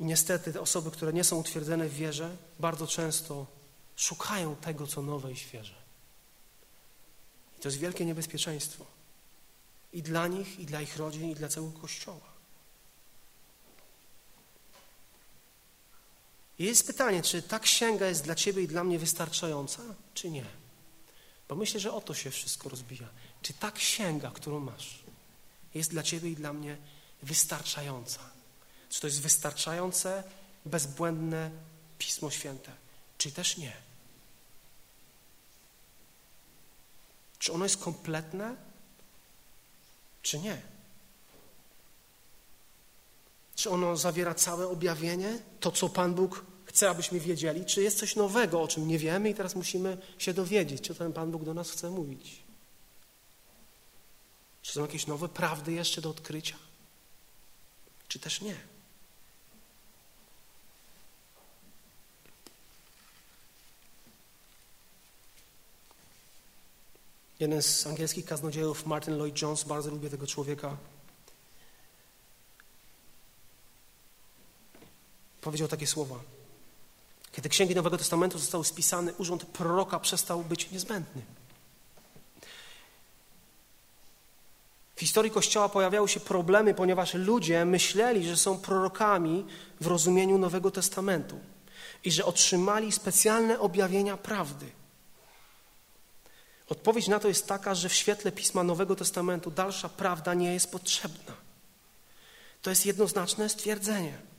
I 0.00 0.04
niestety 0.04 0.52
te 0.52 0.60
osoby, 0.60 0.90
które 0.90 1.12
nie 1.12 1.24
są 1.24 1.36
utwierdzone 1.36 1.88
w 1.88 1.94
wierze, 1.94 2.36
bardzo 2.60 2.86
często 2.86 3.46
szukają 3.96 4.56
tego, 4.56 4.86
co 4.86 5.02
nowe 5.02 5.32
i 5.32 5.36
świeże. 5.36 5.74
I 7.58 7.60
to 7.60 7.68
jest 7.68 7.78
wielkie 7.78 8.04
niebezpieczeństwo. 8.04 8.84
I 9.92 10.02
dla 10.02 10.26
nich, 10.26 10.58
i 10.58 10.66
dla 10.66 10.80
ich 10.80 10.96
rodzin, 10.96 11.30
i 11.30 11.34
dla 11.34 11.48
całego 11.48 11.80
Kościoła. 11.80 12.33
I 16.58 16.64
jest 16.64 16.86
pytanie, 16.86 17.22
czy 17.22 17.42
ta 17.42 17.58
księga 17.58 18.06
jest 18.06 18.24
dla 18.24 18.34
Ciebie 18.34 18.62
i 18.62 18.68
dla 18.68 18.84
mnie 18.84 18.98
wystarczająca, 18.98 19.82
czy 20.14 20.30
nie? 20.30 20.44
Bo 21.48 21.54
myślę, 21.54 21.80
że 21.80 21.92
o 21.92 22.00
to 22.00 22.14
się 22.14 22.30
wszystko 22.30 22.68
rozbija. 22.68 23.08
Czy 23.42 23.52
ta 23.52 23.70
księga, 23.70 24.30
którą 24.30 24.60
masz, 24.60 25.04
jest 25.74 25.90
dla 25.90 26.02
Ciebie 26.02 26.30
i 26.30 26.36
dla 26.36 26.52
mnie 26.52 26.76
wystarczająca? 27.22 28.20
Czy 28.88 29.00
to 29.00 29.06
jest 29.06 29.20
wystarczające, 29.20 30.24
bezbłędne 30.64 31.50
Pismo 31.98 32.30
Święte, 32.30 32.72
czy 33.18 33.32
też 33.32 33.56
nie? 33.56 33.76
Czy 37.38 37.52
ono 37.52 37.64
jest 37.64 37.76
kompletne, 37.76 38.56
czy 40.22 40.38
nie? 40.38 40.73
Czy 43.54 43.70
ono 43.70 43.96
zawiera 43.96 44.34
całe 44.34 44.68
objawienie, 44.68 45.38
to 45.60 45.72
co 45.72 45.88
Pan 45.88 46.14
Bóg 46.14 46.44
chce, 46.64 46.90
abyśmy 46.90 47.20
wiedzieli, 47.20 47.64
czy 47.64 47.82
jest 47.82 47.98
coś 47.98 48.16
nowego, 48.16 48.62
o 48.62 48.68
czym 48.68 48.88
nie 48.88 48.98
wiemy 48.98 49.30
i 49.30 49.34
teraz 49.34 49.54
musimy 49.54 49.98
się 50.18 50.34
dowiedzieć, 50.34 50.86
co 50.86 50.94
ten 50.94 51.12
Pan 51.12 51.30
Bóg 51.30 51.44
do 51.44 51.54
nas 51.54 51.70
chce 51.70 51.90
mówić? 51.90 52.42
Czy 54.62 54.72
są 54.72 54.82
jakieś 54.82 55.06
nowe 55.06 55.28
prawdy 55.28 55.72
jeszcze 55.72 56.00
do 56.00 56.10
odkrycia? 56.10 56.56
Czy 58.08 58.18
też 58.18 58.40
nie? 58.40 58.56
Jeden 67.40 67.62
z 67.62 67.86
angielskich 67.86 68.24
kaznodziejów, 68.24 68.86
Martin 68.86 69.14
Lloyd 69.14 69.42
Jones, 69.42 69.64
bardzo 69.64 69.90
lubię 69.90 70.10
tego 70.10 70.26
człowieka, 70.26 70.76
powiedział 75.44 75.68
takie 75.68 75.86
słowa. 75.86 76.16
Kiedy 77.32 77.48
księgi 77.48 77.74
Nowego 77.74 77.98
Testamentu 77.98 78.38
zostały 78.38 78.64
spisane, 78.64 79.12
urząd 79.18 79.44
proroka 79.44 80.00
przestał 80.00 80.42
być 80.42 80.70
niezbędny. 80.70 81.22
W 84.96 85.00
historii 85.00 85.30
Kościoła 85.30 85.68
pojawiały 85.68 86.08
się 86.08 86.20
problemy, 86.20 86.74
ponieważ 86.74 87.14
ludzie 87.14 87.64
myśleli, 87.64 88.28
że 88.28 88.36
są 88.36 88.58
prorokami 88.58 89.46
w 89.80 89.86
rozumieniu 89.86 90.38
Nowego 90.38 90.70
Testamentu 90.70 91.38
i 92.04 92.10
że 92.10 92.24
otrzymali 92.24 92.92
specjalne 92.92 93.60
objawienia 93.60 94.16
prawdy. 94.16 94.66
Odpowiedź 96.68 97.08
na 97.08 97.18
to 97.20 97.28
jest 97.28 97.46
taka, 97.46 97.74
że 97.74 97.88
w 97.88 97.94
świetle 97.94 98.32
pisma 98.32 98.62
Nowego 98.62 98.96
Testamentu 98.96 99.50
dalsza 99.50 99.88
prawda 99.88 100.34
nie 100.34 100.54
jest 100.54 100.70
potrzebna. 100.70 101.34
To 102.62 102.70
jest 102.70 102.86
jednoznaczne 102.86 103.48
stwierdzenie. 103.48 104.33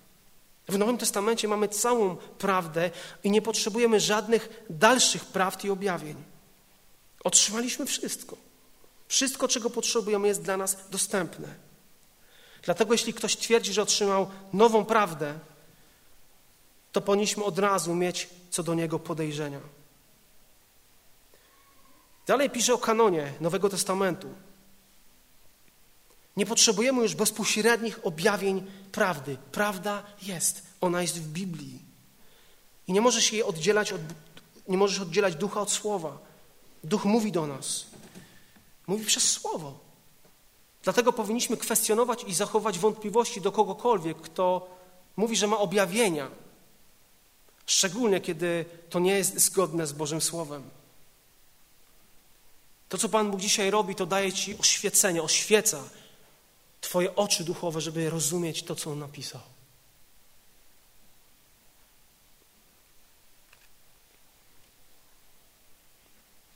W 0.68 0.78
Nowym 0.78 0.98
Testamencie 0.98 1.48
mamy 1.48 1.68
całą 1.68 2.16
prawdę 2.16 2.92
i 3.24 3.32
nie 3.32 3.42
potrzebujemy 3.42 4.00
żadnych 4.00 4.64
dalszych 4.70 5.26
prawd 5.26 5.66
i 5.66 5.70
objawień. 5.70 6.24
Otrzymaliśmy 7.24 7.86
wszystko. 7.86 8.38
Wszystko, 9.08 9.48
czego 9.48 9.70
potrzebujemy, 9.70 10.28
jest 10.28 10.42
dla 10.42 10.58
nas 10.58 10.78
dostępne. 10.90 11.48
Dlatego, 12.64 12.94
jeśli 12.94 13.14
ktoś 13.14 13.38
twierdzi, 13.38 13.74
że 13.74 13.82
otrzymał 13.82 14.30
nową 14.54 14.86
prawdę, 14.86 15.40
to 16.92 17.02
powinniśmy 17.02 17.44
od 17.44 17.60
razu 17.60 17.96
mieć 17.96 18.30
co 18.50 18.64
do 18.64 18.74
niego 18.74 19.00
podejrzenia. 19.00 19.60
Dalej 22.28 22.50
pisze 22.50 22.74
o 22.74 22.78
kanonie 22.78 23.34
Nowego 23.42 23.70
Testamentu. 23.70 24.30
Nie 26.38 26.46
potrzebujemy 26.46 27.02
już 27.02 27.16
bezpośrednich 27.16 28.06
objawień 28.06 28.72
prawdy. 28.92 29.38
Prawda 29.52 30.04
jest, 30.22 30.64
ona 30.82 31.02
jest 31.02 31.22
w 31.22 31.28
Biblii. 31.28 31.80
I 32.88 32.94
nie 32.94 33.02
możesz 33.02 33.34
jej 33.34 33.44
oddzielać 33.44 33.92
od, 33.94 34.02
nie 34.68 34.78
możesz 34.78 35.00
oddzielać 35.00 35.36
ducha 35.36 35.62
od 35.62 35.72
słowa. 35.72 36.18
Duch 36.84 37.06
mówi 37.06 37.32
do 37.32 37.48
nas. 37.48 37.86
Mówi 38.88 39.06
przez 39.06 39.32
słowo. 39.32 39.80
Dlatego 40.84 41.14
powinniśmy 41.14 41.58
kwestionować 41.58 42.24
i 42.24 42.34
zachować 42.34 42.80
wątpliwości 42.80 43.42
do 43.42 43.52
kogokolwiek, 43.52 44.18
kto 44.18 44.70
mówi, 45.16 45.36
że 45.36 45.48
ma 45.48 45.58
objawienia. 45.58 46.28
Szczególnie 47.66 48.22
kiedy 48.22 48.66
to 48.90 49.00
nie 49.00 49.12
jest 49.12 49.40
zgodne 49.40 49.88
z 49.88 49.94
Bożym 49.94 50.22
Słowem. 50.22 50.70
To, 52.90 52.98
co 52.98 53.10
Pan 53.10 53.32
Bóg 53.32 53.40
dzisiaj 53.40 53.72
robi, 53.72 53.96
to 53.96 54.06
daje 54.06 54.34
Ci 54.34 54.58
oświecenie, 54.60 55.24
oświeca 55.24 55.84
Twoje 56.82 57.16
oczy 57.16 57.44
duchowe, 57.44 57.82
żeby 57.82 58.10
rozumieć 58.10 58.64
to, 58.64 58.76
co 58.76 58.92
On 58.92 59.00
napisał. 59.00 59.42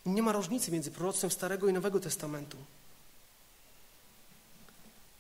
Nie 0.05 0.21
ma 0.21 0.31
różnicy 0.31 0.71
między 0.71 0.91
proroctwem 0.91 1.31
Starego 1.31 1.69
i 1.69 1.73
Nowego 1.73 1.99
Testamentu. 1.99 2.57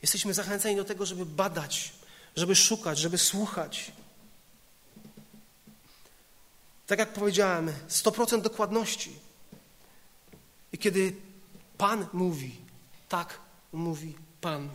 Jesteśmy 0.01 0.33
zachęceni 0.33 0.75
do 0.75 0.85
tego, 0.85 1.05
żeby 1.05 1.25
badać, 1.25 1.93
żeby 2.35 2.55
szukać, 2.55 2.97
żeby 2.97 3.17
słuchać. 3.17 3.91
Tak 6.87 6.99
jak 6.99 7.13
powiedziałem, 7.13 7.73
100% 7.89 8.41
dokładności. 8.41 9.15
I 10.73 10.77
kiedy 10.77 11.15
Pan 11.77 12.07
mówi, 12.13 12.55
tak 13.09 13.39
mówi 13.73 14.15
Pan. 14.41 14.69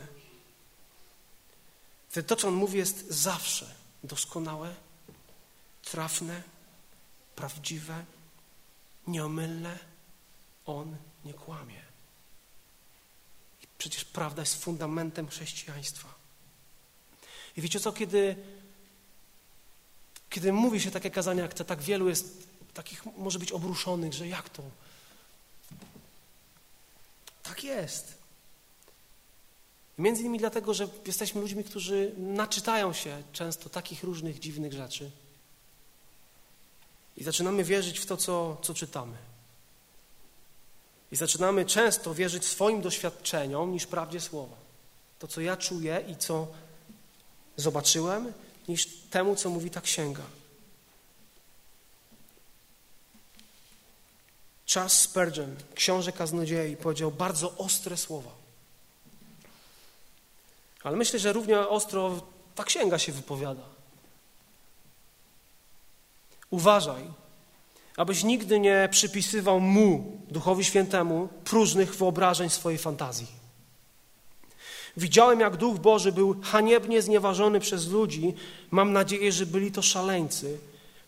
To, 2.22 2.36
co 2.36 2.48
On 2.48 2.54
mówi, 2.54 2.78
jest 2.78 3.10
zawsze 3.10 3.74
doskonałe, 4.04 4.74
trafne, 5.84 6.42
prawdziwe, 7.36 8.04
nieomylne. 9.06 9.78
On 10.66 10.96
nie 11.24 11.34
kłamie. 11.34 11.82
I 13.62 13.66
przecież 13.78 14.04
prawda 14.04 14.42
jest 14.42 14.64
fundamentem 14.64 15.28
chrześcijaństwa. 15.28 16.14
I 17.56 17.60
wiecie 17.60 17.80
co, 17.80 17.92
kiedy, 17.92 18.36
kiedy 20.30 20.52
mówi 20.52 20.80
się 20.80 20.90
takie 20.90 21.10
kazania 21.10 21.42
jak 21.42 21.54
te, 21.54 21.64
tak 21.64 21.82
wielu 21.82 22.08
jest 22.08 22.48
takich 22.74 23.06
może 23.16 23.38
być 23.38 23.52
obruszonych, 23.52 24.12
że 24.12 24.28
jak 24.28 24.48
to? 24.48 24.62
Tak 27.42 27.64
jest. 27.64 28.23
Między 29.98 30.20
innymi 30.20 30.38
dlatego, 30.38 30.74
że 30.74 30.88
jesteśmy 31.06 31.40
ludźmi, 31.40 31.64
którzy 31.64 32.12
naczytają 32.16 32.92
się 32.92 33.22
często 33.32 33.68
takich 33.68 34.02
różnych 34.02 34.38
dziwnych 34.38 34.72
rzeczy 34.72 35.10
i 37.16 37.24
zaczynamy 37.24 37.64
wierzyć 37.64 37.98
w 37.98 38.06
to, 38.06 38.16
co, 38.16 38.56
co 38.62 38.74
czytamy. 38.74 39.16
I 41.12 41.16
zaczynamy 41.16 41.64
często 41.64 42.14
wierzyć 42.14 42.44
swoim 42.44 42.80
doświadczeniom 42.80 43.72
niż 43.72 43.86
prawdzie 43.86 44.20
słowa. 44.20 44.56
To, 45.18 45.28
co 45.28 45.40
ja 45.40 45.56
czuję 45.56 46.04
i 46.08 46.16
co 46.16 46.46
zobaczyłem, 47.56 48.32
niż 48.68 48.86
temu, 49.10 49.36
co 49.36 49.50
mówi 49.50 49.70
ta 49.70 49.80
księga. 49.80 50.22
Charles 54.66 54.92
Spurgeon, 54.92 55.56
książę 55.74 56.12
kaznodziei, 56.12 56.76
powiedział 56.76 57.10
bardzo 57.10 57.56
ostre 57.56 57.96
słowa. 57.96 58.43
Ale 60.84 60.96
myślę, 60.96 61.18
że 61.18 61.32
równie 61.32 61.60
ostro 61.60 62.20
ta 62.54 62.64
księga 62.64 62.98
się 62.98 63.12
wypowiada. 63.12 63.62
Uważaj, 66.50 67.04
abyś 67.96 68.24
nigdy 68.24 68.60
nie 68.60 68.88
przypisywał 68.90 69.60
mu, 69.60 70.18
Duchowi 70.30 70.64
Świętemu, 70.64 71.28
próżnych 71.44 71.94
wyobrażeń 71.94 72.50
swojej 72.50 72.78
fantazji. 72.78 73.26
Widziałem, 74.96 75.40
jak 75.40 75.56
Duch 75.56 75.78
Boży 75.78 76.12
był 76.12 76.36
haniebnie 76.42 77.02
znieważony 77.02 77.60
przez 77.60 77.88
ludzi. 77.88 78.34
Mam 78.70 78.92
nadzieję, 78.92 79.32
że 79.32 79.46
byli 79.46 79.72
to 79.72 79.82
szaleńcy, 79.82 80.58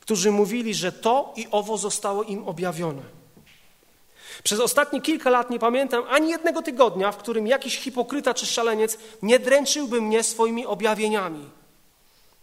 którzy 0.00 0.30
mówili, 0.30 0.74
że 0.74 0.92
to 0.92 1.32
i 1.36 1.46
owo 1.50 1.78
zostało 1.78 2.22
im 2.22 2.48
objawione. 2.48 3.02
Przez 4.42 4.60
ostatnie 4.60 5.00
kilka 5.00 5.30
lat 5.30 5.50
nie 5.50 5.58
pamiętam 5.58 6.04
ani 6.08 6.30
jednego 6.30 6.62
tygodnia, 6.62 7.12
w 7.12 7.16
którym 7.16 7.46
jakiś 7.46 7.78
hipokryta 7.78 8.34
czy 8.34 8.46
szaleniec 8.46 8.98
nie 9.22 9.38
dręczyłby 9.38 10.00
mnie 10.00 10.22
swoimi 10.22 10.66
objawieniami. 10.66 11.50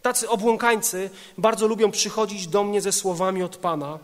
Tacy 0.02 0.28
obłąkańcy 0.28 1.10
bardzo 1.38 1.66
lubią 1.66 1.90
przychodzić 1.90 2.46
do 2.46 2.64
mnie 2.64 2.80
ze 2.80 2.92
słowami 2.92 3.42
od 3.42 3.56
Pana, 3.56 3.98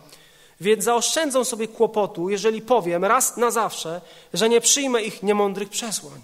więc 0.61 0.85
zaoszczędzą 0.85 1.45
sobie 1.45 1.69
kłopotu, 1.69 2.31
jeżeli 2.31 2.63
powiem 2.63 3.05
raz 3.05 3.37
na 3.37 3.51
zawsze, 3.51 4.01
że 4.35 4.49
nie 4.49 4.61
przyjmę 4.61 5.03
ich 5.03 5.23
niemądrych 5.23 5.69
przesłań. 5.69 6.21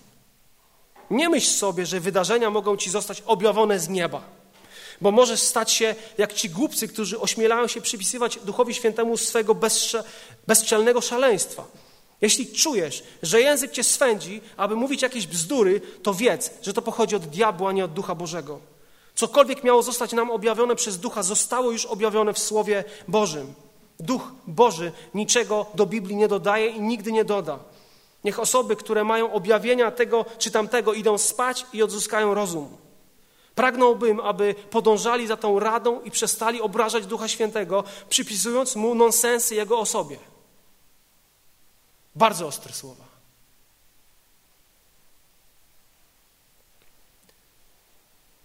Nie 1.11 1.29
myśl 1.29 1.51
sobie, 1.51 1.87
że 1.87 2.01
wydarzenia 2.01 2.51
mogą 2.51 2.77
ci 2.77 2.91
zostać 2.91 3.23
objawione 3.27 3.79
z 3.79 3.89
nieba, 3.89 4.36
bo 5.01 5.11
możesz 5.11 5.41
stać 5.41 5.73
się 5.73 5.95
jak 6.19 6.33
ci 6.33 6.51
głupcy, 6.51 6.89
którzy 6.89 7.21
ośmielają 7.21 7.67
się 7.67 7.81
przypisywać 7.81 8.39
Duchowi 8.45 8.75
Świętemu 8.75 9.17
swego 9.17 9.55
bezstrze, 9.55 10.05
bezczelnego 10.47 11.01
szaleństwa. 11.01 11.65
Jeśli 12.21 12.47
czujesz, 12.47 13.05
że 13.23 13.41
język 13.41 13.71
cię 13.71 13.85
swędzi, 13.85 14.41
aby 14.57 14.77
mówić 14.77 15.03
jakieś 15.03 15.27
bzdury, 15.27 15.81
to 16.03 16.15
wiedz, 16.15 16.51
że 16.63 16.73
to 16.73 16.83
pochodzi 16.83 17.17
od 17.17 17.27
diabła, 17.27 17.71
a 17.71 17.73
nie 17.73 17.85
od 17.85 17.93
Ducha 17.93 18.15
Bożego. 18.15 18.61
Cokolwiek 19.15 19.65
miało 19.65 19.83
zostać 19.83 20.13
nam 20.13 20.31
objawione 20.31 20.77
przez 20.77 20.99
Ducha, 20.99 21.23
zostało 21.23 21.71
już 21.71 21.87
objawione 21.87 22.33
w 22.33 22.39
Słowie 22.39 22.85
Bożym. 23.09 23.55
Duch 24.01 24.23
Boży 24.47 24.93
niczego 25.15 25.67
do 25.75 25.87
Biblii 25.87 26.17
nie 26.17 26.29
dodaje 26.29 26.67
i 26.67 26.81
nigdy 26.81 27.13
nie 27.13 27.25
doda. 27.25 27.59
Niech 28.25 28.41
osoby, 28.41 28.77
które 28.77 29.05
mają 29.05 29.33
objawienia 29.33 29.91
tego 29.91 30.25
czy 30.39 30.51
tamtego, 30.51 30.93
idą 30.93 31.19
spać 31.19 31.67
i 31.73 31.83
odzyskają 31.83 32.35
rozum. 32.35 32.86
Pragnąłbym, 33.57 34.21
aby 34.21 34.55
podążali 34.55 35.27
za 35.27 35.37
tą 35.37 35.59
radą 35.59 36.03
i 36.03 36.11
przestali 36.11 36.61
obrażać 36.61 37.07
Ducha 37.07 37.29
Świętego, 37.29 37.85
przypisując 38.09 38.77
mu 38.77 38.95
nonsensy 38.95 39.55
jego 39.55 39.79
osobie. 39.79 40.19
Bardzo 42.15 42.47
ostre 42.47 42.73
słowa. 42.73 43.05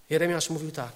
Jeremiasz 0.09 0.49
mówił 0.49 0.71
tak. 0.71 0.93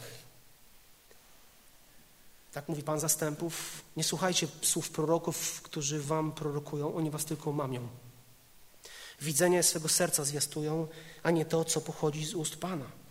Tak 2.54 2.70
mówi 2.70 2.84
Pan 2.84 3.00
zastępów. 3.00 3.82
Nie 3.98 4.04
słuchajcie 4.04 4.48
słów 4.62 4.90
proroków, 4.90 5.62
którzy 5.62 6.02
wam 6.02 6.32
prorokują, 6.32 6.96
oni 6.96 7.10
was 7.10 7.26
tylko 7.26 7.52
mamią. 7.52 7.88
Widzenie 9.22 9.64
swego 9.64 9.90
serca 9.90 10.24
zwiastują, 10.24 10.88
a 11.24 11.32
nie 11.32 11.46
to, 11.46 11.66
co 11.66 11.82
pochodzi 11.82 12.26
z 12.26 12.34
ust 12.34 12.56
Pana. 12.56 13.05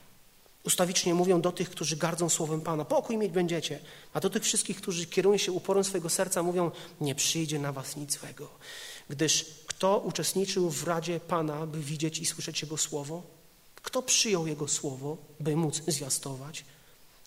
Ustawicznie 0.65 1.15
mówią 1.15 1.41
do 1.41 1.53
tych, 1.53 1.71
którzy 1.71 1.97
gardzą 1.97 2.29
słowem 2.29 2.61
Pana, 2.61 2.85
pokój 2.85 3.17
mieć 3.17 3.33
będziecie, 3.33 3.79
a 4.13 4.21
do 4.21 4.31
tych 4.31 4.43
wszystkich, 4.43 4.77
którzy 4.77 5.07
kierują 5.07 5.39
się 5.39 5.53
uporem 5.53 5.85
swojego 5.85 6.11
serca, 6.11 6.43
mówią, 6.43 6.71
nie 7.01 7.15
przyjdzie 7.15 7.59
na 7.59 7.73
was 7.73 7.97
nic 7.97 8.19
złego. 8.19 8.49
Gdyż 9.11 9.47
kto 9.67 9.99
uczestniczył 9.99 10.71
w 10.71 10.85
Radzie 10.85 11.21
Pana, 11.21 11.67
by 11.67 11.81
widzieć 11.81 12.19
i 12.19 12.27
słyszeć 12.27 12.63
Jego 12.63 12.77
Słowo? 12.77 13.23
Kto 13.83 14.03
przyjął 14.03 14.47
Jego 14.47 14.69
Słowo, 14.69 15.17
by 15.41 15.57
móc 15.57 15.83
zwiastować? 15.89 16.65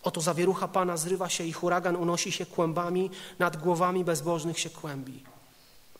Oto 0.04 0.22
zawierucha 0.22 0.68
Pana 0.68 0.98
zrywa 0.98 1.30
się 1.30 1.44
i 1.44 1.54
huragan 1.54 1.96
unosi 1.96 2.32
się 2.32 2.46
kłębami, 2.46 3.10
nad 3.40 3.58
głowami 3.58 4.04
bezbożnych 4.04 4.60
się 4.60 4.70
kłębi. 4.70 5.24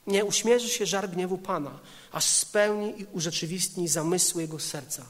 Nie 0.08 0.26
uśmierzy 0.26 0.70
się 0.70 0.86
żar 0.86 1.10
gniewu 1.10 1.38
Pana, 1.38 1.80
aż 2.12 2.26
spełni 2.26 3.02
i 3.02 3.06
urzeczywistni 3.06 3.88
zamysły 3.88 4.42
Jego 4.42 4.60
serca. 4.60 5.06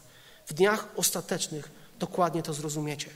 W 0.45 0.53
dniach 0.53 0.87
ostatecznych 0.95 1.76
dokładnie 1.99 2.43
to 2.43 2.53
zrozumiecie. 2.53 3.09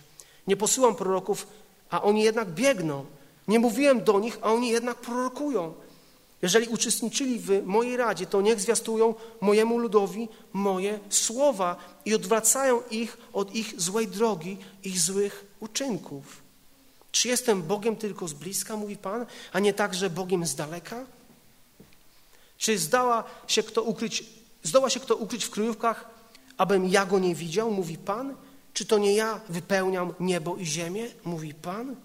Nie 0.47 0.57
posyłam 0.57 0.95
proroków, 0.95 1.47
a 1.89 2.01
oni 2.01 2.23
jednak 2.23 2.49
biegną. 2.49 3.05
Nie 3.47 3.59
mówiłem 3.59 4.03
do 4.03 4.19
nich, 4.19 4.37
a 4.41 4.51
oni 4.51 4.69
jednak 4.69 4.97
prorokują. 4.97 5.73
Jeżeli 6.41 6.67
uczestniczyli 6.67 7.39
w 7.39 7.65
mojej 7.65 7.97
radzie, 7.97 8.25
to 8.25 8.41
niech 8.41 8.61
zwiastują 8.61 9.15
mojemu 9.41 9.77
ludowi 9.77 10.29
moje 10.53 10.99
słowa 11.09 11.75
i 12.05 12.15
odwracają 12.15 12.81
ich 12.91 13.17
od 13.33 13.55
ich 13.55 13.81
złej 13.81 14.07
drogi, 14.07 14.57
ich 14.83 14.99
złych 14.99 15.45
uczynków. 15.59 16.41
Czy 17.11 17.27
jestem 17.27 17.63
Bogiem 17.63 17.95
tylko 17.95 18.27
z 18.27 18.33
bliska, 18.33 18.75
mówi 18.75 18.97
Pan, 18.97 19.25
a 19.53 19.59
nie 19.59 19.73
także 19.73 20.09
Bogiem 20.09 20.45
z 20.45 20.55
daleka? 20.55 21.05
Czy 22.57 22.77
zdała 22.77 23.23
się 23.47 23.63
kto 23.63 23.83
ukryć, 23.83 24.23
zdoła 24.63 24.89
się 24.89 24.99
kto 24.99 25.15
ukryć 25.15 25.45
w 25.45 25.49
kryjówkach, 25.49 26.09
abym 26.57 26.87
ja 26.87 27.05
go 27.05 27.19
nie 27.19 27.35
widział, 27.35 27.71
mówi 27.71 27.97
Pan? 27.97 28.35
Czy 28.73 28.85
to 28.85 28.97
nie 28.97 29.13
ja 29.13 29.41
wypełniam 29.49 30.13
niebo 30.19 30.55
i 30.55 30.65
ziemię, 30.65 31.07
mówi 31.23 31.53
Pan? 31.53 31.95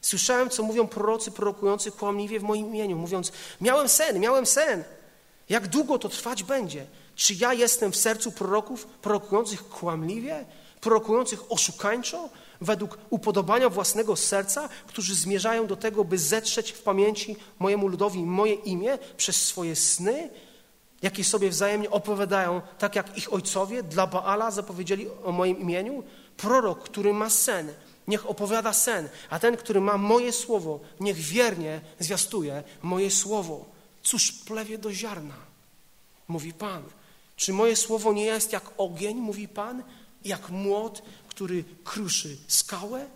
Słyszałem, 0.00 0.50
co 0.50 0.62
mówią 0.62 0.88
prorocy 0.88 1.30
prorokujący 1.30 1.92
kłamliwie 1.92 2.40
w 2.40 2.42
moim 2.42 2.66
imieniu, 2.66 2.96
mówiąc: 2.96 3.32
Miałem 3.60 3.88
sen, 3.88 4.20
miałem 4.20 4.46
sen. 4.46 4.84
Jak 5.48 5.68
długo 5.68 5.98
to 5.98 6.08
trwać 6.08 6.42
będzie? 6.42 6.86
Czy 7.14 7.34
ja 7.34 7.54
jestem 7.54 7.92
w 7.92 7.96
sercu 7.96 8.32
proroków 8.32 8.86
prorokujących 8.86 9.68
kłamliwie, 9.68 10.44
prorokujących 10.80 11.52
oszukańczo, 11.52 12.28
według 12.60 12.98
upodobania 13.10 13.68
własnego 13.68 14.16
serca, 14.16 14.68
którzy 14.86 15.14
zmierzają 15.14 15.66
do 15.66 15.76
tego, 15.76 16.04
by 16.04 16.18
zetrzeć 16.18 16.72
w 16.72 16.82
pamięci 16.82 17.36
mojemu 17.58 17.88
ludowi 17.88 18.22
moje 18.22 18.54
imię 18.54 18.98
przez 19.16 19.42
swoje 19.42 19.76
sny, 19.76 20.30
jakie 21.02 21.24
sobie 21.24 21.50
wzajemnie 21.50 21.90
opowiadają, 21.90 22.62
tak 22.78 22.96
jak 22.96 23.18
ich 23.18 23.32
ojcowie 23.32 23.82
dla 23.82 24.06
Baala 24.06 24.50
zapowiedzieli 24.50 25.06
o 25.24 25.32
moim 25.32 25.60
imieniu? 25.60 26.02
Prorok, 26.36 26.82
który 26.82 27.12
ma 27.12 27.30
sen, 27.30 27.72
niech 28.08 28.30
opowiada 28.30 28.72
sen, 28.72 29.08
a 29.30 29.38
ten, 29.38 29.56
który 29.56 29.80
ma 29.80 29.98
moje 29.98 30.32
słowo, 30.32 30.80
niech 31.00 31.16
wiernie 31.16 31.80
zwiastuje 31.98 32.62
moje 32.82 33.10
słowo. 33.10 33.64
Cóż 34.02 34.32
plewie 34.32 34.78
do 34.78 34.92
ziarna, 34.92 35.34
mówi 36.28 36.52
Pan. 36.52 36.82
Czy 37.36 37.52
moje 37.52 37.76
słowo 37.76 38.12
nie 38.12 38.24
jest 38.24 38.52
jak 38.52 38.64
ogień, 38.76 39.16
mówi 39.16 39.48
Pan, 39.48 39.82
jak 40.24 40.50
młot, 40.50 41.02
który 41.28 41.64
kruszy 41.84 42.36
skałę? 42.48 43.06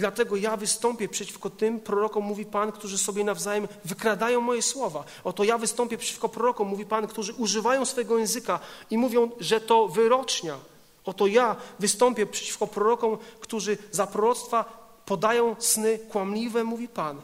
Dlatego 0.00 0.36
ja 0.36 0.56
wystąpię 0.56 1.08
przeciwko 1.08 1.50
tym 1.50 1.80
prorokom, 1.80 2.24
mówi 2.24 2.44
Pan, 2.44 2.72
którzy 2.72 2.98
sobie 2.98 3.24
nawzajem 3.24 3.68
wykradają 3.84 4.40
moje 4.40 4.62
słowa. 4.62 5.04
Oto 5.24 5.44
ja 5.44 5.58
wystąpię 5.58 5.98
przeciwko 5.98 6.28
prorokom, 6.28 6.68
mówi 6.68 6.86
Pan, 6.86 7.06
którzy 7.06 7.32
używają 7.32 7.84
swojego 7.84 8.18
języka 8.18 8.60
i 8.90 8.98
mówią, 8.98 9.30
że 9.40 9.60
to 9.60 9.88
wyrocznia. 9.88 10.58
Oto 11.04 11.26
ja 11.26 11.56
wystąpię 11.78 12.26
przeciwko 12.26 12.66
prorokom, 12.66 13.18
którzy 13.40 13.78
za 13.90 14.06
proroctwa 14.06 14.64
podają 15.06 15.56
sny 15.58 15.98
kłamliwe, 15.98 16.64
mówi 16.64 16.88
Pan, 16.88 17.22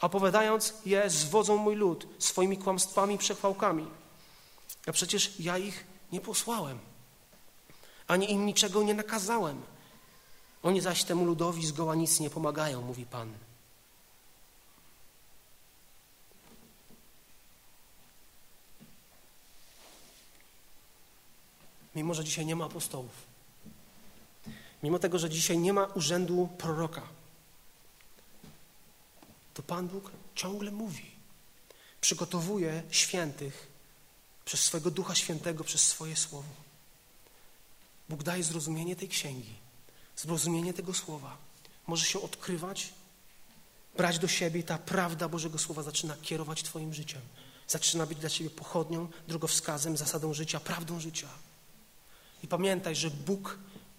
a 0.00 0.06
opowiadając 0.06 0.74
je 0.86 1.10
zwodzą 1.10 1.56
mój 1.56 1.74
lud 1.74 2.06
swoimi 2.18 2.56
kłamstwami 2.58 3.14
i 3.14 3.18
przechwałkami. 3.18 3.86
A 4.86 4.92
przecież 4.92 5.40
ja 5.40 5.58
ich 5.58 5.86
nie 6.12 6.20
posłałem, 6.20 6.78
ani 8.06 8.32
im 8.32 8.46
niczego 8.46 8.82
nie 8.82 8.94
nakazałem. 8.94 9.71
Oni 10.62 10.80
zaś 10.80 11.04
temu 11.04 11.24
ludowi 11.24 11.66
zgoła 11.66 11.94
nic 11.94 12.20
nie 12.20 12.30
pomagają, 12.30 12.82
mówi 12.82 13.06
Pan. 13.06 13.32
Mimo, 21.94 22.14
że 22.14 22.24
dzisiaj 22.24 22.46
nie 22.46 22.56
ma 22.56 22.64
apostołów, 22.64 23.10
mimo 24.82 24.98
tego, 24.98 25.18
że 25.18 25.30
dzisiaj 25.30 25.58
nie 25.58 25.72
ma 25.72 25.84
urzędu 25.84 26.48
proroka, 26.58 27.02
to 29.54 29.62
Pan 29.62 29.88
Bóg 29.88 30.10
ciągle 30.34 30.70
mówi. 30.70 31.12
Przygotowuje 32.00 32.82
świętych 32.90 33.68
przez 34.44 34.60
swojego 34.60 34.90
Ducha 34.90 35.14
Świętego, 35.14 35.64
przez 35.64 35.88
swoje 35.88 36.16
słowo. 36.16 36.54
Bóg 38.08 38.22
daje 38.22 38.42
zrozumienie 38.42 38.96
tej 38.96 39.08
księgi 39.08 39.61
zrozumienie 40.16 40.74
tego 40.74 40.94
słowa 40.94 41.36
może 41.86 42.04
się 42.04 42.22
odkrywać, 42.22 42.92
brać 43.96 44.18
do 44.18 44.28
siebie 44.28 44.60
i 44.60 44.64
ta 44.64 44.78
prawda 44.78 45.28
Bożego 45.28 45.58
Słowa 45.58 45.82
zaczyna 45.82 46.16
kierować 46.22 46.62
Twoim 46.62 46.94
życiem. 46.94 47.20
Zaczyna 47.68 48.06
być 48.06 48.18
dla 48.18 48.30
Ciebie 48.30 48.50
pochodnią, 48.50 49.08
drogowskazem, 49.28 49.96
zasadą 49.96 50.34
życia, 50.34 50.60
prawdą 50.60 51.00
życia. 51.00 51.28
I 52.42 52.48
pamiętaj, 52.48 52.96
że 52.96 53.10
Bóg 53.10 53.58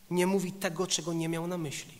nie 0.09 0.27
mówi 0.27 0.51
tego, 0.51 0.87
czego 0.87 1.13
nie 1.13 1.29
miał 1.29 1.47
na 1.47 1.57
myśli. 1.57 1.99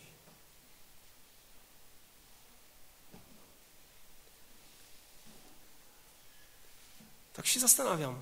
Tak 7.32 7.46
się 7.46 7.60
zastanawiam, 7.60 8.20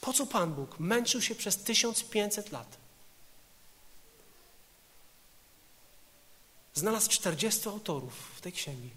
po 0.00 0.12
co 0.12 0.26
Pan 0.26 0.54
Bóg 0.54 0.80
męczył 0.80 1.22
się 1.22 1.34
przez 1.34 1.56
1500 1.56 2.52
lat? 2.52 2.79
Znalazł 6.80 7.10
40 7.10 7.68
autorów 7.68 8.12
w 8.36 8.40
tej 8.40 8.52
księgi. 8.52 8.90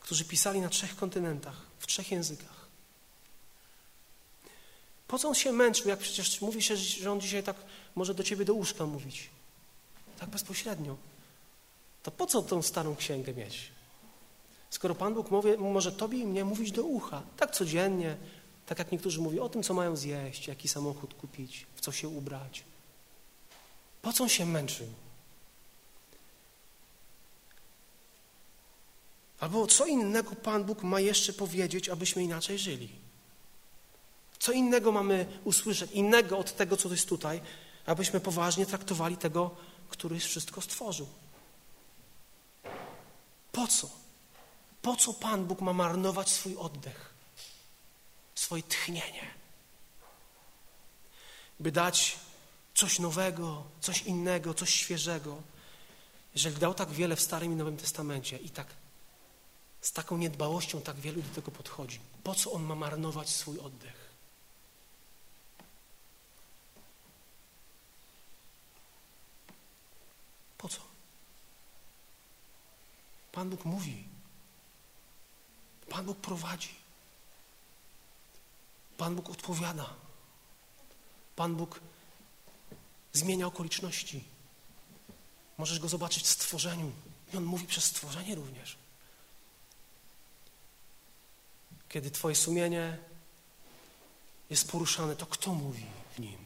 którzy 0.00 0.24
pisali 0.24 0.60
na 0.60 0.68
trzech 0.68 0.96
kontynentach, 0.96 1.56
w 1.78 1.86
trzech 1.86 2.10
językach. 2.10 2.66
Po 5.08 5.18
co 5.18 5.28
on 5.28 5.34
się 5.34 5.52
męczył, 5.52 5.88
jak 5.88 5.98
przecież 5.98 6.40
mówi 6.40 6.62
się, 6.62 6.76
że 6.76 7.12
on 7.12 7.20
dzisiaj 7.20 7.42
tak 7.42 7.56
może 7.94 8.14
do 8.14 8.22
ciebie 8.22 8.44
do 8.44 8.54
łóżka 8.54 8.86
mówić? 8.86 9.30
Tak 10.18 10.28
bezpośrednio. 10.28 10.96
To 12.02 12.10
po 12.10 12.26
co 12.26 12.42
tą 12.42 12.62
starą 12.62 12.96
księgę 12.96 13.34
mieć? 13.34 13.70
Skoro 14.70 14.94
Pan 14.94 15.14
Bóg 15.14 15.30
mówi, 15.30 15.56
może 15.58 15.92
tobie 15.92 16.18
i 16.18 16.26
mnie 16.26 16.44
mówić 16.44 16.72
do 16.72 16.82
ucha, 16.82 17.22
tak 17.36 17.50
codziennie, 17.50 18.16
tak 18.66 18.78
jak 18.78 18.92
niektórzy 18.92 19.20
mówią 19.20 19.42
o 19.42 19.48
tym, 19.48 19.62
co 19.62 19.74
mają 19.74 19.96
zjeść, 19.96 20.48
jaki 20.48 20.68
samochód 20.68 21.14
kupić, 21.14 21.66
w 21.74 21.80
co 21.80 21.92
się 21.92 22.08
ubrać. 22.08 22.64
Po 24.02 24.12
co 24.12 24.22
on 24.22 24.28
się 24.28 24.46
męczył? 24.46 25.05
Albo 29.40 29.66
co 29.66 29.86
innego 29.86 30.34
Pan 30.36 30.64
Bóg 30.64 30.82
ma 30.82 31.00
jeszcze 31.00 31.32
powiedzieć, 31.32 31.88
abyśmy 31.88 32.22
inaczej 32.22 32.58
żyli? 32.58 32.88
Co 34.38 34.52
innego 34.52 34.92
mamy 34.92 35.40
usłyszeć, 35.44 35.90
innego 35.90 36.38
od 36.38 36.56
tego, 36.56 36.76
co 36.76 36.88
jest 36.88 37.08
tutaj, 37.08 37.40
abyśmy 37.86 38.20
poważnie 38.20 38.66
traktowali 38.66 39.16
tego, 39.16 39.50
który 39.88 40.20
wszystko 40.20 40.60
stworzył? 40.60 41.08
Po 43.52 43.66
co? 43.66 43.90
Po 44.82 44.96
co 44.96 45.14
Pan 45.14 45.46
Bóg 45.46 45.60
ma 45.60 45.72
marnować 45.72 46.30
swój 46.30 46.56
oddech, 46.56 47.14
swoje 48.34 48.62
tchnienie? 48.62 49.30
By 51.60 51.72
dać 51.72 52.16
coś 52.74 52.98
nowego, 52.98 53.64
coś 53.80 54.02
innego, 54.02 54.54
coś 54.54 54.74
świeżego. 54.74 55.42
Jeżeli 56.34 56.56
dał 56.56 56.74
tak 56.74 56.90
wiele 56.90 57.16
w 57.16 57.20
Starym 57.20 57.52
i 57.52 57.56
Nowym 57.56 57.76
Testamencie 57.76 58.38
i 58.38 58.50
tak 58.50 58.66
z 59.86 59.92
taką 59.92 60.16
niedbałością 60.16 60.80
tak 60.80 60.96
wielu 60.96 61.22
do 61.22 61.34
tego 61.34 61.50
podchodzi, 61.50 62.00
po 62.24 62.34
co 62.34 62.52
on 62.52 62.62
ma 62.62 62.74
marnować 62.74 63.28
swój 63.28 63.58
oddech? 63.58 64.10
Po 70.58 70.68
co? 70.68 70.80
Pan 73.32 73.50
Bóg 73.50 73.64
mówi. 73.64 74.08
Pan 75.88 76.06
Bóg 76.06 76.18
prowadzi. 76.18 76.74
Pan 78.96 79.16
Bóg 79.16 79.30
odpowiada. 79.30 79.94
Pan 81.36 81.56
Bóg 81.56 81.80
zmienia 83.12 83.46
okoliczności. 83.46 84.24
Możesz 85.58 85.78
go 85.78 85.88
zobaczyć 85.88 86.24
w 86.24 86.30
stworzeniu. 86.30 86.92
I 87.32 87.36
on 87.36 87.44
mówi 87.44 87.66
przez 87.66 87.84
stworzenie 87.84 88.34
również. 88.34 88.85
Kiedy 91.88 92.10
Twoje 92.10 92.34
sumienie 92.34 92.98
jest 94.50 94.70
poruszane, 94.70 95.16
to 95.16 95.26
kto 95.26 95.54
mówi 95.54 95.86
w 96.14 96.18
nim? 96.18 96.38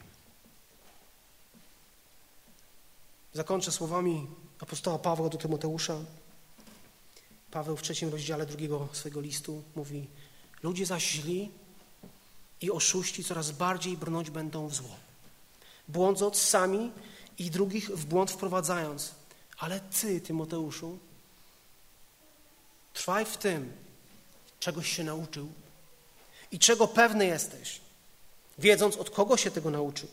Zakończę 3.33 3.71
słowami 3.71 4.27
apostoła 4.59 4.99
Pawła 4.99 5.29
do 5.29 5.37
Tymoteusza. 5.37 5.97
Paweł 7.51 7.77
w 7.77 7.81
trzecim 7.81 8.09
rozdziale 8.09 8.45
drugiego 8.45 8.89
swojego 8.91 9.21
listu 9.21 9.63
mówi: 9.75 10.07
Ludzie 10.63 10.85
zaś 10.85 11.11
źli 11.11 11.51
i 12.61 12.71
oszuści 12.71 13.23
coraz 13.23 13.51
bardziej 13.51 13.97
brnąć 13.97 14.29
będą 14.29 14.67
w 14.67 14.75
zło, 14.75 14.95
błądząc 15.87 16.37
sami 16.37 16.91
i 17.37 17.51
drugich 17.51 17.89
w 17.89 18.05
błąd 18.05 18.31
wprowadzając. 18.31 19.15
Ale 19.57 19.79
ty, 19.79 20.21
Tymoteuszu, 20.21 20.99
trwaj 22.93 23.25
w 23.25 23.37
tym, 23.37 23.73
czegoś 24.61 24.95
się 24.95 25.03
nauczył 25.03 25.53
i 26.51 26.59
czego 26.59 26.87
pewny 26.87 27.25
jesteś, 27.25 27.81
wiedząc 28.57 28.95
od 28.95 29.09
kogo 29.09 29.37
się 29.37 29.51
tego 29.51 29.69
nauczył. 29.71 30.07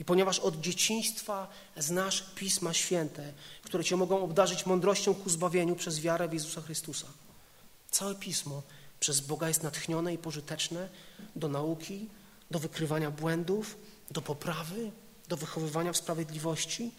I 0.00 0.04
ponieważ 0.04 0.38
od 0.38 0.60
dzieciństwa 0.60 1.48
znasz 1.76 2.24
Pisma 2.34 2.74
Święte, 2.74 3.32
które 3.62 3.84
cię 3.84 3.96
mogą 3.96 4.24
obdarzyć 4.24 4.66
mądrością 4.66 5.14
ku 5.14 5.30
zbawieniu 5.30 5.76
przez 5.76 6.00
wiarę 6.00 6.28
w 6.28 6.32
Jezusa 6.32 6.60
Chrystusa. 6.60 7.06
Całe 7.90 8.14
Pismo 8.14 8.62
przez 9.00 9.20
Boga 9.20 9.48
jest 9.48 9.62
natchnione 9.62 10.14
i 10.14 10.18
pożyteczne 10.18 10.88
do 11.36 11.48
nauki, 11.48 12.08
do 12.50 12.58
wykrywania 12.58 13.10
błędów, 13.10 13.76
do 14.10 14.22
poprawy, 14.22 14.90
do 15.28 15.36
wychowywania 15.36 15.92
w 15.92 15.96
sprawiedliwości, 15.96 16.90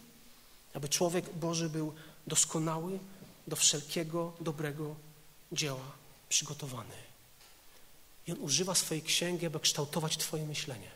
aby 0.74 0.88
człowiek 0.88 1.32
Boży 1.32 1.68
był 1.68 1.92
doskonały 2.26 2.98
do 3.46 3.56
wszelkiego 3.56 4.32
dobrego 4.40 4.94
dzieła 5.52 6.03
przygotowany. 6.34 6.98
I 8.26 8.32
on 8.32 8.38
używa 8.40 8.74
swojej 8.74 9.02
księgi, 9.02 9.46
aby 9.46 9.60
kształtować 9.60 10.16
Twoje 10.16 10.46
myślenie 10.46 10.90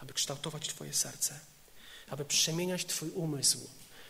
aby 0.00 0.14
kształtować 0.14 0.68
Twoje 0.68 0.94
serce, 0.94 1.40
aby 2.08 2.24
przemieniać 2.24 2.86
Twój 2.86 3.10
umysł, 3.10 3.68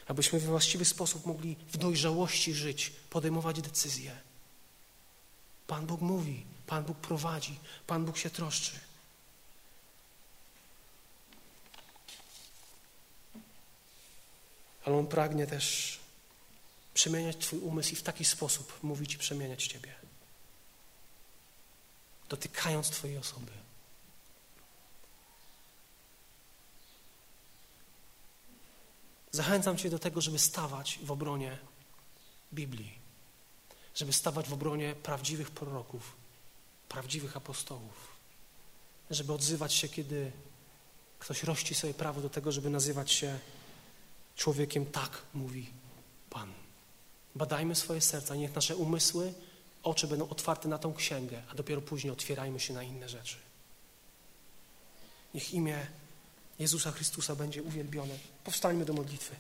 abyśmy 0.09 0.41
we 0.41 0.47
właściwy 0.47 0.85
sposób 0.85 1.27
mogli 1.27 1.57
w 1.73 1.77
dojrzałości 1.77 2.55
żyć, 2.55 2.93
podejmować 3.11 3.61
decyzje. 3.61 4.17
Pan 5.67 5.87
Bóg 5.87 6.01
mówi, 6.01 6.47
Pan 6.67 6.85
Bóg 6.85 6.99
prowadzi, 6.99 7.59
Pan 7.87 8.05
Bóg 8.05 8.19
się 8.19 8.31
troszczy. 8.31 8.73
Ale 14.85 14.97
On 14.97 15.07
pragnie 15.07 15.47
też 15.47 15.99
przemieniać 16.95 17.37
Twój 17.37 17.59
umysł 17.59 17.93
i 17.93 17.97
w 17.97 18.03
taki 18.03 18.25
sposób 18.25 18.83
mówić 18.83 19.15
i 19.15 19.19
przemieniać 19.19 19.67
Ciebie, 19.67 19.95
dotykając 22.31 22.91
Twojej 22.91 23.19
osoby. 23.19 23.53
Zachęcam 29.33 29.77
Cię 29.77 29.91
do 29.91 29.99
tego, 29.99 30.21
żeby 30.21 30.39
stawać 30.39 30.99
w 31.03 31.11
obronie 31.11 31.59
Biblii, 32.53 32.99
żeby 33.95 34.13
stawać 34.13 34.49
w 34.49 34.53
obronie 34.53 34.95
prawdziwych 34.95 35.51
proroków, 35.51 36.17
prawdziwych 36.89 37.37
apostołów, 37.37 38.09
żeby 39.11 39.33
odzywać 39.33 39.75
się, 39.75 39.89
kiedy 39.89 40.33
ktoś 41.19 41.43
rości 41.43 41.75
sobie 41.75 41.95
prawo 41.95 42.21
do 42.21 42.31
tego, 42.31 42.53
żeby 42.53 42.71
nazywać 42.71 43.13
się 43.13 43.39
człowiekiem 44.37 44.87
tak, 44.87 45.23
mówi 45.35 45.71
Pan. 46.31 46.53
Badajmy 47.35 47.75
swoje 47.75 48.01
serca, 48.01 48.35
niech 48.35 48.55
nasze 48.55 48.77
umysły, 48.77 49.35
oczy 49.83 50.07
będą 50.07 50.29
otwarte 50.29 50.69
na 50.69 50.79
tą 50.79 50.95
księgę, 50.95 51.43
a 51.51 51.55
dopiero 51.55 51.81
później 51.81 52.13
otwierajmy 52.13 52.61
się 52.61 52.75
na 52.75 52.83
inne 52.83 53.09
rzeczy. 53.09 53.37
Niech 55.35 55.55
imię 55.55 55.87
Jezusa 56.59 56.93
Chrystusa 56.93 57.37
będzie 57.37 57.63
uwielbione. 57.63 58.15
Powstańmy 58.45 58.85
do 58.85 58.93
modlitwy. 58.93 59.37